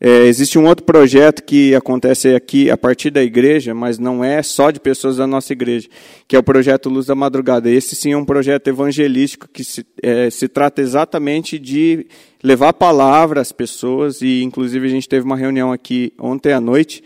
É, 0.00 0.26
existe 0.26 0.56
um 0.58 0.66
outro 0.66 0.84
projeto 0.84 1.42
que 1.42 1.74
acontece 1.74 2.32
aqui 2.34 2.70
a 2.70 2.76
partir 2.76 3.10
da 3.10 3.22
igreja, 3.22 3.74
mas 3.74 3.98
não 3.98 4.22
é 4.22 4.42
só 4.42 4.70
de 4.70 4.78
pessoas 4.78 5.16
da 5.16 5.26
nossa 5.26 5.52
igreja, 5.52 5.88
que 6.26 6.36
é 6.36 6.38
o 6.38 6.42
projeto 6.42 6.88
Luz 6.88 7.06
da 7.06 7.16
Madrugada. 7.16 7.68
Esse 7.68 7.96
sim 7.96 8.12
é 8.12 8.16
um 8.16 8.24
projeto 8.24 8.68
evangelístico 8.68 9.48
que 9.52 9.64
se, 9.64 9.84
é, 10.00 10.30
se 10.30 10.46
trata 10.46 10.80
exatamente 10.80 11.58
de 11.58 12.06
levar 12.42 12.68
a 12.68 12.72
palavra 12.72 13.40
às 13.40 13.50
pessoas, 13.50 14.22
e 14.22 14.42
inclusive 14.42 14.86
a 14.86 14.90
gente 14.90 15.08
teve 15.08 15.26
uma 15.26 15.36
reunião 15.36 15.72
aqui 15.72 16.12
ontem 16.16 16.52
à 16.52 16.60
noite. 16.60 17.02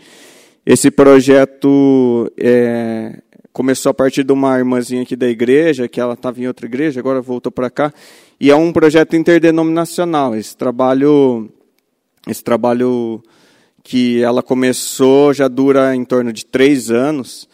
Esse 0.63 0.91
projeto 0.91 2.31
é, 2.37 3.19
começou 3.51 3.89
a 3.89 3.93
partir 3.93 4.23
de 4.23 4.31
uma 4.31 4.57
irmãzinha 4.59 5.01
aqui 5.01 5.15
da 5.15 5.27
igreja, 5.27 5.87
que 5.87 5.99
ela 5.99 6.13
estava 6.13 6.39
em 6.39 6.45
outra 6.45 6.67
igreja, 6.67 6.99
agora 6.99 7.21
voltou 7.21 7.51
para 7.51 7.71
cá, 7.71 7.91
e 8.39 8.51
é 8.51 8.55
um 8.55 8.71
projeto 8.71 9.15
interdenominacional. 9.15 10.35
Esse 10.35 10.55
trabalho 10.55 11.49
esse 12.27 12.43
trabalho 12.43 13.23
que 13.83 14.21
ela 14.21 14.41
começou 14.41 15.33
já 15.33 15.47
dura 15.47 15.95
em 15.95 16.05
torno 16.05 16.31
de 16.31 16.45
três 16.45 16.89
anos. 16.89 17.47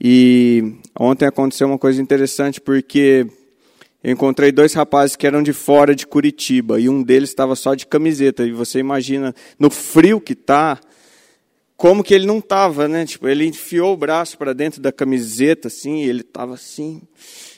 E 0.00 0.74
ontem 0.98 1.26
aconteceu 1.26 1.66
uma 1.66 1.78
coisa 1.78 2.02
interessante 2.02 2.60
porque 2.60 3.26
eu 4.02 4.12
encontrei 4.12 4.50
dois 4.50 4.74
rapazes 4.74 5.14
que 5.14 5.26
eram 5.26 5.42
de 5.42 5.52
fora 5.52 5.94
de 5.94 6.06
Curitiba 6.06 6.80
e 6.80 6.88
um 6.88 7.02
deles 7.02 7.30
estava 7.30 7.54
só 7.54 7.74
de 7.74 7.86
camiseta. 7.86 8.44
E 8.44 8.52
você 8.52 8.80
imagina 8.80 9.34
no 9.58 9.70
frio 9.70 10.20
que 10.20 10.34
tá, 10.34 10.80
como 11.76 12.02
que 12.02 12.12
ele 12.12 12.26
não 12.26 12.38
estava, 12.38 12.88
né? 12.88 13.06
Tipo, 13.06 13.28
ele 13.28 13.46
enfiou 13.46 13.94
o 13.94 13.96
braço 13.96 14.36
para 14.36 14.52
dentro 14.52 14.80
da 14.80 14.92
camiseta 14.92 15.68
assim, 15.68 16.02
e 16.02 16.08
ele 16.08 16.20
estava 16.20 16.54
assim. 16.54 17.00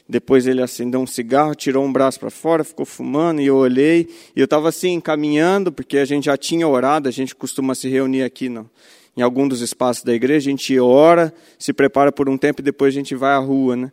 Depois 0.09 0.47
ele 0.47 0.63
acendeu 0.63 1.01
um 1.01 1.07
cigarro, 1.07 1.55
tirou 1.55 1.85
um 1.85 1.93
braço 1.93 2.21
para 2.21 2.31
fora, 2.31 2.63
ficou 2.63 2.85
fumando, 2.85 3.41
e 3.41 3.47
eu 3.47 3.57
olhei. 3.57 4.09
E 4.37 4.41
eu 4.41 4.45
estava 4.45 4.69
assim, 4.69 5.01
caminhando, 5.01 5.73
porque 5.73 5.97
a 5.97 6.05
gente 6.05 6.25
já 6.25 6.37
tinha 6.37 6.69
orado, 6.69 7.09
a 7.09 7.13
gente 7.13 7.35
costuma 7.35 7.75
se 7.75 7.89
reunir 7.89 8.23
aqui 8.23 8.51
no, 8.51 8.69
em 9.17 9.23
algum 9.23 9.49
dos 9.49 9.61
espaços 9.63 10.05
da 10.05 10.13
igreja, 10.13 10.49
a 10.49 10.51
gente 10.51 10.79
ora, 10.79 11.33
se 11.59 11.73
prepara 11.73 12.13
por 12.13 12.29
um 12.29 12.37
tempo 12.37 12.61
e 12.61 12.65
depois 12.65 12.95
a 12.95 12.99
gente 12.99 13.15
vai 13.15 13.33
à 13.33 13.39
rua. 13.39 13.77
Né? 13.77 13.93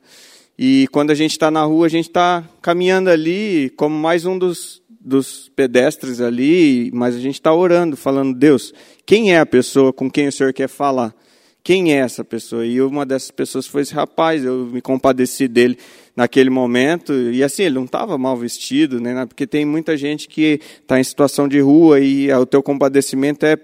E 0.57 0.87
quando 0.91 1.11
a 1.11 1.15
gente 1.15 1.31
está 1.31 1.49
na 1.49 1.63
rua, 1.63 1.85
a 1.85 1.89
gente 1.89 2.07
está 2.07 2.43
caminhando 2.61 3.09
ali 3.09 3.71
como 3.77 3.95
mais 3.97 4.25
um 4.25 4.37
dos, 4.37 4.81
dos 4.89 5.49
pedestres 5.55 6.19
ali, 6.19 6.91
mas 6.93 7.15
a 7.15 7.19
gente 7.19 7.35
está 7.35 7.53
orando, 7.53 7.95
falando, 7.95 8.37
Deus, 8.37 8.73
quem 9.05 9.33
é 9.33 9.39
a 9.39 9.45
pessoa 9.45 9.93
com 9.93 10.09
quem 10.09 10.27
o 10.27 10.31
Senhor 10.31 10.51
quer 10.51 10.67
falar? 10.67 11.15
Quem 11.63 11.93
é 11.93 11.97
essa 11.97 12.23
pessoa? 12.23 12.65
E 12.65 12.81
uma 12.81 13.05
dessas 13.05 13.29
pessoas 13.29 13.67
foi 13.67 13.83
esse 13.83 13.93
rapaz, 13.93 14.43
eu 14.43 14.65
me 14.65 14.81
compadeci 14.81 15.47
dele 15.47 15.77
naquele 16.15 16.49
momento. 16.49 17.13
E 17.13 17.43
assim, 17.43 17.63
ele 17.63 17.75
não 17.75 17.85
estava 17.85 18.17
mal 18.17 18.35
vestido, 18.35 18.99
né? 18.99 19.25
porque 19.27 19.45
tem 19.45 19.63
muita 19.63 19.95
gente 19.95 20.27
que 20.27 20.59
está 20.81 20.99
em 20.99 21.03
situação 21.03 21.47
de 21.47 21.59
rua 21.59 21.99
e 21.99 22.31
o 22.33 22.45
teu 22.45 22.63
compadecimento 22.63 23.45
é 23.45 23.57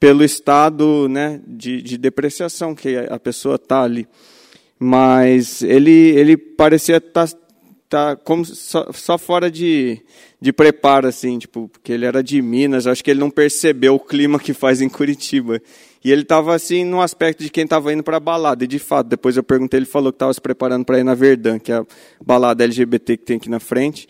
pelo 0.00 0.24
estado 0.24 1.08
né, 1.08 1.40
de, 1.46 1.80
de 1.80 1.96
depreciação 1.96 2.74
que 2.74 2.96
a 2.96 3.18
pessoa 3.18 3.56
está 3.56 3.82
ali. 3.82 4.06
Mas 4.78 5.62
ele, 5.62 5.90
ele 5.90 6.36
parecia 6.36 6.96
estar 6.98 7.26
tá, 7.26 7.36
tá 7.88 8.16
como 8.16 8.44
só, 8.44 8.90
só, 8.92 9.16
fora 9.16 9.50
de, 9.50 10.00
de 10.40 10.52
preparo, 10.52 11.08
assim, 11.08 11.38
tipo, 11.38 11.68
porque 11.68 11.92
ele 11.92 12.04
era 12.04 12.22
de 12.22 12.42
Minas, 12.42 12.86
acho 12.86 13.02
que 13.02 13.10
ele 13.10 13.20
não 13.20 13.30
percebeu 13.30 13.94
o 13.94 14.00
clima 14.00 14.38
que 14.38 14.52
faz 14.52 14.82
em 14.82 14.88
Curitiba. 14.88 15.62
E 16.04 16.12
ele 16.12 16.20
estava 16.20 16.54
assim 16.54 16.84
no 16.84 17.00
aspecto 17.00 17.42
de 17.42 17.48
quem 17.48 17.64
estava 17.64 17.90
indo 17.90 18.02
para 18.02 18.18
a 18.18 18.20
balada. 18.20 18.62
E 18.62 18.66
de 18.66 18.78
fato, 18.78 19.06
depois 19.06 19.38
eu 19.38 19.42
perguntei, 19.42 19.78
ele 19.78 19.86
falou 19.86 20.12
que 20.12 20.16
estava 20.16 20.34
se 20.34 20.40
preparando 20.40 20.84
para 20.84 20.98
ir 20.98 21.04
na 21.04 21.14
Verdun, 21.14 21.58
que 21.58 21.72
é 21.72 21.76
a 21.76 21.86
balada 22.24 22.62
LGBT 22.62 23.16
que 23.16 23.24
tem 23.24 23.36
aqui 23.38 23.48
na 23.48 23.58
frente. 23.58 24.06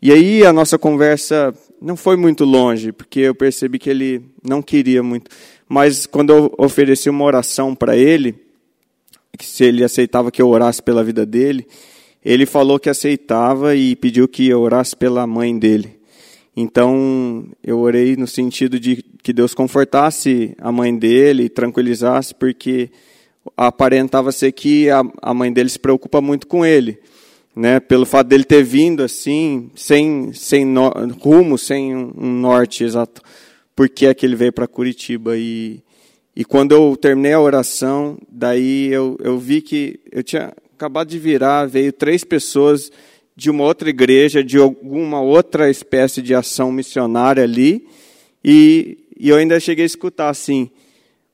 E 0.00 0.10
aí 0.10 0.46
a 0.46 0.52
nossa 0.52 0.78
conversa 0.78 1.54
não 1.82 1.96
foi 1.96 2.16
muito 2.16 2.44
longe, 2.44 2.92
porque 2.92 3.20
eu 3.20 3.34
percebi 3.34 3.78
que 3.78 3.90
ele 3.90 4.22
não 4.42 4.62
queria 4.62 5.02
muito. 5.02 5.30
Mas 5.68 6.06
quando 6.06 6.32
eu 6.32 6.54
ofereci 6.56 7.10
uma 7.10 7.24
oração 7.24 7.74
para 7.74 7.94
ele, 7.94 8.34
que 9.36 9.44
se 9.44 9.64
ele 9.64 9.84
aceitava 9.84 10.30
que 10.30 10.40
eu 10.40 10.48
orasse 10.48 10.82
pela 10.82 11.04
vida 11.04 11.26
dele, 11.26 11.66
ele 12.24 12.46
falou 12.46 12.78
que 12.78 12.88
aceitava 12.88 13.76
e 13.76 13.94
pediu 13.94 14.26
que 14.26 14.48
eu 14.48 14.60
orasse 14.60 14.96
pela 14.96 15.26
mãe 15.26 15.58
dele. 15.58 15.97
Então, 16.60 17.46
eu 17.62 17.78
orei 17.78 18.16
no 18.16 18.26
sentido 18.26 18.80
de 18.80 18.96
que 19.22 19.32
Deus 19.32 19.54
confortasse 19.54 20.56
a 20.58 20.72
mãe 20.72 20.92
dele, 20.98 21.48
tranquilizasse, 21.48 22.34
porque 22.34 22.90
aparentava 23.56 24.32
ser 24.32 24.50
que 24.50 24.88
a, 24.90 25.32
mãe 25.32 25.52
dele 25.52 25.68
se 25.68 25.78
preocupa 25.78 26.20
muito 26.20 26.48
com 26.48 26.66
ele, 26.66 26.98
né? 27.54 27.78
Pelo 27.78 28.04
fato 28.04 28.26
dele 28.26 28.42
ter 28.42 28.64
vindo 28.64 29.04
assim, 29.04 29.70
sem, 29.76 30.32
sem 30.32 30.64
no, 30.64 30.88
rumo, 31.20 31.56
sem 31.56 31.94
um 31.94 32.40
norte 32.40 32.82
exato, 32.82 33.22
porque 33.76 34.06
é 34.06 34.12
que 34.12 34.26
ele 34.26 34.34
veio 34.34 34.52
para 34.52 34.66
Curitiba 34.66 35.36
e 35.36 35.80
e 36.34 36.44
quando 36.44 36.72
eu 36.72 36.96
terminei 36.96 37.32
a 37.32 37.40
oração, 37.40 38.18
daí 38.28 38.92
eu, 38.92 39.16
eu 39.20 39.38
vi 39.38 39.60
que 39.60 39.98
eu 40.10 40.22
tinha 40.24 40.52
acabado 40.76 41.08
de 41.08 41.18
virar, 41.18 41.66
veio 41.66 41.92
três 41.92 42.22
pessoas 42.22 42.92
de 43.38 43.48
uma 43.50 43.62
outra 43.62 43.88
igreja, 43.88 44.42
de 44.42 44.58
alguma 44.58 45.20
outra 45.20 45.70
espécie 45.70 46.20
de 46.20 46.34
ação 46.34 46.72
missionária 46.72 47.44
ali, 47.44 47.86
e, 48.44 48.98
e 49.16 49.28
eu 49.28 49.36
ainda 49.36 49.60
cheguei 49.60 49.84
a 49.84 49.86
escutar 49.86 50.28
assim, 50.28 50.68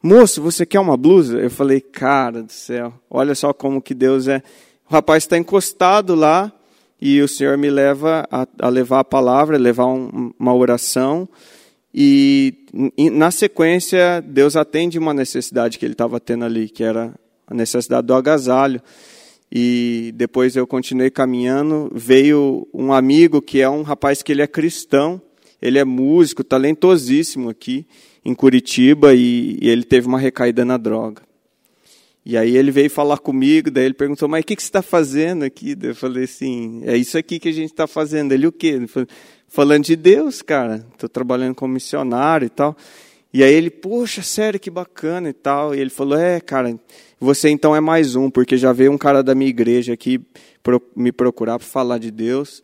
moço, 0.02 0.42
você 0.42 0.66
quer 0.66 0.80
uma 0.80 0.98
blusa? 0.98 1.38
Eu 1.38 1.48
falei, 1.48 1.80
cara 1.80 2.42
do 2.42 2.52
céu, 2.52 2.92
olha 3.08 3.34
só 3.34 3.54
como 3.54 3.80
que 3.80 3.94
Deus 3.94 4.28
é. 4.28 4.42
O 4.86 4.92
rapaz 4.92 5.24
está 5.24 5.38
encostado 5.38 6.14
lá, 6.14 6.52
e 7.00 7.22
o 7.22 7.26
Senhor 7.26 7.56
me 7.56 7.70
leva 7.70 8.28
a, 8.30 8.46
a 8.58 8.68
levar 8.68 9.00
a 9.00 9.04
palavra, 9.04 9.56
levar 9.56 9.86
um, 9.86 10.30
uma 10.38 10.54
oração, 10.54 11.26
e, 11.94 12.66
e 12.98 13.08
na 13.08 13.30
sequência 13.30 14.20
Deus 14.20 14.56
atende 14.56 14.98
uma 14.98 15.14
necessidade 15.14 15.78
que 15.78 15.86
ele 15.86 15.94
estava 15.94 16.20
tendo 16.20 16.44
ali, 16.44 16.68
que 16.68 16.84
era 16.84 17.14
a 17.46 17.54
necessidade 17.54 18.06
do 18.06 18.12
agasalho 18.12 18.82
e 19.56 20.12
depois 20.16 20.56
eu 20.56 20.66
continuei 20.66 21.10
caminhando, 21.10 21.88
veio 21.94 22.66
um 22.74 22.92
amigo 22.92 23.40
que 23.40 23.60
é 23.60 23.70
um 23.70 23.82
rapaz 23.82 24.20
que 24.20 24.32
ele 24.32 24.42
é 24.42 24.48
cristão, 24.48 25.22
ele 25.62 25.78
é 25.78 25.84
músico, 25.84 26.42
talentosíssimo 26.42 27.48
aqui 27.48 27.86
em 28.24 28.34
Curitiba 28.34 29.14
e, 29.14 29.56
e 29.62 29.68
ele 29.68 29.84
teve 29.84 30.08
uma 30.08 30.18
recaída 30.18 30.64
na 30.64 30.76
droga. 30.76 31.22
E 32.26 32.36
aí 32.36 32.56
ele 32.56 32.72
veio 32.72 32.90
falar 32.90 33.18
comigo, 33.18 33.70
daí 33.70 33.84
ele 33.84 33.94
perguntou, 33.94 34.28
mas 34.28 34.42
o 34.42 34.46
que, 34.46 34.56
que 34.56 34.62
você 34.62 34.68
está 34.68 34.82
fazendo 34.82 35.44
aqui? 35.44 35.76
Daí 35.76 35.90
eu 35.90 35.94
falei 35.94 36.24
assim, 36.24 36.82
é 36.84 36.96
isso 36.96 37.16
aqui 37.16 37.38
que 37.38 37.50
a 37.50 37.52
gente 37.52 37.70
está 37.70 37.86
fazendo. 37.86 38.32
Ele, 38.32 38.48
o 38.48 38.52
quê? 38.52 38.68
Ele 38.68 38.88
falou, 38.88 39.06
falando 39.46 39.84
de 39.84 39.94
Deus, 39.94 40.42
cara, 40.42 40.84
estou 40.92 41.08
trabalhando 41.08 41.54
como 41.54 41.74
missionário 41.74 42.46
e 42.46 42.50
tal. 42.50 42.76
E 43.32 43.42
aí 43.42 43.52
ele, 43.52 43.68
poxa, 43.68 44.22
sério, 44.22 44.58
que 44.58 44.70
bacana 44.70 45.28
e 45.28 45.32
tal. 45.32 45.74
E 45.74 45.80
ele 45.80 45.90
falou, 45.90 46.18
é, 46.18 46.40
cara, 46.40 46.74
você 47.24 47.48
então 47.48 47.74
é 47.74 47.80
mais 47.80 48.14
um, 48.14 48.30
porque 48.30 48.56
já 48.56 48.72
veio 48.72 48.92
um 48.92 48.98
cara 48.98 49.22
da 49.22 49.34
minha 49.34 49.48
igreja 49.48 49.94
aqui 49.94 50.20
me 50.94 51.10
procurar 51.10 51.58
para 51.58 51.66
falar 51.66 51.98
de 51.98 52.10
Deus. 52.10 52.62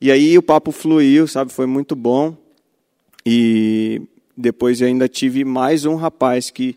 E 0.00 0.10
aí 0.10 0.38
o 0.38 0.42
papo 0.42 0.72
fluiu, 0.72 1.26
sabe, 1.26 1.52
foi 1.52 1.66
muito 1.66 1.94
bom. 1.94 2.36
E 3.24 4.00
depois 4.36 4.80
eu 4.80 4.86
ainda 4.86 5.08
tive 5.08 5.44
mais 5.44 5.84
um 5.84 5.94
rapaz 5.94 6.50
que, 6.50 6.76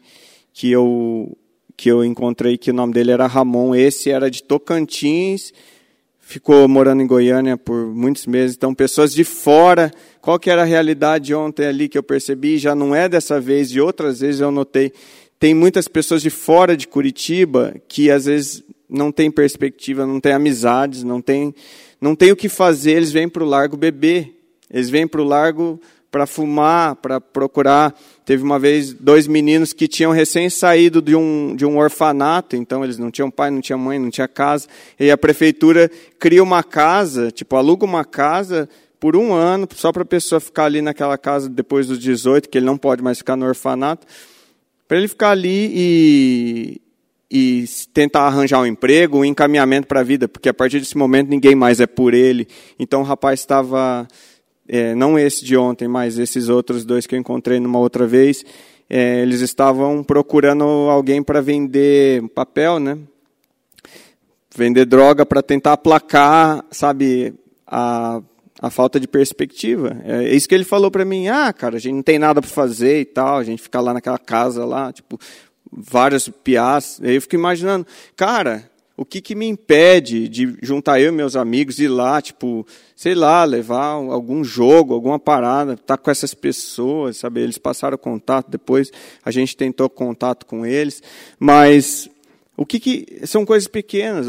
que, 0.51 0.69
eu, 0.71 1.37
que 1.77 1.89
eu 1.89 2.03
encontrei, 2.03 2.57
que 2.57 2.71
o 2.71 2.73
nome 2.73 2.93
dele 2.93 3.11
era 3.11 3.27
Ramon. 3.27 3.73
Esse 3.73 4.09
era 4.09 4.29
de 4.29 4.43
Tocantins, 4.43 5.53
ficou 6.19 6.67
morando 6.67 7.01
em 7.01 7.07
Goiânia 7.07 7.55
por 7.55 7.87
muitos 7.87 8.25
meses. 8.25 8.57
Então, 8.57 8.73
pessoas 8.73 9.13
de 9.13 9.23
fora, 9.23 9.91
qual 10.19 10.39
que 10.39 10.49
era 10.49 10.63
a 10.63 10.65
realidade 10.65 11.33
ontem 11.33 11.65
ali 11.65 11.87
que 11.87 11.97
eu 11.97 12.03
percebi? 12.03 12.57
Já 12.57 12.75
não 12.75 12.93
é 12.93 13.07
dessa 13.07 13.39
vez, 13.39 13.71
e 13.71 13.79
outras 13.79 14.19
vezes 14.19 14.41
eu 14.41 14.51
notei. 14.51 14.91
Tem 15.41 15.55
muitas 15.55 15.87
pessoas 15.87 16.21
de 16.21 16.29
fora 16.29 16.77
de 16.77 16.87
Curitiba 16.87 17.73
que 17.87 18.11
às 18.11 18.25
vezes 18.25 18.63
não 18.87 19.11
tem 19.11 19.31
perspectiva, 19.31 20.05
não 20.05 20.19
tem 20.19 20.33
amizades, 20.33 21.01
não 21.01 21.19
tem, 21.19 21.55
não 21.99 22.15
tem 22.15 22.31
o 22.31 22.35
que 22.35 22.47
fazer, 22.47 22.91
eles 22.91 23.11
vêm 23.11 23.27
para 23.27 23.43
o 23.43 23.47
largo 23.47 23.75
beber. 23.75 24.35
Eles 24.69 24.87
vêm 24.87 25.07
para 25.07 25.19
o 25.19 25.23
largo 25.23 25.81
para 26.11 26.27
fumar, 26.27 26.95
para 26.97 27.19
procurar. 27.19 27.91
Teve 28.23 28.43
uma 28.43 28.59
vez 28.59 28.93
dois 28.93 29.25
meninos 29.25 29.73
que 29.73 29.87
tinham 29.87 30.11
recém 30.11 30.47
saído 30.47 31.01
de 31.01 31.15
um, 31.15 31.55
de 31.55 31.65
um 31.65 31.79
orfanato, 31.79 32.55
então 32.55 32.83
eles 32.83 32.99
não 32.99 33.09
tinham 33.09 33.31
pai, 33.31 33.49
não 33.49 33.61
tinham 33.61 33.79
mãe, 33.79 33.97
não 33.97 34.11
tinha 34.11 34.27
casa. 34.27 34.67
E 34.99 35.09
a 35.09 35.17
prefeitura 35.17 35.89
cria 36.19 36.43
uma 36.43 36.61
casa, 36.61 37.31
tipo, 37.31 37.55
aluga 37.55 37.83
uma 37.83 38.05
casa 38.05 38.69
por 38.99 39.15
um 39.15 39.33
ano, 39.33 39.67
só 39.73 39.91
para 39.91 40.03
a 40.03 40.05
pessoa 40.05 40.39
ficar 40.39 40.65
ali 40.65 40.83
naquela 40.83 41.17
casa 41.17 41.49
depois 41.49 41.87
dos 41.87 41.97
18, 41.97 42.47
que 42.47 42.59
ele 42.59 42.67
não 42.67 42.77
pode 42.77 43.01
mais 43.01 43.17
ficar 43.17 43.35
no 43.35 43.47
orfanato, 43.47 44.05
para 44.91 44.97
ele 44.97 45.07
ficar 45.07 45.29
ali 45.29 45.71
e, 45.73 46.81
e 47.31 47.65
tentar 47.93 48.23
arranjar 48.23 48.59
um 48.59 48.65
emprego, 48.65 49.19
um 49.19 49.23
encaminhamento 49.23 49.87
para 49.87 50.01
a 50.01 50.03
vida, 50.03 50.27
porque 50.27 50.49
a 50.49 50.53
partir 50.53 50.79
desse 50.79 50.97
momento 50.97 51.29
ninguém 51.29 51.55
mais 51.55 51.79
é 51.79 51.87
por 51.87 52.13
ele. 52.13 52.45
Então 52.77 52.99
o 52.99 53.05
rapaz 53.05 53.39
estava 53.39 54.05
é, 54.67 54.93
não 54.93 55.17
esse 55.17 55.45
de 55.45 55.55
ontem, 55.55 55.87
mas 55.87 56.19
esses 56.19 56.49
outros 56.49 56.83
dois 56.83 57.07
que 57.07 57.15
eu 57.15 57.19
encontrei 57.19 57.57
numa 57.57 57.79
outra 57.79 58.05
vez, 58.05 58.43
é, 58.89 59.21
eles 59.21 59.39
estavam 59.39 60.03
procurando 60.03 60.65
alguém 60.65 61.23
para 61.23 61.39
vender 61.39 62.27
papel, 62.35 62.77
né? 62.77 62.97
Vender 64.53 64.83
droga 64.83 65.25
para 65.25 65.41
tentar 65.41 65.71
aplacar, 65.71 66.65
sabe, 66.69 67.33
a, 67.65 68.21
a 68.61 68.69
falta 68.69 68.99
de 68.99 69.07
perspectiva. 69.07 69.99
É 70.05 70.33
isso 70.35 70.47
que 70.47 70.53
ele 70.53 70.63
falou 70.63 70.91
para 70.91 71.03
mim. 71.03 71.27
Ah, 71.27 71.51
cara, 71.51 71.77
a 71.77 71.79
gente 71.79 71.95
não 71.95 72.03
tem 72.03 72.19
nada 72.19 72.41
para 72.41 72.49
fazer 72.49 73.01
e 73.01 73.05
tal, 73.05 73.37
a 73.37 73.43
gente 73.43 73.61
fica 73.61 73.81
lá 73.81 73.93
naquela 73.93 74.19
casa 74.19 74.63
lá, 74.63 74.93
tipo, 74.93 75.19
várias 75.71 76.29
piás. 76.29 76.99
Aí 77.03 77.15
eu 77.15 77.21
fico 77.21 77.35
imaginando, 77.35 77.87
cara, 78.15 78.69
o 78.95 79.03
que, 79.03 79.19
que 79.19 79.33
me 79.33 79.47
impede 79.47 80.29
de 80.29 80.57
juntar 80.61 81.01
eu 81.01 81.11
e 81.11 81.15
meus 81.15 81.35
amigos 81.35 81.79
e 81.79 81.85
ir 81.85 81.87
lá, 81.87 82.21
tipo, 82.21 82.67
sei 82.95 83.15
lá, 83.15 83.43
levar 83.43 83.93
algum 83.93 84.43
jogo, 84.43 84.93
alguma 84.93 85.17
parada, 85.17 85.73
estar 85.73 85.97
tá 85.97 85.97
com 85.97 86.11
essas 86.11 86.35
pessoas, 86.35 87.17
sabe? 87.17 87.41
Eles 87.41 87.57
passaram 87.57 87.97
contato, 87.97 88.51
depois 88.51 88.91
a 89.25 89.31
gente 89.31 89.57
tentou 89.57 89.89
contato 89.89 90.45
com 90.45 90.63
eles, 90.63 91.01
mas 91.39 92.07
o 92.55 92.63
que, 92.63 92.79
que 92.79 93.25
são 93.25 93.43
coisas 93.43 93.67
pequenas? 93.67 94.27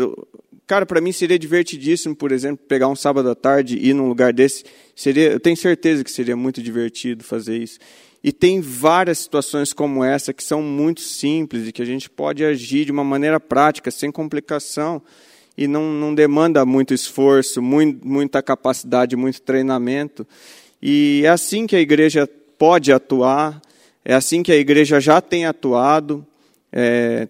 Cara, 0.67 0.87
para 0.87 1.01
mim 1.01 1.13
seria 1.13 1.39
divertidíssimo, 1.39 2.15
por 2.15 2.33
exemplo, 2.33 2.65
pegar 2.67 2.89
um 2.89 2.97
sábado 2.97 3.29
à 3.29 3.35
tarde 3.35 3.77
e 3.77 3.91
ir 3.91 3.95
num 3.95 4.09
lugar 4.09 4.33
desse. 4.33 4.65
Seria, 4.95 5.33
eu 5.33 5.41
tenho 5.41 5.57
certeza 5.57 6.05
que 6.05 6.11
seria 6.11 6.37
muito 6.37 6.63
divertido 6.63 7.25
fazer 7.25 7.59
isso. 7.59 7.79
E 8.25 8.33
tem 8.33 8.61
várias 8.61 9.19
situações 9.19 9.73
como 9.73 10.05
essa 10.05 10.33
que 10.33 10.45
são 10.45 10.63
muito 10.63 11.01
simples 11.01 11.67
e 11.67 11.73
que 11.73 11.83
a 11.83 11.85
gente 11.85 12.09
pode 12.09 12.45
agir 12.45 12.85
de 12.85 12.93
uma 12.93 13.03
maneira 13.03 13.41
prática, 13.41 13.91
sem 13.91 14.13
complicação, 14.13 15.03
e 15.59 15.67
não, 15.67 15.93
não 15.93 16.15
demanda 16.15 16.65
muito 16.65 16.95
esforço, 16.95 17.61
muito, 17.61 18.07
muita 18.07 18.41
capacidade, 18.41 19.17
muito 19.17 19.43
treinamento. 19.43 20.27
E 20.81 21.23
é 21.25 21.29
assim 21.29 21.67
que 21.67 21.75
a 21.75 21.81
igreja 21.81 22.29
pode 22.57 22.93
atuar, 22.93 23.61
é 24.05 24.15
assim 24.15 24.43
que 24.43 24.53
a 24.53 24.57
igreja 24.57 25.01
já 25.01 25.21
tem 25.21 25.45
atuado. 25.45 26.25
É, 26.73 27.29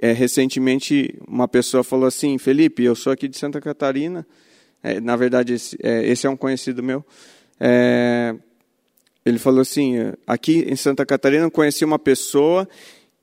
é, 0.00 0.12
recentemente, 0.12 1.18
uma 1.26 1.46
pessoa 1.46 1.84
falou 1.84 2.06
assim: 2.06 2.38
Felipe, 2.38 2.82
eu 2.82 2.94
sou 2.94 3.12
aqui 3.12 3.28
de 3.28 3.38
Santa 3.38 3.60
Catarina. 3.60 4.26
É, 4.82 5.00
na 5.00 5.16
verdade, 5.16 5.54
esse 5.54 5.76
é, 5.82 6.06
esse 6.06 6.26
é 6.26 6.30
um 6.30 6.36
conhecido 6.36 6.82
meu. 6.82 7.04
É, 7.60 8.34
ele 9.24 9.38
falou 9.38 9.60
assim: 9.60 9.96
aqui 10.26 10.64
em 10.68 10.76
Santa 10.76 11.04
Catarina 11.06 11.44
eu 11.44 11.50
conheci 11.50 11.84
uma 11.84 11.98
pessoa 11.98 12.68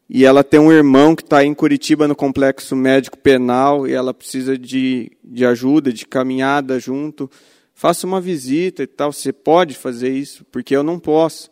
e 0.09 0.25
ela 0.25 0.43
tem 0.43 0.59
um 0.59 0.71
irmão 0.71 1.15
que 1.15 1.21
está 1.21 1.43
em 1.43 1.53
Curitiba 1.53 2.07
no 2.07 2.15
complexo 2.15 2.75
médico 2.75 3.17
penal 3.17 3.87
e 3.87 3.93
ela 3.93 4.13
precisa 4.13 4.57
de, 4.57 5.11
de 5.23 5.45
ajuda, 5.45 5.93
de 5.93 6.05
caminhada 6.05 6.79
junto. 6.79 7.29
Faça 7.75 8.07
uma 8.07 8.19
visita 8.19 8.83
e 8.83 8.87
tal. 8.87 9.13
Você 9.13 9.31
pode 9.31 9.75
fazer 9.75 10.09
isso, 10.09 10.43
porque 10.51 10.75
eu 10.75 10.83
não 10.83 10.99
posso. 10.99 11.49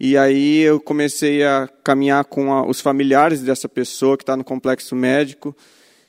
E 0.00 0.16
aí 0.16 0.60
eu 0.60 0.80
comecei 0.80 1.44
a 1.44 1.68
caminhar 1.84 2.24
com 2.24 2.52
a, 2.52 2.66
os 2.66 2.80
familiares 2.80 3.42
dessa 3.42 3.68
pessoa 3.68 4.16
que 4.16 4.22
está 4.22 4.34
no 4.34 4.42
complexo 4.42 4.96
médico. 4.96 5.54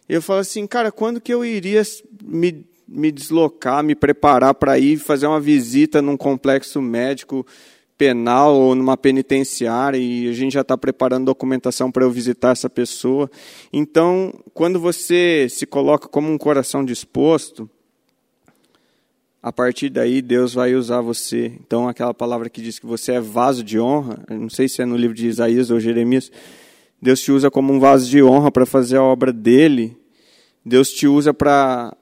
Eu 0.07 0.21
falei 0.21 0.41
assim, 0.41 0.65
cara, 0.65 0.91
quando 0.91 1.19
que 1.19 1.33
eu 1.33 1.43
iria 1.43 1.83
me 2.23 2.65
me 2.91 3.09
deslocar, 3.09 3.81
me 3.81 3.95
preparar 3.95 4.53
para 4.53 4.77
ir 4.77 4.97
fazer 4.97 5.25
uma 5.25 5.39
visita 5.39 6.01
num 6.01 6.17
complexo 6.17 6.81
médico 6.81 7.45
penal 7.97 8.53
ou 8.53 8.75
numa 8.75 8.97
penitenciária 8.97 9.97
e 9.97 10.27
a 10.27 10.33
gente 10.33 10.53
já 10.53 10.61
está 10.61 10.77
preparando 10.77 11.25
documentação 11.25 11.89
para 11.89 12.03
eu 12.03 12.11
visitar 12.11 12.51
essa 12.51 12.69
pessoa. 12.69 13.29
Então, 13.71 14.33
quando 14.53 14.79
você 14.79 15.47
se 15.49 15.65
coloca 15.65 16.09
como 16.09 16.29
um 16.29 16.37
coração 16.37 16.83
disposto, 16.83 17.69
a 19.41 19.51
partir 19.51 19.89
daí 19.89 20.21
Deus 20.21 20.53
vai 20.53 20.75
usar 20.75 21.01
você. 21.01 21.53
Então, 21.65 21.87
aquela 21.87 22.13
palavra 22.13 22.49
que 22.49 22.61
diz 22.61 22.77
que 22.77 22.85
você 22.85 23.13
é 23.13 23.21
vaso 23.21 23.63
de 23.63 23.79
honra, 23.79 24.23
não 24.29 24.49
sei 24.49 24.67
se 24.67 24.81
é 24.81 24.85
no 24.85 24.95
livro 24.95 25.15
de 25.15 25.27
Isaías 25.27 25.71
ou 25.71 25.79
Jeremias, 25.79 26.31
Deus 27.01 27.21
te 27.21 27.31
usa 27.31 27.49
como 27.49 27.73
um 27.73 27.79
vaso 27.79 28.07
de 28.07 28.21
honra 28.21 28.51
para 28.51 28.65
fazer 28.65 28.97
a 28.97 29.03
obra 29.03 29.33
dele. 29.33 29.97
Deus 30.63 30.91
te 30.91 31.07
usa 31.07 31.33
para 31.33 31.95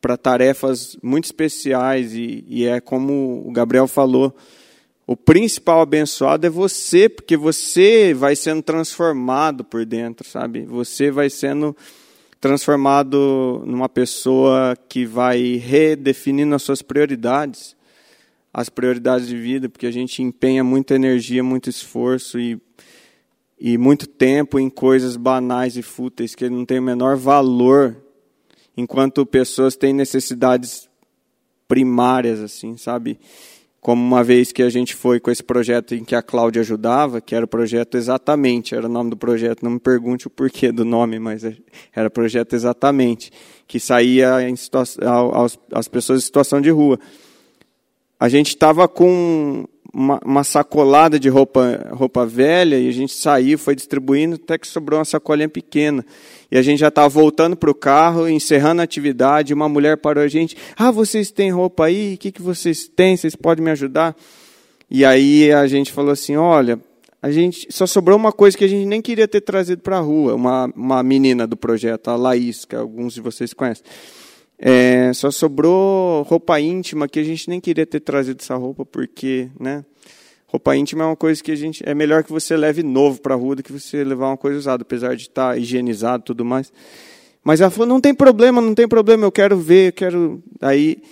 para 0.00 0.16
tarefas 0.16 0.96
muito 1.02 1.24
especiais 1.24 2.14
e, 2.14 2.44
e 2.46 2.64
é 2.64 2.80
como 2.80 3.42
o 3.44 3.50
Gabriel 3.50 3.88
falou, 3.88 4.36
o 5.04 5.16
principal 5.16 5.80
abençoado 5.80 6.46
é 6.46 6.50
você, 6.50 7.08
porque 7.08 7.36
você 7.36 8.14
vai 8.14 8.36
sendo 8.36 8.62
transformado 8.62 9.64
por 9.64 9.84
dentro, 9.84 10.24
sabe? 10.28 10.64
Você 10.66 11.10
vai 11.10 11.28
sendo 11.28 11.76
transformado 12.40 13.62
numa 13.66 13.88
pessoa 13.88 14.76
que 14.88 15.04
vai 15.04 15.56
redefinindo 15.56 16.54
as 16.54 16.62
suas 16.62 16.82
prioridades, 16.82 17.76
as 18.52 18.68
prioridades 18.68 19.28
de 19.28 19.36
vida, 19.36 19.68
porque 19.68 19.86
a 19.86 19.90
gente 19.90 20.22
empenha 20.22 20.62
muita 20.62 20.94
energia, 20.94 21.42
muito 21.42 21.68
esforço 21.68 22.38
e, 22.38 22.60
e 23.58 23.76
muito 23.76 24.06
tempo 24.06 24.58
em 24.58 24.70
coisas 24.70 25.16
banais 25.16 25.76
e 25.76 25.82
fúteis 25.82 26.34
que 26.34 26.48
não 26.48 26.64
têm 26.64 26.78
o 26.78 26.82
menor 26.82 27.16
valor 27.16 27.96
enquanto 28.76 29.24
pessoas 29.24 29.74
têm 29.74 29.92
necessidades 29.92 30.88
primárias, 31.66 32.40
assim, 32.40 32.76
sabe? 32.76 33.18
Como 33.86 34.04
uma 34.04 34.24
vez 34.24 34.50
que 34.50 34.64
a 34.64 34.68
gente 34.68 34.96
foi 34.96 35.20
com 35.20 35.30
esse 35.30 35.44
projeto 35.44 35.94
em 35.94 36.02
que 36.02 36.16
a 36.16 36.20
Cláudia 36.20 36.60
ajudava, 36.60 37.20
que 37.20 37.36
era 37.36 37.44
o 37.44 37.48
projeto 37.48 37.96
Exatamente, 37.96 38.74
era 38.74 38.86
o 38.86 38.88
nome 38.88 39.10
do 39.10 39.16
projeto, 39.16 39.62
não 39.62 39.70
me 39.70 39.78
pergunte 39.78 40.26
o 40.26 40.30
porquê 40.30 40.72
do 40.72 40.84
nome, 40.84 41.20
mas 41.20 41.44
é, 41.44 41.56
era 41.94 42.08
o 42.08 42.10
projeto 42.10 42.54
Exatamente, 42.54 43.30
que 43.64 43.78
saía 43.78 44.42
em 44.42 44.56
às 45.72 45.86
pessoas 45.86 46.20
em 46.20 46.24
situação 46.24 46.60
de 46.60 46.68
rua. 46.68 46.98
A 48.18 48.28
gente 48.28 48.48
estava 48.48 48.88
com 48.88 49.66
uma, 49.92 50.20
uma, 50.24 50.44
sacolada 50.44 51.18
de 51.18 51.28
roupa, 51.28 51.88
roupa 51.90 52.26
velha 52.26 52.78
e 52.78 52.88
a 52.88 52.92
gente 52.92 53.14
saiu, 53.14 53.58
foi 53.58 53.74
distribuindo, 53.74 54.36
até 54.36 54.58
que 54.58 54.66
sobrou 54.66 54.98
uma 54.98 55.04
sacolinha 55.04 55.48
pequena 55.48 56.04
e 56.50 56.56
a 56.56 56.62
gente 56.62 56.78
já 56.80 56.88
estava 56.88 57.08
voltando 57.08 57.56
para 57.56 57.70
o 57.70 57.74
carro, 57.74 58.28
encerrando 58.28 58.80
a 58.80 58.84
atividade, 58.84 59.54
uma 59.54 59.68
mulher 59.68 59.96
parou 59.96 60.22
a 60.22 60.28
gente, 60.28 60.56
ah, 60.76 60.90
vocês 60.90 61.30
têm 61.30 61.50
roupa 61.50 61.86
aí? 61.86 62.14
O 62.14 62.18
que, 62.18 62.30
que 62.30 62.42
vocês 62.42 62.88
têm? 62.88 63.16
Vocês 63.16 63.34
podem 63.34 63.64
me 63.64 63.70
ajudar? 63.70 64.16
E 64.90 65.04
aí 65.04 65.52
a 65.52 65.66
gente 65.66 65.92
falou 65.92 66.12
assim, 66.12 66.36
olha, 66.36 66.78
a 67.20 67.30
gente 67.30 67.66
só 67.70 67.86
sobrou 67.86 68.16
uma 68.16 68.32
coisa 68.32 68.56
que 68.56 68.64
a 68.64 68.68
gente 68.68 68.86
nem 68.86 69.02
queria 69.02 69.26
ter 69.26 69.40
trazido 69.40 69.82
para 69.82 69.98
a 69.98 70.00
rua, 70.00 70.34
uma, 70.34 70.70
uma 70.76 71.02
menina 71.02 71.46
do 71.46 71.56
projeto, 71.56 72.08
a 72.08 72.16
Laís, 72.16 72.64
que 72.64 72.76
alguns 72.76 73.14
de 73.14 73.20
vocês 73.20 73.52
conhecem. 73.52 73.84
É, 74.58 75.12
só 75.12 75.30
sobrou 75.30 76.22
roupa 76.22 76.58
íntima 76.58 77.06
que 77.06 77.18
a 77.18 77.24
gente 77.24 77.48
nem 77.48 77.60
queria 77.60 77.84
ter 77.84 78.00
trazido 78.00 78.40
essa 78.40 78.54
roupa 78.54 78.86
porque, 78.86 79.50
né? 79.60 79.84
Roupa 80.46 80.76
íntima 80.76 81.04
é 81.04 81.06
uma 81.08 81.16
coisa 81.16 81.42
que 81.42 81.50
a 81.50 81.56
gente 81.56 81.82
é 81.86 81.94
melhor 81.94 82.24
que 82.24 82.32
você 82.32 82.56
leve 82.56 82.82
novo 82.82 83.20
para 83.20 83.34
a 83.34 83.36
rua 83.36 83.56
do 83.56 83.62
que 83.62 83.72
você 83.72 84.02
levar 84.02 84.28
uma 84.28 84.36
coisa 84.36 84.58
usada, 84.58 84.82
apesar 84.82 85.14
de 85.14 85.22
estar 85.22 85.50
tá 85.50 85.58
higienizado 85.58 86.22
tudo 86.22 86.44
mais. 86.44 86.72
Mas 87.44 87.60
ela 87.60 87.70
falou: 87.70 87.86
não 87.86 88.00
tem 88.00 88.14
problema, 88.14 88.60
não 88.60 88.74
tem 88.74 88.88
problema, 88.88 89.26
eu 89.26 89.32
quero 89.32 89.58
ver, 89.58 89.88
eu 89.88 89.92
quero. 89.92 90.42
Aí, 90.60 91.02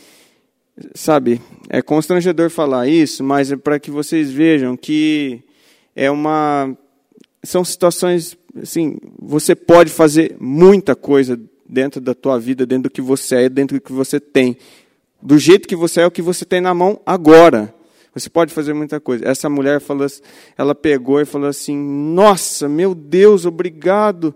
sabe, 0.94 1.40
é 1.68 1.82
constrangedor 1.82 2.48
falar 2.48 2.88
isso, 2.88 3.22
mas 3.22 3.52
é 3.52 3.56
para 3.56 3.78
que 3.78 3.90
vocês 3.90 4.30
vejam 4.30 4.76
que 4.76 5.42
é 5.94 6.10
uma. 6.10 6.76
São 7.42 7.64
situações, 7.64 8.38
assim, 8.62 8.96
você 9.18 9.54
pode 9.54 9.90
fazer 9.90 10.34
muita 10.40 10.96
coisa 10.96 11.38
dentro 11.68 12.00
da 12.00 12.14
tua 12.14 12.38
vida, 12.38 12.66
dentro 12.66 12.84
do 12.84 12.90
que 12.90 13.00
você 13.00 13.44
é, 13.44 13.48
dentro 13.48 13.78
do 13.78 13.80
que 13.80 13.92
você 13.92 14.20
tem. 14.20 14.56
Do 15.20 15.38
jeito 15.38 15.66
que 15.66 15.76
você 15.76 16.02
é, 16.02 16.06
o 16.06 16.10
que 16.10 16.22
você 16.22 16.44
tem 16.44 16.60
na 16.60 16.74
mão 16.74 17.00
agora. 17.04 17.74
Você 18.14 18.30
pode 18.30 18.54
fazer 18.54 18.72
muita 18.74 19.00
coisa. 19.00 19.26
Essa 19.26 19.48
mulher 19.48 19.80
falou, 19.80 20.06
ela 20.56 20.74
pegou 20.74 21.20
e 21.20 21.24
falou 21.24 21.48
assim: 21.48 21.76
Nossa, 21.76 22.68
meu 22.68 22.94
Deus, 22.94 23.44
obrigado. 23.44 24.34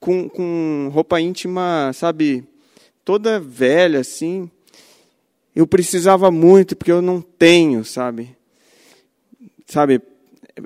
Com, 0.00 0.28
com 0.28 0.90
roupa 0.92 1.20
íntima, 1.20 1.90
sabe, 1.94 2.44
toda 3.04 3.40
velha 3.40 4.00
assim. 4.00 4.50
Eu 5.54 5.66
precisava 5.66 6.30
muito 6.30 6.74
porque 6.76 6.92
eu 6.92 7.00
não 7.00 7.20
tenho, 7.20 7.84
sabe? 7.84 8.36
Sabe, 9.66 10.02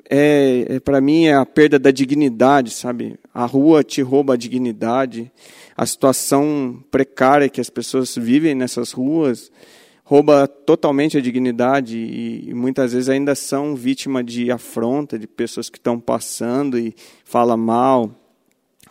é, 0.09 0.65
é 0.69 0.79
para 0.79 0.99
mim 1.01 1.25
é 1.25 1.33
a 1.33 1.45
perda 1.45 1.79
da 1.79 1.91
dignidade, 1.91 2.71
sabe? 2.71 3.17
A 3.33 3.45
rua 3.45 3.83
te 3.83 4.01
rouba 4.01 4.33
a 4.33 4.37
dignidade, 4.37 5.31
a 5.79 5.85
situação 5.85 6.83
precária 6.91 7.47
que 7.47 7.61
as 7.61 7.69
pessoas 7.69 8.13
vivem 8.13 8.53
nessas 8.53 8.91
ruas 8.91 9.49
rouba 10.03 10.45
totalmente 10.45 11.17
a 11.17 11.21
dignidade 11.21 11.97
e, 11.97 12.49
e 12.49 12.53
muitas 12.53 12.91
vezes 12.91 13.07
ainda 13.07 13.33
são 13.33 13.77
vítima 13.77 14.21
de 14.21 14.51
afronta 14.51 15.17
de 15.17 15.25
pessoas 15.25 15.69
que 15.69 15.77
estão 15.77 15.97
passando 15.97 16.77
e 16.77 16.93
fala 17.23 17.55
mal, 17.55 18.13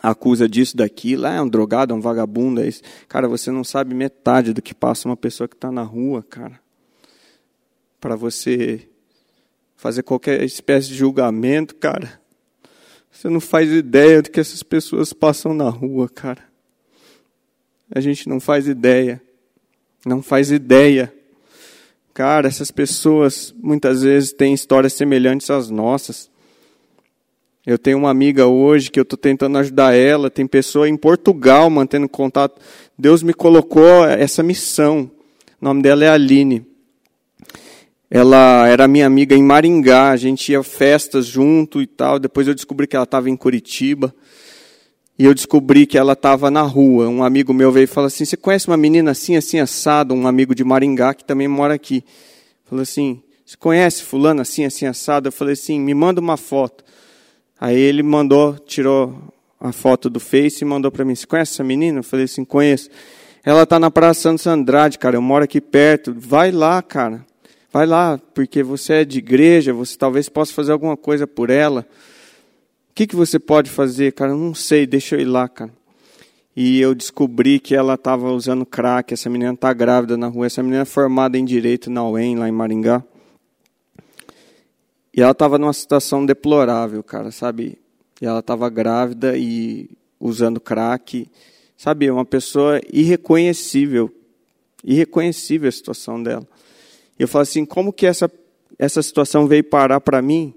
acusa 0.01 0.49
disso, 0.49 0.75
daquilo, 0.75 1.27
ah, 1.27 1.35
é 1.35 1.41
um 1.43 1.47
drogado, 1.47 1.93
é 1.93 1.95
um 1.95 2.01
vagabundo, 2.01 2.59
é 2.59 2.67
isso. 2.67 2.81
Cara, 3.07 3.27
você 3.27 3.51
não 3.51 3.63
sabe 3.63 3.93
metade 3.93 4.51
do 4.51 4.61
que 4.61 4.73
passa 4.73 5.07
uma 5.07 5.17
pessoa 5.17 5.47
que 5.47 5.55
está 5.55 5.71
na 5.71 5.83
rua, 5.83 6.23
cara. 6.23 6.59
Para 8.01 8.15
você 8.15 8.89
fazer 9.75 10.01
qualquer 10.01 10.41
espécie 10.41 10.87
de 10.87 10.95
julgamento, 10.95 11.75
cara. 11.75 12.19
Você 13.11 13.29
não 13.29 13.39
faz 13.39 13.71
ideia 13.71 14.23
do 14.23 14.31
que 14.31 14.39
essas 14.39 14.63
pessoas 14.63 15.13
passam 15.13 15.53
na 15.53 15.69
rua, 15.69 16.09
cara. 16.09 16.48
A 17.91 17.99
gente 17.99 18.29
não 18.29 18.39
faz 18.39 18.67
ideia. 18.67 19.21
Não 20.05 20.21
faz 20.21 20.51
ideia. 20.51 21.13
Cara, 22.13 22.47
essas 22.47 22.69
pessoas 22.69 23.53
muitas 23.61 24.03
vezes 24.03 24.31
têm 24.33 24.53
histórias 24.53 24.93
semelhantes 24.93 25.49
às 25.49 25.69
nossas. 25.69 26.29
Eu 27.65 27.77
tenho 27.77 27.97
uma 27.97 28.09
amiga 28.09 28.47
hoje 28.47 28.89
que 28.89 28.99
eu 28.99 29.03
estou 29.03 29.17
tentando 29.17 29.57
ajudar 29.57 29.93
ela. 29.93 30.29
Tem 30.29 30.45
pessoa 30.45 30.87
em 30.87 30.97
Portugal 30.97 31.69
mantendo 31.69 32.07
contato. 32.07 32.59
Deus 32.97 33.23
me 33.23 33.33
colocou 33.33 34.05
essa 34.05 34.43
missão. 34.43 35.09
O 35.61 35.65
nome 35.65 35.81
dela 35.81 36.05
é 36.05 36.09
Aline. 36.09 36.65
Ela 38.09 38.67
era 38.67 38.87
minha 38.87 39.05
amiga 39.05 39.35
em 39.35 39.43
Maringá, 39.43 40.09
a 40.09 40.17
gente 40.17 40.51
ia 40.51 40.63
festas 40.63 41.27
junto 41.27 41.79
e 41.81 41.85
tal. 41.85 42.17
Depois 42.17 42.47
eu 42.47 42.55
descobri 42.55 42.87
que 42.87 42.95
ela 42.95 43.03
estava 43.03 43.29
em 43.29 43.35
Curitiba. 43.35 44.13
E 45.19 45.25
eu 45.25 45.33
descobri 45.33 45.85
que 45.85 45.97
ela 45.97 46.13
estava 46.13 46.49
na 46.49 46.61
rua. 46.61 47.09
Um 47.09 47.21
amigo 47.21 47.53
meu 47.53 47.73
veio 47.73 47.83
e 47.83 47.87
falou 47.87 48.07
assim: 48.07 48.23
Você 48.23 48.37
conhece 48.37 48.67
uma 48.67 48.77
menina 48.77 49.11
assim, 49.11 49.35
assim, 49.35 49.59
assado? 49.59 50.15
Um 50.15 50.25
amigo 50.25 50.55
de 50.55 50.63
Maringá 50.63 51.13
que 51.13 51.25
também 51.25 51.45
mora 51.45 51.73
aqui. 51.73 52.05
Falou 52.63 52.83
assim: 52.83 53.21
Você 53.45 53.57
conhece 53.57 54.01
Fulano 54.01 54.39
assim, 54.39 54.63
assim, 54.63 54.85
assado? 54.85 55.27
Eu 55.27 55.33
falei 55.33 55.55
assim: 55.55 55.77
Me 55.77 55.93
manda 55.93 56.21
uma 56.21 56.37
foto. 56.37 56.85
Aí 57.59 57.77
ele 57.77 58.01
mandou, 58.01 58.57
tirou 58.59 59.13
a 59.59 59.73
foto 59.73 60.09
do 60.09 60.21
Face 60.21 60.63
e 60.63 60.65
mandou 60.65 60.89
para 60.89 61.03
mim: 61.03 61.13
Você 61.13 61.27
conhece 61.27 61.51
essa 61.51 61.65
menina? 61.65 61.99
Eu 61.99 62.03
falei 62.03 62.23
assim: 62.23 62.45
Conheço. 62.45 62.89
Ela 63.43 63.63
está 63.63 63.77
na 63.77 63.91
Praça 63.91 64.21
Santos 64.21 64.47
Andrade, 64.47 64.97
cara. 64.97 65.17
Eu 65.17 65.21
moro 65.21 65.43
aqui 65.43 65.59
perto. 65.59 66.15
Vai 66.17 66.49
lá, 66.49 66.81
cara. 66.81 67.25
Vai 67.73 67.85
lá, 67.85 68.17
porque 68.33 68.63
você 68.63 68.93
é 68.93 69.05
de 69.05 69.19
igreja, 69.19 69.73
você 69.73 69.97
talvez 69.97 70.29
possa 70.29 70.53
fazer 70.53 70.71
alguma 70.71 70.95
coisa 70.95 71.27
por 71.27 71.49
ela. 71.49 71.85
Que, 72.99 73.07
que 73.07 73.15
você 73.15 73.39
pode 73.39 73.69
fazer, 73.69 74.11
cara? 74.11 74.33
Eu 74.33 74.37
não 74.37 74.53
sei, 74.53 74.85
deixa 74.85 75.15
eu 75.15 75.21
ir 75.21 75.23
lá, 75.23 75.47
cara. 75.47 75.71
E 76.53 76.81
eu 76.81 76.93
descobri 76.93 77.57
que 77.57 77.73
ela 77.73 77.93
estava 77.93 78.29
usando 78.29 78.65
crack, 78.65 79.13
essa 79.13 79.29
menina 79.29 79.53
está 79.53 79.71
grávida 79.71 80.17
na 80.17 80.27
rua, 80.27 80.47
essa 80.47 80.61
menina 80.61 80.81
é 80.81 80.85
formada 80.85 81.37
em 81.37 81.45
Direito 81.45 81.89
na 81.89 82.05
UEM, 82.05 82.35
lá 82.35 82.49
em 82.49 82.51
Maringá. 82.51 83.01
E 85.15 85.21
ela 85.21 85.31
estava 85.31 85.57
numa 85.57 85.71
situação 85.71 86.25
deplorável, 86.25 87.01
cara, 87.01 87.31
sabe? 87.31 87.77
E 88.21 88.25
ela 88.25 88.39
estava 88.39 88.69
grávida 88.69 89.37
e 89.37 89.89
usando 90.19 90.59
crack. 90.59 91.25
Sabe, 91.77 92.11
uma 92.11 92.25
pessoa 92.25 92.81
irreconhecível. 92.91 94.13
Irreconhecível 94.83 95.69
a 95.69 95.71
situação 95.71 96.21
dela. 96.21 96.45
Eu 97.17 97.29
falo 97.29 97.43
assim, 97.43 97.63
como 97.63 97.93
que 97.93 98.05
essa, 98.05 98.29
essa 98.77 99.01
situação 99.01 99.47
veio 99.47 99.63
parar 99.63 100.01
para 100.01 100.21
mim? 100.21 100.53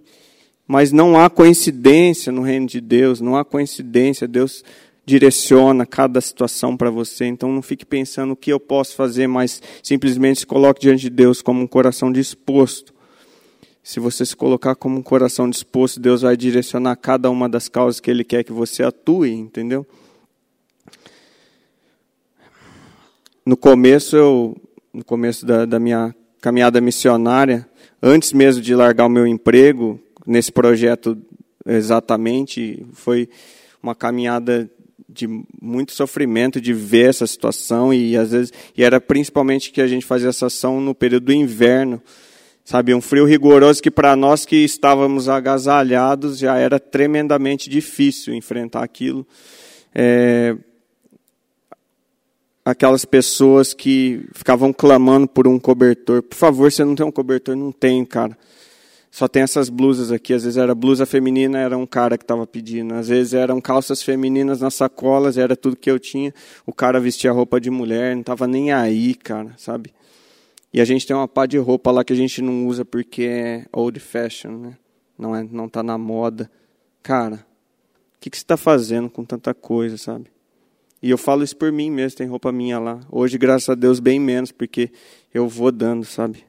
Mas 0.72 0.90
não 0.90 1.20
há 1.20 1.28
coincidência 1.28 2.32
no 2.32 2.40
reino 2.40 2.66
de 2.66 2.80
Deus, 2.80 3.20
não 3.20 3.36
há 3.36 3.44
coincidência. 3.44 4.26
Deus 4.26 4.64
direciona 5.04 5.84
cada 5.84 6.18
situação 6.18 6.78
para 6.78 6.88
você. 6.88 7.26
Então 7.26 7.52
não 7.52 7.60
fique 7.60 7.84
pensando 7.84 8.32
o 8.32 8.36
que 8.36 8.50
eu 8.50 8.58
posso 8.58 8.96
fazer, 8.96 9.26
mas 9.26 9.60
simplesmente 9.82 10.40
se 10.40 10.46
coloque 10.46 10.80
diante 10.80 11.02
de 11.02 11.10
Deus 11.10 11.42
como 11.42 11.60
um 11.60 11.66
coração 11.66 12.10
disposto. 12.10 12.94
Se 13.82 14.00
você 14.00 14.24
se 14.24 14.34
colocar 14.34 14.74
como 14.74 14.96
um 14.96 15.02
coração 15.02 15.46
disposto, 15.46 16.00
Deus 16.00 16.22
vai 16.22 16.38
direcionar 16.38 16.96
cada 16.96 17.28
uma 17.30 17.50
das 17.50 17.68
causas 17.68 18.00
que 18.00 18.10
Ele 18.10 18.24
quer 18.24 18.42
que 18.42 18.50
você 18.50 18.82
atue, 18.82 19.30
entendeu? 19.30 19.86
No 23.44 23.58
começo, 23.58 24.16
eu, 24.16 24.56
no 24.90 25.04
começo 25.04 25.44
da, 25.44 25.66
da 25.66 25.78
minha 25.78 26.14
caminhada 26.40 26.80
missionária, 26.80 27.68
antes 28.02 28.32
mesmo 28.32 28.62
de 28.62 28.74
largar 28.74 29.04
o 29.04 29.10
meu 29.10 29.26
emprego, 29.26 30.00
nesse 30.26 30.52
projeto 30.52 31.16
exatamente, 31.66 32.84
foi 32.92 33.28
uma 33.82 33.94
caminhada 33.94 34.70
de 35.08 35.28
muito 35.60 35.92
sofrimento 35.92 36.60
de 36.60 36.72
ver 36.72 37.10
essa 37.10 37.26
situação 37.26 37.92
e 37.92 38.16
às 38.16 38.30
vezes 38.30 38.52
e 38.76 38.82
era 38.82 39.00
principalmente 39.00 39.70
que 39.70 39.80
a 39.80 39.86
gente 39.86 40.06
fazia 40.06 40.30
essa 40.30 40.46
ação 40.46 40.80
no 40.80 40.94
período 40.94 41.26
do 41.26 41.32
inverno 41.34 42.00
sabe 42.64 42.94
um 42.94 43.00
frio 43.00 43.26
rigoroso 43.26 43.82
que 43.82 43.90
para 43.90 44.16
nós 44.16 44.46
que 44.46 44.56
estávamos 44.56 45.28
agasalhados 45.28 46.38
já 46.38 46.56
era 46.56 46.80
tremendamente 46.80 47.68
difícil 47.68 48.32
enfrentar 48.32 48.82
aquilo 48.82 49.26
é, 49.94 50.56
aquelas 52.64 53.04
pessoas 53.04 53.74
que 53.74 54.24
ficavam 54.32 54.72
clamando 54.72 55.26
por 55.26 55.48
um 55.48 55.58
cobertor. 55.58 56.22
Por 56.22 56.36
favor, 56.36 56.70
você 56.70 56.84
não 56.84 56.94
tem 56.94 57.04
um 57.04 57.10
cobertor? 57.10 57.56
Não 57.56 57.72
tem, 57.72 58.04
cara. 58.04 58.36
Só 59.12 59.28
tem 59.28 59.42
essas 59.42 59.68
blusas 59.68 60.10
aqui. 60.10 60.32
Às 60.32 60.44
vezes 60.44 60.56
era 60.56 60.74
blusa 60.74 61.04
feminina, 61.04 61.58
era 61.58 61.76
um 61.76 61.84
cara 61.84 62.16
que 62.16 62.24
estava 62.24 62.46
pedindo. 62.46 62.94
Às 62.94 63.08
vezes 63.08 63.34
eram 63.34 63.60
calças 63.60 64.02
femininas 64.02 64.62
nas 64.62 64.72
sacolas, 64.72 65.36
era 65.36 65.54
tudo 65.54 65.76
que 65.76 65.90
eu 65.90 65.98
tinha. 65.98 66.32
O 66.64 66.72
cara 66.72 66.98
vestia 66.98 67.30
roupa 67.30 67.60
de 67.60 67.70
mulher, 67.70 68.14
não 68.14 68.22
estava 68.22 68.46
nem 68.46 68.72
aí, 68.72 69.14
cara, 69.14 69.52
sabe? 69.58 69.92
E 70.72 70.80
a 70.80 70.84
gente 70.86 71.06
tem 71.06 71.14
uma 71.14 71.28
pá 71.28 71.44
de 71.44 71.58
roupa 71.58 71.90
lá 71.90 72.02
que 72.02 72.14
a 72.14 72.16
gente 72.16 72.40
não 72.40 72.66
usa 72.66 72.86
porque 72.86 73.24
é 73.24 73.66
old 73.70 74.00
fashion, 74.00 74.56
né? 74.56 74.78
Não 75.18 75.36
é, 75.36 75.42
não 75.42 75.68
tá 75.68 75.82
na 75.82 75.98
moda. 75.98 76.50
Cara, 77.02 77.44
o 78.16 78.18
que, 78.18 78.30
que 78.30 78.36
você 78.38 78.42
está 78.42 78.56
fazendo 78.56 79.10
com 79.10 79.26
tanta 79.26 79.52
coisa, 79.52 79.98
sabe? 79.98 80.32
E 81.02 81.10
eu 81.10 81.18
falo 81.18 81.44
isso 81.44 81.56
por 81.56 81.70
mim 81.70 81.90
mesmo, 81.90 82.16
tem 82.16 82.26
roupa 82.26 82.50
minha 82.50 82.78
lá. 82.78 83.00
Hoje, 83.10 83.36
graças 83.36 83.68
a 83.68 83.74
Deus, 83.74 84.00
bem 84.00 84.18
menos, 84.18 84.50
porque 84.50 84.90
eu 85.34 85.46
vou 85.46 85.70
dando, 85.70 86.06
sabe? 86.06 86.44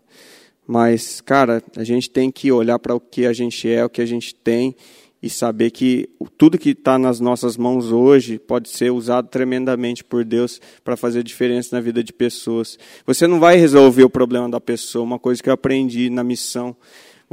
Mas, 0.66 1.22
cara, 1.22 1.61
a 1.76 1.84
gente 1.84 2.09
tem 2.09 2.32
que 2.32 2.51
olhar 2.51 2.80
para 2.80 2.95
o 2.95 2.99
que 2.99 3.26
a 3.26 3.34
gente 3.34 3.70
é, 3.70 3.84
o 3.84 3.89
que 3.89 4.01
a 4.01 4.05
gente 4.05 4.34
tem, 4.34 4.76
e 5.22 5.30
saber 5.30 5.72
que 5.72 6.09
tudo 6.38 6.57
que 6.57 6.72
está 6.72 6.97
nas 6.97 7.22
nossas 7.22 7.55
mãos 7.55 7.93
hoje 7.93 8.38
pode 8.38 8.68
ser 8.68 8.91
usado 8.91 9.30
tremendamente 9.30 10.03
por 10.03 10.26
Deus 10.26 10.59
para 10.84 10.97
fazer 10.97 11.24
diferença 11.24 11.74
na 11.74 11.82
vida 11.82 12.03
de 12.03 12.11
pessoas. 12.11 12.78
Você 13.05 13.26
não 13.26 13.39
vai 13.39 13.55
resolver 13.55 14.03
o 14.03 14.09
problema 14.09 14.49
da 14.49 14.59
pessoa, 14.59 15.05
uma 15.05 15.18
coisa 15.18 15.41
que 15.41 15.47
eu 15.47 15.53
aprendi 15.53 16.09
na 16.09 16.26
missão 16.26 16.76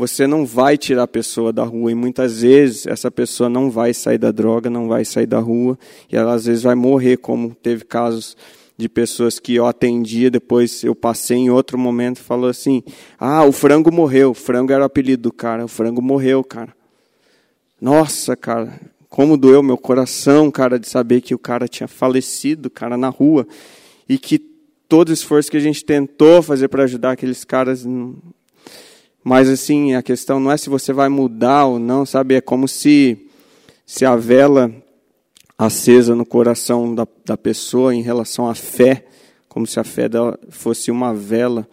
você 0.00 0.26
não 0.26 0.46
vai 0.46 0.78
tirar 0.78 1.02
a 1.02 1.06
pessoa 1.06 1.52
da 1.52 1.62
rua 1.62 1.92
e 1.92 1.94
muitas 1.94 2.40
vezes 2.40 2.86
essa 2.86 3.10
pessoa 3.10 3.50
não 3.50 3.70
vai 3.70 3.92
sair 3.92 4.16
da 4.16 4.32
droga, 4.32 4.70
não 4.70 4.88
vai 4.88 5.04
sair 5.04 5.26
da 5.26 5.38
rua 5.38 5.78
e 6.10 6.16
ela 6.16 6.32
às 6.32 6.46
vezes 6.46 6.62
vai 6.62 6.74
morrer, 6.74 7.18
como 7.18 7.54
teve 7.54 7.84
casos 7.84 8.34
de 8.80 8.88
pessoas 8.88 9.38
que 9.38 9.54
eu 9.54 9.66
atendia, 9.66 10.30
depois 10.30 10.82
eu 10.82 10.94
passei 10.94 11.36
em 11.36 11.50
outro 11.50 11.78
momento 11.78 12.20
falou 12.20 12.48
assim: 12.48 12.82
"Ah, 13.18 13.44
o 13.44 13.52
frango 13.52 13.92
morreu". 13.92 14.30
O 14.30 14.34
frango 14.34 14.72
era 14.72 14.82
o 14.82 14.86
apelido 14.86 15.24
do 15.24 15.32
cara, 15.32 15.64
o 15.64 15.68
frango 15.68 16.02
morreu, 16.02 16.42
cara. 16.42 16.74
Nossa, 17.80 18.36
cara, 18.36 18.80
como 19.08 19.36
doeu 19.36 19.62
meu 19.62 19.78
coração, 19.78 20.50
cara, 20.50 20.78
de 20.78 20.88
saber 20.88 21.20
que 21.20 21.34
o 21.34 21.38
cara 21.38 21.68
tinha 21.68 21.88
falecido, 21.88 22.70
cara, 22.70 22.96
na 22.96 23.08
rua 23.08 23.46
e 24.08 24.18
que 24.18 24.38
todo 24.88 25.10
o 25.10 25.12
esforço 25.12 25.50
que 25.50 25.56
a 25.56 25.60
gente 25.60 25.84
tentou 25.84 26.42
fazer 26.42 26.68
para 26.68 26.84
ajudar 26.84 27.12
aqueles 27.12 27.44
caras 27.44 27.86
mas 29.22 29.48
assim, 29.48 29.94
a 29.94 30.02
questão 30.02 30.40
não 30.40 30.50
é 30.50 30.56
se 30.56 30.70
você 30.70 30.92
vai 30.92 31.08
mudar 31.08 31.66
ou 31.66 31.78
não, 31.78 32.06
sabe? 32.06 32.34
É 32.34 32.40
como 32.40 32.66
se, 32.66 33.26
se 33.84 34.04
a 34.04 34.16
vela 34.16 34.72
acesa 35.66 36.14
no 36.14 36.24
coração 36.24 36.94
da, 36.94 37.06
da 37.22 37.36
pessoa 37.36 37.94
em 37.94 38.00
relação 38.00 38.48
à 38.48 38.54
fé, 38.54 39.04
como 39.46 39.66
se 39.66 39.78
a 39.78 39.84
fé 39.84 40.08
dela 40.08 40.38
fosse 40.48 40.90
uma 40.90 41.12
vela. 41.12 41.68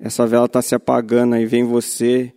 Essa 0.00 0.26
vela 0.26 0.46
está 0.46 0.62
se 0.62 0.74
apagando, 0.74 1.34
aí 1.34 1.44
vem 1.44 1.62
você, 1.62 2.32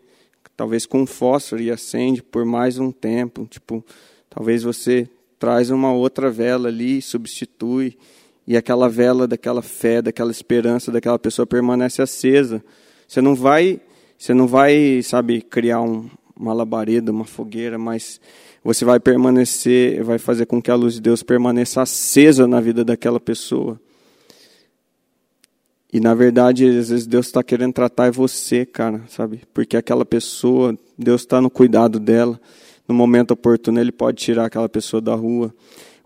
talvez 0.58 0.86
com 0.86 1.04
um 1.04 1.06
fósforo 1.06 1.62
e 1.62 1.72
acende 1.72 2.22
por 2.22 2.44
mais 2.44 2.78
um 2.78 2.92
tempo. 2.92 3.48
Tipo, 3.50 3.86
talvez 4.30 4.62
você 4.62 5.10
traz 5.40 5.70
uma 5.70 5.94
outra 5.94 6.30
vela 6.30 6.68
ali, 6.68 7.02
substitui, 7.02 7.98
e 8.46 8.58
aquela 8.58 8.90
vela 8.90 9.26
daquela 9.26 9.62
fé, 9.62 10.02
daquela 10.02 10.32
esperança 10.32 10.92
daquela 10.92 11.18
pessoa 11.18 11.46
permanece 11.46 12.02
acesa. 12.02 12.62
Você 13.08 13.22
não 13.22 13.34
vai 13.34 13.80
você 14.18 14.34
não 14.34 14.46
vai, 14.48 15.02
sabe, 15.02 15.42
criar 15.42 15.80
um, 15.80 16.10
uma 16.36 16.52
labareda, 16.52 17.10
uma 17.10 17.24
fogueira, 17.24 17.78
mas 17.78 18.20
você 18.64 18.84
vai 18.84 19.00
permanecer, 19.00 20.04
vai 20.04 20.18
fazer 20.18 20.46
com 20.46 20.62
que 20.62 20.70
a 20.70 20.76
luz 20.76 20.96
de 20.96 21.02
Deus 21.02 21.24
permaneça 21.24 21.82
acesa 21.82 22.48
na 22.48 22.60
vida 22.60 22.84
daquela 22.84 23.20
pessoa. 23.20 23.80
E 25.92 26.00
na 26.00 26.14
verdade, 26.14 26.66
às 26.66 26.90
vezes 26.90 27.08
Deus 27.08 27.28
está 27.28 27.42
querendo 27.42 27.74
tratar 27.74 28.12
você, 28.12 28.66
cara, 28.66 29.02
sabe? 29.08 29.42
Porque 29.54 29.76
aquela 29.76 30.06
pessoa, 30.06 30.78
Deus 30.98 31.22
está 31.22 31.42
no 31.42 31.50
cuidado 31.50 32.00
dela. 32.00 32.40
No 32.88 32.94
momento 32.94 33.32
oportuno, 33.32 33.80
Ele 33.80 33.92
pode 33.92 34.18
tirar 34.18 34.46
aquela 34.46 34.70
pessoa 34.70 35.02
da 35.02 35.16
rua. 35.16 35.54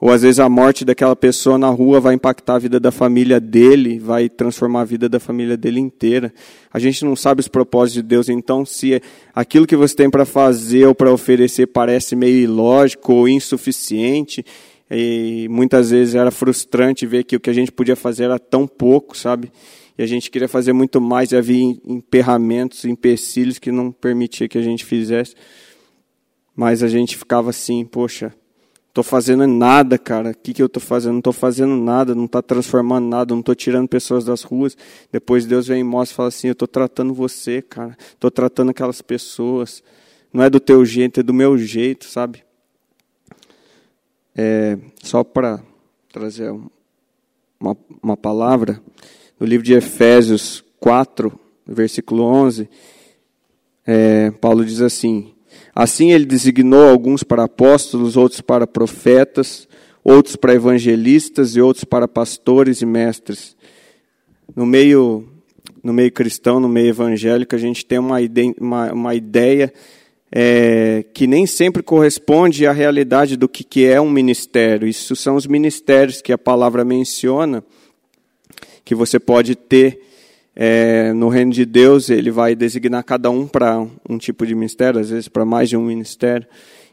Ou 0.04 0.12
às 0.12 0.22
vezes 0.22 0.38
a 0.38 0.50
morte 0.50 0.84
daquela 0.84 1.16
pessoa 1.16 1.58
na 1.58 1.70
rua 1.70 1.98
vai 2.02 2.14
impactar 2.14 2.56
a 2.56 2.60
vida 2.60 2.78
da 2.78 2.92
família 2.92 3.40
dele, 3.40 4.00
vai 4.00 4.28
transformar 4.28 4.82
a 4.82 4.84
vida 4.84 5.08
da 5.08 5.18
família 5.18 5.56
dele 5.56 5.80
inteira. 5.80 6.34
A 6.74 6.78
gente 6.78 7.06
não 7.06 7.16
sabe 7.16 7.40
os 7.40 7.48
propósitos 7.48 8.04
de 8.04 8.10
Deus, 8.10 8.28
então 8.28 8.66
se 8.66 9.02
aquilo 9.34 9.66
que 9.66 9.78
você 9.78 9.96
tem 9.96 10.10
para 10.10 10.26
fazer 10.26 10.86
ou 10.88 10.94
para 10.94 11.10
oferecer 11.10 11.68
parece 11.68 12.18
meio 12.18 12.36
ilógico 12.36 13.14
ou 13.14 13.30
insuficiente, 13.30 14.46
e 14.92 15.48
muitas 15.50 15.92
vezes 15.92 16.16
era 16.16 16.32
frustrante 16.32 17.08
ver 17.08 17.24
que 17.24 17.38
o 17.38 17.40
que 17.40 17.50
a 17.50 17.54
gente 17.54 17.72
podia 17.72 17.96
fazer 17.96 18.26
era 18.26 18.38
tão 18.38 18.68
pouco, 18.68 19.18
sabe? 19.18 19.54
E 19.98 20.04
a 20.04 20.06
gente 20.06 20.30
queria 20.30 20.50
fazer 20.50 20.74
muito 20.74 21.00
mais 21.00 21.32
e 21.32 21.38
havia 21.38 21.64
emperramentos, 21.86 22.84
empecilhos 22.84 23.58
que 23.58 23.72
não 23.72 23.90
permitia 23.90 24.50
que 24.50 24.58
a 24.58 24.64
gente 24.64 24.84
fizesse. 24.84 25.34
Mas 26.54 26.84
a 26.84 26.90
gente 26.90 27.16
ficava 27.16 27.52
assim, 27.52 27.86
poxa, 27.86 28.34
estou 28.94 29.04
fazendo 29.04 29.48
nada, 29.48 29.98
cara. 29.98 30.30
O 30.30 30.36
que, 30.36 30.54
que 30.54 30.62
eu 30.62 30.68
estou 30.68 30.82
fazendo? 30.82 31.14
Não 31.14 31.20
estou 31.20 31.34
fazendo 31.34 31.76
nada, 31.76 32.14
não 32.14 32.26
está 32.26 32.44
transformando 32.44 33.08
nada, 33.08 33.34
não 33.34 33.40
estou 33.40 33.56
tirando 33.56 33.88
pessoas 33.88 34.24
das 34.24 34.44
ruas. 34.44 34.78
Depois 35.12 35.48
Deus 35.48 35.68
vem 35.68 35.82
e 35.82 35.84
mostra 35.84 36.14
e 36.14 36.16
fala 36.16 36.30
assim: 36.30 36.48
Eu 36.48 36.54
estou 36.54 36.68
tratando 36.68 37.12
você, 37.12 37.60
cara. 37.64 37.98
Estou 38.12 38.30
tratando 38.30 38.70
aquelas 38.70 39.02
pessoas. 39.02 39.84
Não 40.32 40.44
é 40.44 40.50
do 40.50 40.60
teu 40.60 40.86
jeito, 40.86 41.20
é 41.20 41.24
do 41.24 41.34
meu 41.34 41.58
jeito, 41.58 42.06
sabe? 42.06 42.44
É, 44.36 44.78
só 45.02 45.24
para 45.24 45.60
trazer 46.12 46.52
uma, 47.60 47.76
uma 48.02 48.18
palavra, 48.18 48.80
no 49.40 49.46
livro 49.48 49.66
de 49.66 49.74
Efésios 49.74 50.64
4, 50.80 51.32
versículo 51.66 52.24
11, 52.24 52.70
é, 53.88 54.30
Paulo 54.32 54.64
diz 54.64 54.82
assim: 54.82 55.33
Assim 55.76 56.12
ele 56.12 56.26
designou 56.26 56.88
alguns 56.90 57.24
para 57.24 57.46
apóstolos, 57.46 58.16
outros 58.16 58.42
para 58.42 58.68
profetas, 58.68 59.68
outros 60.04 60.36
para 60.36 60.54
evangelistas 60.54 61.56
e 61.56 61.62
outros 61.62 61.84
para 61.84 62.08
pastores 62.08 62.82
e 62.82 62.86
mestres. 62.86 63.56
No 64.56 64.66
meio, 64.66 65.28
no 65.84 65.92
meio 65.92 66.12
cristão, 66.12 66.60
no 66.60 66.70
meio 66.70 66.90
evangélico, 66.90 67.56
a 67.56 67.60
gente 67.60 67.86
tem 67.86 67.98
uma, 67.98 68.18
uma, 68.60 68.94
uma 68.94 69.16
ideia 69.16 69.74
é, 70.32 71.06
que 71.14 71.26
nem 71.26 71.48
sempre 71.48 71.82
corresponde 71.82 72.68
à 72.68 72.72
realidade 72.72 73.38
do 73.38 73.50
que, 73.50 73.64
que 73.64 73.86
é 73.86 74.00
um 74.00 74.10
ministério. 74.10 74.88
Isso 74.88 75.16
são 75.16 75.36
os 75.36 75.48
ministérios 75.48 76.22
que 76.22 76.34
a 76.34 76.38
palavra 76.38 76.86
menciona, 76.86 77.64
que 78.86 78.94
você 78.94 79.20
pode 79.20 79.56
ter 79.56 80.02
é, 80.56 81.12
no 81.14 81.30
reino 81.30 81.52
de 81.52 81.66
Deus, 81.66 82.10
ele 82.10 82.30
vai 82.30 82.56
designar 82.56 83.04
cada 83.04 83.30
um 83.30 83.48
para 83.48 83.86
um 84.08 84.18
tipo 84.18 84.46
de 84.46 84.54
ministério, 84.54 85.00
às 85.00 85.10
vezes 85.10 85.28
para 85.28 85.44
mais 85.44 85.70
de 85.70 85.78
um 85.78 85.86
ministério. 85.86 86.48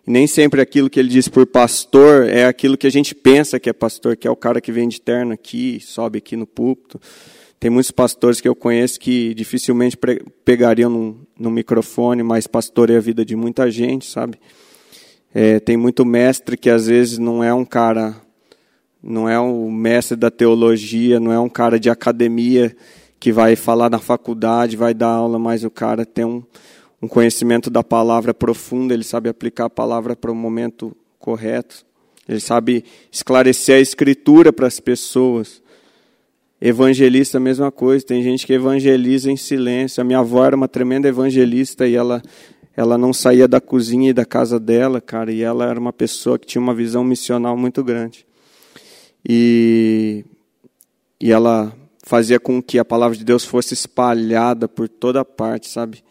E 0.06 0.10
nem 0.10 0.26
sempre 0.26 0.60
aquilo 0.60 0.88
que 0.88 0.98
ele 0.98 1.10
diz 1.10 1.28
por 1.28 1.46
pastor 1.46 2.26
é 2.26 2.46
aquilo 2.46 2.76
que 2.76 2.86
a 2.86 2.90
gente 2.90 3.14
pensa 3.14 3.60
que 3.60 3.68
é 3.68 3.72
pastor, 3.72 4.16
que 4.16 4.26
é 4.26 4.30
o 4.30 4.36
cara 4.36 4.60
que 4.60 4.72
vem 4.72 4.88
de 4.88 5.00
terno 5.00 5.32
aqui, 5.32 5.78
sobe 5.80 6.18
aqui 6.18 6.36
no 6.36 6.46
púlpito. 6.46 6.98
Tem 7.58 7.70
muitos 7.70 7.90
pastores 7.90 8.40
que 8.40 8.48
eu 8.48 8.56
conheço 8.56 8.98
que 8.98 9.34
dificilmente 9.34 9.98
pegariam 10.42 10.88
no, 10.88 11.28
no 11.38 11.50
microfone, 11.50 12.22
mas 12.22 12.46
pastoreia 12.46 12.98
a 12.98 13.02
vida 13.02 13.22
de 13.22 13.36
muita 13.36 13.70
gente, 13.70 14.06
sabe? 14.06 14.38
É, 15.34 15.60
tem 15.60 15.76
muito 15.76 16.02
mestre 16.02 16.56
que 16.56 16.70
às 16.70 16.86
vezes 16.86 17.18
não 17.18 17.44
é 17.44 17.52
um 17.52 17.66
cara, 17.66 18.16
não 19.02 19.28
é 19.28 19.38
o 19.38 19.70
mestre 19.70 20.16
da 20.16 20.30
teologia, 20.30 21.20
não 21.20 21.30
é 21.30 21.38
um 21.38 21.50
cara 21.50 21.78
de 21.78 21.90
academia 21.90 22.74
que 23.20 23.30
vai 23.30 23.54
falar 23.54 23.90
na 23.90 23.98
faculdade, 23.98 24.78
vai 24.78 24.94
dar 24.94 25.08
aula, 25.08 25.38
mas 25.38 25.62
o 25.62 25.70
cara 25.70 26.06
tem 26.06 26.24
um, 26.24 26.42
um 27.02 27.06
conhecimento 27.06 27.68
da 27.68 27.84
palavra 27.84 28.32
profundo, 28.32 28.94
ele 28.94 29.04
sabe 29.04 29.28
aplicar 29.28 29.66
a 29.66 29.70
palavra 29.70 30.16
para 30.16 30.32
o 30.32 30.34
momento 30.34 30.96
correto, 31.18 31.84
ele 32.26 32.40
sabe 32.40 32.82
esclarecer 33.12 33.76
a 33.76 33.80
escritura 33.80 34.52
para 34.52 34.66
as 34.66 34.80
pessoas. 34.80 35.62
Evangelista, 36.62 37.38
a 37.38 37.40
mesma 37.40 37.72
coisa. 37.72 38.04
Tem 38.04 38.22
gente 38.22 38.46
que 38.46 38.52
evangeliza 38.52 39.32
em 39.32 39.36
silêncio. 39.36 40.00
A 40.00 40.04
minha 40.04 40.20
avó 40.20 40.44
era 40.44 40.54
uma 40.54 40.68
tremenda 40.68 41.08
evangelista 41.08 41.88
e 41.88 41.96
ela, 41.96 42.22
ela 42.76 42.96
não 42.96 43.12
saía 43.12 43.48
da 43.48 43.60
cozinha 43.60 44.10
e 44.10 44.12
da 44.12 44.24
casa 44.26 44.60
dela, 44.60 45.00
cara. 45.00 45.32
E 45.32 45.42
ela 45.42 45.64
era 45.64 45.80
uma 45.80 45.92
pessoa 45.92 46.38
que 46.38 46.46
tinha 46.46 46.62
uma 46.62 46.74
visão 46.74 47.02
missional 47.02 47.56
muito 47.56 47.82
grande. 47.82 48.26
E, 49.28 50.24
e 51.18 51.32
ela 51.32 51.74
fazia 52.10 52.40
com 52.40 52.60
que 52.60 52.76
a 52.76 52.84
palavra 52.84 53.16
de 53.16 53.24
Deus 53.24 53.44
fosse 53.44 53.72
espalhada 53.72 54.66
por 54.66 54.88
toda 54.88 55.24
parte, 55.24 55.68
sabe? 55.68 56.02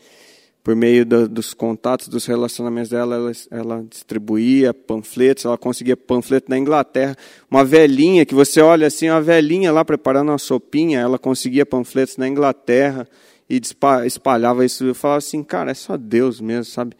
por 0.63 0.73
meio 0.75 1.05
dos 1.05 1.53
contatos, 1.53 2.07
dos 2.07 2.25
relacionamentos 2.25 2.89
dela, 2.89 3.15
ela, 3.15 3.31
ela, 3.49 3.85
distribuía 3.89 4.73
panfletos, 4.73 5.43
ela 5.43 5.57
conseguia 5.57 5.97
panfleto 5.97 6.49
na 6.49 6.57
Inglaterra. 6.57 7.17
Uma 7.49 7.65
velhinha, 7.65 8.25
que 8.25 8.35
você 8.35 8.61
olha 8.61 8.87
assim, 8.87 9.09
uma 9.09 9.21
velhinha 9.21 9.71
lá 9.71 9.83
preparando 9.83 10.29
uma 10.29 10.37
sopinha, 10.37 10.99
ela 10.99 11.17
conseguia 11.17 11.65
panfletos 11.65 12.17
na 12.17 12.27
Inglaterra 12.27 13.07
e 13.49 13.59
espalhava 14.05 14.63
isso. 14.63 14.85
Eu 14.85 14.95
falava 14.95 15.17
assim, 15.17 15.43
cara, 15.43 15.71
é 15.71 15.73
só 15.73 15.97
Deus 15.97 16.39
mesmo, 16.39 16.65
sabe? 16.65 16.95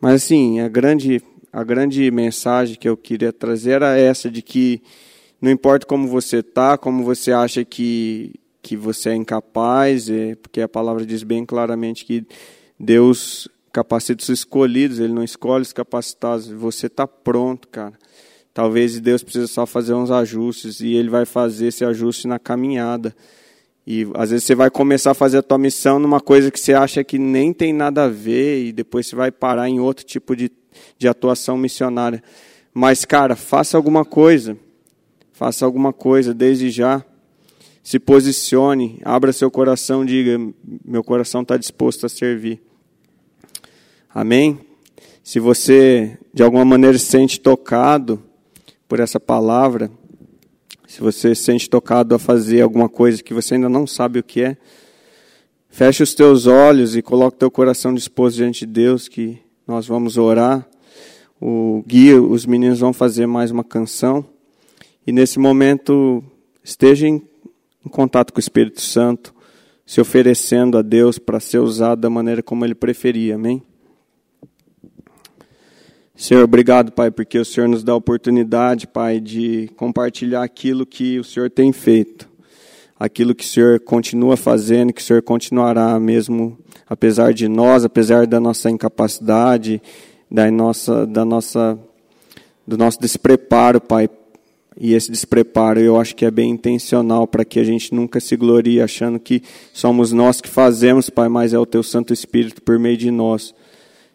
Mas 0.00 0.24
assim, 0.24 0.60
a 0.60 0.68
grande, 0.68 1.22
a 1.52 1.62
grande 1.62 2.10
mensagem 2.10 2.74
que 2.74 2.88
eu 2.88 2.96
queria 2.96 3.32
trazer 3.32 3.72
era 3.72 3.96
essa, 3.96 4.30
de 4.30 4.40
que 4.40 4.82
não 5.40 5.50
importa 5.50 5.86
como 5.86 6.06
você 6.06 6.38
está, 6.38 6.76
como 6.76 7.02
você 7.02 7.32
acha 7.32 7.64
que 7.64 8.34
que 8.62 8.76
você 8.76 9.10
é 9.10 9.14
incapaz, 9.14 10.10
é, 10.10 10.34
porque 10.34 10.60
a 10.60 10.68
palavra 10.68 11.06
diz 11.06 11.22
bem 11.22 11.46
claramente 11.46 12.04
que 12.04 12.26
Deus 12.78 13.48
capacita 13.72 14.22
os 14.22 14.28
escolhidos, 14.28 14.98
Ele 14.98 15.12
não 15.12 15.24
escolhe 15.24 15.62
os 15.62 15.72
capacitados. 15.72 16.48
Você 16.48 16.86
está 16.86 17.06
pronto, 17.06 17.68
cara. 17.68 17.94
Talvez 18.52 18.98
Deus 19.00 19.22
precise 19.22 19.48
só 19.48 19.64
fazer 19.64 19.94
uns 19.94 20.10
ajustes 20.10 20.80
e 20.80 20.94
Ele 20.94 21.08
vai 21.08 21.24
fazer 21.24 21.68
esse 21.68 21.84
ajuste 21.84 22.26
na 22.26 22.38
caminhada. 22.38 23.14
E 23.86 24.06
às 24.14 24.30
vezes 24.30 24.44
você 24.44 24.54
vai 24.54 24.70
começar 24.70 25.12
a 25.12 25.14
fazer 25.14 25.38
a 25.38 25.42
tua 25.42 25.58
missão 25.58 25.98
numa 25.98 26.20
coisa 26.20 26.50
que 26.50 26.60
você 26.60 26.74
acha 26.74 27.02
que 27.02 27.18
nem 27.18 27.52
tem 27.52 27.72
nada 27.72 28.04
a 28.04 28.08
ver 28.08 28.66
e 28.66 28.72
depois 28.72 29.06
você 29.06 29.16
vai 29.16 29.30
parar 29.30 29.68
em 29.68 29.80
outro 29.80 30.04
tipo 30.04 30.36
de, 30.36 30.50
de 30.98 31.08
atuação 31.08 31.56
missionária. 31.56 32.22
Mas, 32.74 33.04
cara, 33.04 33.34
faça 33.34 33.76
alguma 33.76 34.04
coisa. 34.04 34.56
Faça 35.40 35.64
alguma 35.64 35.90
coisa 35.90 36.34
desde 36.34 36.68
já 36.68 37.02
se 37.82 37.98
posicione, 37.98 39.00
abra 39.02 39.32
seu 39.32 39.50
coração, 39.50 40.04
diga: 40.04 40.38
meu 40.84 41.02
coração 41.02 41.40
está 41.40 41.56
disposto 41.56 42.04
a 42.04 42.10
servir. 42.10 42.60
Amém? 44.14 44.60
Se 45.24 45.40
você 45.40 46.18
de 46.34 46.42
alguma 46.42 46.66
maneira 46.66 46.98
se 46.98 47.06
sente 47.06 47.40
tocado 47.40 48.22
por 48.86 49.00
essa 49.00 49.18
palavra, 49.18 49.90
se 50.86 51.00
você 51.00 51.34
se 51.34 51.42
sente 51.42 51.70
tocado 51.70 52.14
a 52.14 52.18
fazer 52.18 52.60
alguma 52.60 52.90
coisa 52.90 53.22
que 53.22 53.32
você 53.32 53.54
ainda 53.54 53.70
não 53.70 53.86
sabe 53.86 54.18
o 54.18 54.22
que 54.22 54.42
é, 54.42 54.58
feche 55.70 56.02
os 56.02 56.12
teus 56.12 56.46
olhos 56.46 56.94
e 56.94 57.00
coloque 57.00 57.38
teu 57.38 57.50
coração 57.50 57.94
disposto 57.94 58.36
diante 58.36 58.66
de 58.66 58.72
Deus, 58.74 59.08
que 59.08 59.38
nós 59.66 59.86
vamos 59.86 60.18
orar. 60.18 60.68
O 61.40 61.82
guia, 61.86 62.20
os 62.20 62.44
meninos 62.44 62.80
vão 62.80 62.92
fazer 62.92 63.24
mais 63.24 63.50
uma 63.50 63.64
canção. 63.64 64.29
E 65.10 65.12
nesse 65.12 65.40
momento, 65.40 66.22
esteja 66.62 67.08
em 67.08 67.20
em 67.84 67.88
contato 67.88 68.32
com 68.32 68.38
o 68.38 68.40
Espírito 68.40 68.80
Santo, 68.80 69.34
se 69.84 70.00
oferecendo 70.00 70.78
a 70.78 70.82
Deus 70.82 71.18
para 71.18 71.40
ser 71.40 71.58
usado 71.58 72.00
da 72.02 72.08
maneira 72.08 72.44
como 72.44 72.64
Ele 72.64 72.76
preferia. 72.76 73.34
Amém? 73.34 73.60
Senhor, 76.14 76.44
obrigado, 76.44 76.92
Pai, 76.92 77.10
porque 77.10 77.38
o 77.38 77.44
Senhor 77.44 77.66
nos 77.66 77.82
dá 77.82 77.92
a 77.92 77.96
oportunidade, 77.96 78.86
Pai, 78.86 79.18
de 79.18 79.68
compartilhar 79.76 80.44
aquilo 80.44 80.86
que 80.86 81.18
o 81.18 81.24
Senhor 81.24 81.50
tem 81.50 81.72
feito, 81.72 82.28
aquilo 82.96 83.34
que 83.34 83.44
o 83.44 83.48
Senhor 83.48 83.80
continua 83.80 84.36
fazendo, 84.36 84.92
que 84.92 85.00
o 85.00 85.04
Senhor 85.04 85.22
continuará 85.22 85.98
mesmo, 85.98 86.56
apesar 86.86 87.34
de 87.34 87.48
nós, 87.48 87.84
apesar 87.84 88.28
da 88.28 88.38
nossa 88.38 88.70
incapacidade, 88.70 89.82
da 90.30 90.48
nossa, 90.50 91.04
da 91.04 91.24
nossa, 91.24 91.76
do 92.64 92.76
nosso 92.78 93.00
despreparo, 93.00 93.80
Pai, 93.80 94.08
e 94.82 94.94
esse 94.94 95.10
despreparo 95.10 95.78
eu 95.78 96.00
acho 96.00 96.16
que 96.16 96.24
é 96.24 96.30
bem 96.30 96.52
intencional 96.52 97.26
para 97.26 97.44
que 97.44 97.60
a 97.60 97.64
gente 97.64 97.94
nunca 97.94 98.18
se 98.18 98.34
glorie 98.34 98.80
achando 98.80 99.20
que 99.20 99.42
somos 99.74 100.10
nós 100.10 100.40
que 100.40 100.48
fazemos, 100.48 101.10
Pai, 101.10 101.28
mas 101.28 101.52
é 101.52 101.58
o 101.58 101.66
Teu 101.66 101.82
Santo 101.82 102.14
Espírito 102.14 102.62
por 102.62 102.78
meio 102.78 102.96
de 102.96 103.10
nós. 103.10 103.54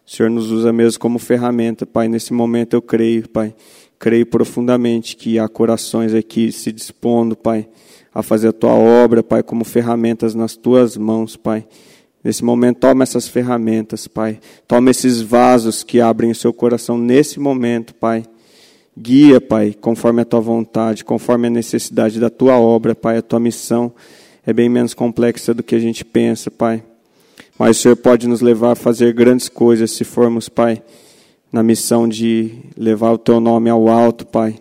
O 0.04 0.10
Senhor 0.10 0.28
nos 0.28 0.50
usa 0.50 0.72
mesmo 0.72 0.98
como 0.98 1.20
ferramenta, 1.20 1.86
Pai. 1.86 2.08
Nesse 2.08 2.32
momento 2.32 2.74
eu 2.74 2.82
creio, 2.82 3.28
Pai. 3.28 3.54
Creio 3.96 4.26
profundamente 4.26 5.14
que 5.14 5.38
há 5.38 5.48
corações 5.48 6.12
aqui 6.12 6.50
se 6.50 6.72
dispondo, 6.72 7.36
Pai, 7.36 7.68
a 8.12 8.20
fazer 8.20 8.48
a 8.48 8.52
Tua 8.52 8.72
obra, 8.72 9.22
Pai, 9.22 9.44
como 9.44 9.64
ferramentas 9.64 10.34
nas 10.34 10.56
Tuas 10.56 10.96
mãos, 10.96 11.36
Pai. 11.36 11.64
Nesse 12.24 12.44
momento, 12.44 12.78
toma 12.78 13.04
essas 13.04 13.28
ferramentas, 13.28 14.08
Pai. 14.08 14.40
Toma 14.66 14.90
esses 14.90 15.22
vasos 15.22 15.84
que 15.84 16.00
abrem 16.00 16.32
o 16.32 16.34
seu 16.34 16.52
coração 16.52 16.98
nesse 16.98 17.38
momento, 17.38 17.94
Pai 17.94 18.24
Guia, 18.98 19.40
Pai, 19.42 19.74
conforme 19.78 20.22
a 20.22 20.24
tua 20.24 20.40
vontade, 20.40 21.04
conforme 21.04 21.48
a 21.48 21.50
necessidade 21.50 22.18
da 22.18 22.30
tua 22.30 22.58
obra, 22.58 22.94
Pai, 22.94 23.18
a 23.18 23.22
tua 23.22 23.38
missão. 23.38 23.92
é 24.46 24.52
bem 24.52 24.68
menos 24.68 24.94
complexa 24.94 25.52
do 25.52 25.62
que 25.62 25.74
a 25.74 25.78
gente 25.78 26.04
pensa, 26.04 26.50
Pai. 26.50 26.82
Mas 27.58 27.78
o 27.78 27.82
Senhor 27.82 27.96
pode 27.96 28.26
nos 28.26 28.40
levar 28.40 28.72
a 28.72 28.76
fazer 28.76 29.12
grandes 29.12 29.48
coisas 29.48 29.90
se 29.90 30.04
formos, 30.04 30.48
Pai, 30.48 30.82
na 31.52 31.62
missão 31.62 32.08
de 32.08 32.52
levar 32.76 33.12
o 33.12 33.18
Teu 33.18 33.38
nome 33.38 33.68
ao 33.68 33.88
alto, 33.88 34.24
Pai. 34.24 34.56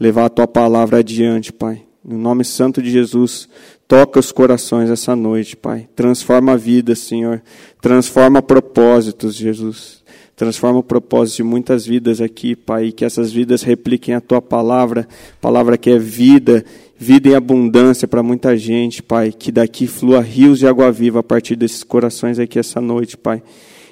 Levar 0.00 0.26
a 0.26 0.30
Tua 0.30 0.46
palavra 0.46 0.98
adiante, 0.98 1.52
Pai. 1.52 1.82
No 2.02 2.16
nome 2.16 2.44
santo 2.44 2.80
de 2.80 2.90
Jesus, 2.90 3.48
toca 3.88 4.20
os 4.20 4.32
corações 4.32 4.88
essa 4.88 5.14
noite, 5.16 5.56
Pai. 5.56 5.88
Transforma 5.94 6.52
a 6.52 6.56
vida, 6.56 6.94
Senhor. 6.94 7.42
Transforma 7.82 8.40
propósitos, 8.40 9.34
Jesus. 9.34 10.02
Transforma 10.36 10.80
o 10.80 10.82
propósito 10.82 11.36
de 11.36 11.42
muitas 11.44 11.86
vidas 11.86 12.20
aqui, 12.20 12.54
Pai, 12.54 12.92
que 12.92 13.06
essas 13.06 13.32
vidas 13.32 13.62
repliquem 13.62 14.14
a 14.14 14.20
tua 14.20 14.42
palavra, 14.42 15.08
palavra 15.40 15.78
que 15.78 15.88
é 15.88 15.98
vida, 15.98 16.62
vida 16.98 17.30
em 17.30 17.34
abundância 17.34 18.06
para 18.06 18.22
muita 18.22 18.54
gente, 18.54 19.02
Pai. 19.02 19.32
Que 19.32 19.50
daqui 19.50 19.86
flua 19.86 20.20
rios 20.20 20.58
de 20.58 20.66
água 20.66 20.92
viva 20.92 21.20
a 21.20 21.22
partir 21.22 21.56
desses 21.56 21.82
corações 21.82 22.38
aqui 22.38 22.58
essa 22.58 22.82
noite, 22.82 23.16
Pai. 23.16 23.42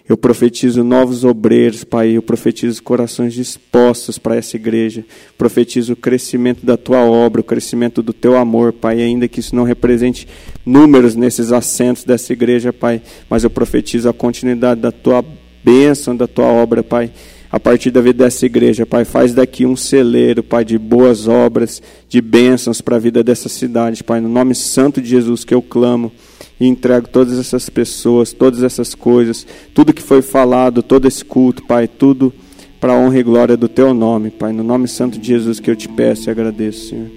Eu 0.07 0.19
profetizo 0.19 0.85
novos 0.85 1.25
obreiros, 1.25 1.83
Pai. 1.83 2.11
Eu 2.11 2.21
profetizo 2.21 2.83
corações 2.83 3.33
dispostos 3.33 4.19
para 4.19 4.37
essa 4.37 4.55
igreja. 4.55 5.03
Profetizo 5.39 5.95
o 5.95 5.97
crescimento 5.97 6.67
da 6.67 6.77
tua 6.77 6.99
obra, 6.99 7.41
o 7.41 7.45
crescimento 7.45 8.03
do 8.03 8.13
teu 8.13 8.37
amor, 8.37 8.71
Pai. 8.75 9.01
Ainda 9.01 9.27
que 9.27 9.41
isso 9.41 9.57
não 9.57 9.65
represente 9.65 10.29
números 10.67 11.15
nesses 11.15 11.53
assentos 11.53 12.05
dessa 12.05 12.35
igreja, 12.35 12.71
Pai. 12.71 13.01
Mas 13.31 13.45
eu 13.45 13.51
profetizo 13.51 14.11
a 14.11 14.13
continuidade 14.13 14.83
da 14.83 14.93
tua 14.93 15.25
bênção 15.65 16.15
da 16.15 16.27
tua 16.27 16.47
obra, 16.47 16.83
Pai. 16.83 17.11
A 17.51 17.61
partir 17.61 17.93
da 17.93 18.01
vida 18.01 18.25
dessa 18.25 18.45
igreja, 18.45 18.85
Pai, 18.85 19.05
faz 19.05 19.33
daqui 19.33 19.65
um 19.65 19.77
celeiro, 19.77 20.43
Pai, 20.43 20.65
de 20.65 20.77
boas 20.77 21.29
obras, 21.29 21.81
de 22.09 22.21
bênçãos 22.21 22.81
para 22.81 22.97
a 22.97 22.99
vida 22.99 23.23
dessa 23.23 23.49
cidade, 23.49 24.03
Pai. 24.03 24.21
No 24.21 24.29
nome 24.29 24.55
santo 24.55 25.01
de 25.01 25.09
Jesus 25.09 25.45
que 25.45 25.55
eu 25.55 25.63
clamo 25.63 26.11
e 26.59 26.67
entrego 26.67 27.09
todas 27.09 27.39
essas 27.39 27.71
pessoas, 27.71 28.33
todas 28.33 28.63
essas 28.63 28.95
coisas, 28.95 29.47
tudo 29.73 29.93
que 29.93 30.03
foi 30.03 30.21
falado, 30.21 30.83
todo 30.83 31.07
esse 31.07 31.25
culto, 31.25 31.63
Pai, 31.65 31.87
tudo 31.87 32.33
para 32.81 32.93
a 32.93 32.99
honra 32.99 33.21
e 33.21 33.23
glória 33.23 33.57
do 33.57 33.69
Teu 33.69 33.95
nome, 33.95 34.31
Pai. 34.31 34.53
No 34.53 34.65
nome 34.65 34.89
santo 34.89 35.19
de 35.19 35.29
Jesus 35.29 35.61
que 35.61 35.71
eu 35.71 35.77
te 35.77 35.89
peço 35.89 36.29
e 36.29 36.31
agradeço, 36.31 36.89
Senhor. 36.89 37.11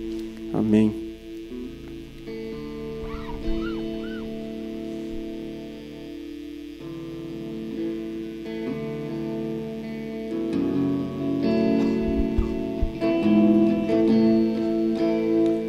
Amém. 0.53 1.06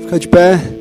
Fica 0.09 0.19
de 0.19 0.27
pé. 0.27 0.78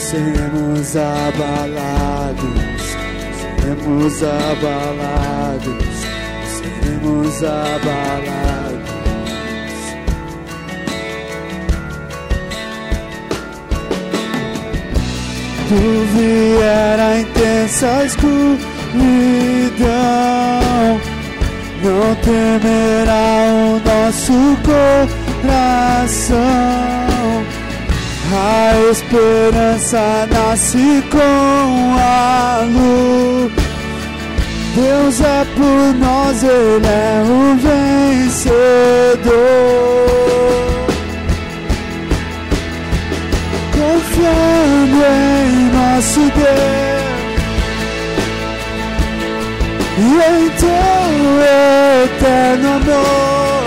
Seremos 0.00 0.96
abalados, 0.96 2.38
seremos 3.38 4.22
abalados, 4.22 5.84
seremos 6.56 7.44
abalados. 7.44 8.90
tu 15.70 15.82
vier 16.14 16.98
a 16.98 17.20
intensa 17.20 18.04
escuridão, 18.04 18.60
não 21.84 22.14
temerá 22.16 23.24
o 23.54 23.78
nosso 23.88 24.38
coração. 25.46 26.40
A 28.32 28.90
esperança 28.90 30.28
nasce 30.32 31.02
com 31.10 31.96
a 31.98 32.62
luz. 32.64 33.52
Deus 34.74 35.20
é 35.20 35.44
por 35.56 35.94
nós, 35.98 36.42
Ele 36.42 36.86
é 36.86 37.22
o 37.24 37.56
vencedor. 37.56 39.00
confiando 43.80 44.98
em 45.06 45.70
nosso 45.72 46.20
Deus 46.20 47.10
e 49.98 50.00
em 50.28 50.50
teu 50.50 51.40
eterno 52.04 52.68
amor. 52.68 53.64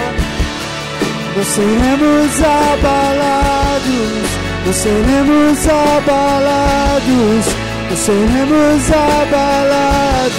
Não 1.36 1.44
seremos 1.44 2.44
abalados, 2.44 4.33
nós 4.66 4.76
seremos 4.78 5.68
abalados, 5.68 7.46
nós 7.90 8.00
seremos 8.00 8.92
abalados. 8.92 10.34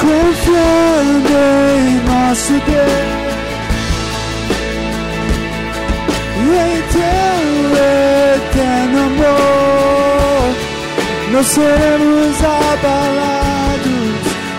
Confiando 0.00 1.38
em 1.78 1.94
nosso 2.08 2.52
Deus. 2.52 3.18
em 6.54 6.82
teu 6.92 7.08
eterno 8.36 8.98
amor. 9.06 10.54
nós 11.32 11.46
seremos 11.46 12.36
abalados, 12.42 14.14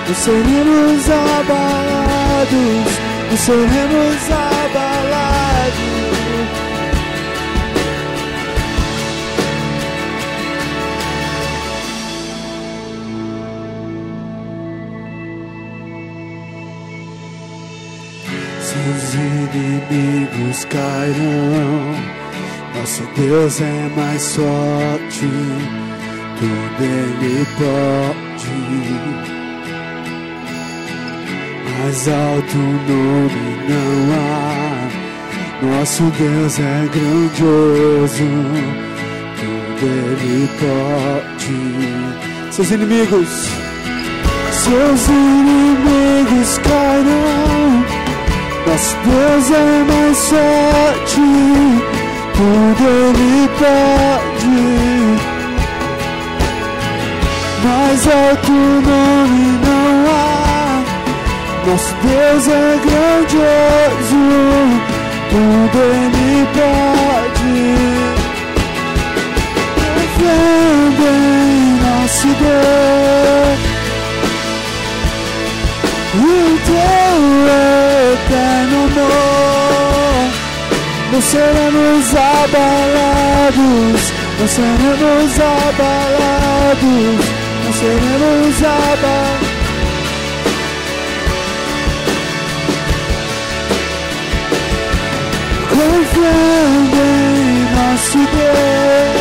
nós 0.08 0.18
seremos 0.18 1.10
abalados 1.10 2.99
não 3.30 3.38
seremos 3.38 4.32
abalados. 4.32 5.20
Seus 18.62 19.14
inimigos 19.14 20.66
cairão. 20.66 22.20
Nosso 22.76 23.04
Deus 23.16 23.62
é 23.62 23.90
mais 23.96 24.36
forte, 24.36 25.28
tudo 26.40 26.84
Ele 26.84 27.46
pode. 27.58 29.19
Mais 31.82 32.08
alto 32.10 32.58
nome 32.58 33.44
não 33.70 34.14
há. 34.14 34.40
Nosso 35.62 36.04
Deus 36.04 36.60
é 36.60 36.90
grandioso, 36.94 38.28
tudo 39.40 39.86
Ele 39.86 40.50
pode. 40.60 41.58
Seus 42.52 42.72
inimigos, 42.72 43.30
seus 44.52 45.08
inimigos 45.08 46.58
cairão. 46.60 47.86
Nosso 48.68 48.96
Deus 49.06 49.52
é 49.52 49.84
mais 49.88 50.18
forte, 50.28 51.22
tudo 52.36 52.84
Ele 52.90 53.50
pode. 53.58 54.58
Mais 57.64 58.08
alto 58.08 58.52
nome 58.52 59.60
não. 59.66 59.79
Nosso 61.70 61.94
Deus 62.02 62.48
é 62.48 62.80
grandioso, 62.84 64.22
tudo 65.30 65.78
Ele 65.78 66.48
pode. 66.56 67.58
Confiando 69.94 71.04
em 71.06 71.78
nosso 71.84 72.28
Deus. 72.40 73.60
O 76.16 76.26
teu 76.66 77.18
eterno 78.18 78.80
amor, 78.88 80.28
não 81.12 81.22
seremos 81.22 82.16
abalados, 82.16 84.02
não 84.40 84.48
seremos 84.48 85.40
abalados, 85.40 87.26
não 87.64 87.74
seremos 87.74 88.58
abalados. 88.64 89.49
Confiando 95.80 96.98
em 96.98 97.64
nosso 97.74 98.18
Deus 98.18 99.20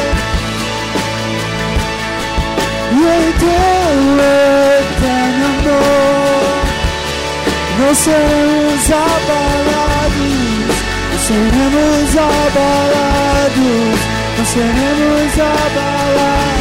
e 2.91 2.95
em 2.99 3.27
teu 3.39 3.99
eterno 4.91 5.47
amor, 5.61 6.59
não 7.79 7.93
seremos 7.95 8.91
abalados, 8.91 10.37
seremos 11.29 12.11
abalados, 12.17 13.99
não 14.37 14.45
seremos 14.45 15.33
abalados. 15.39 16.58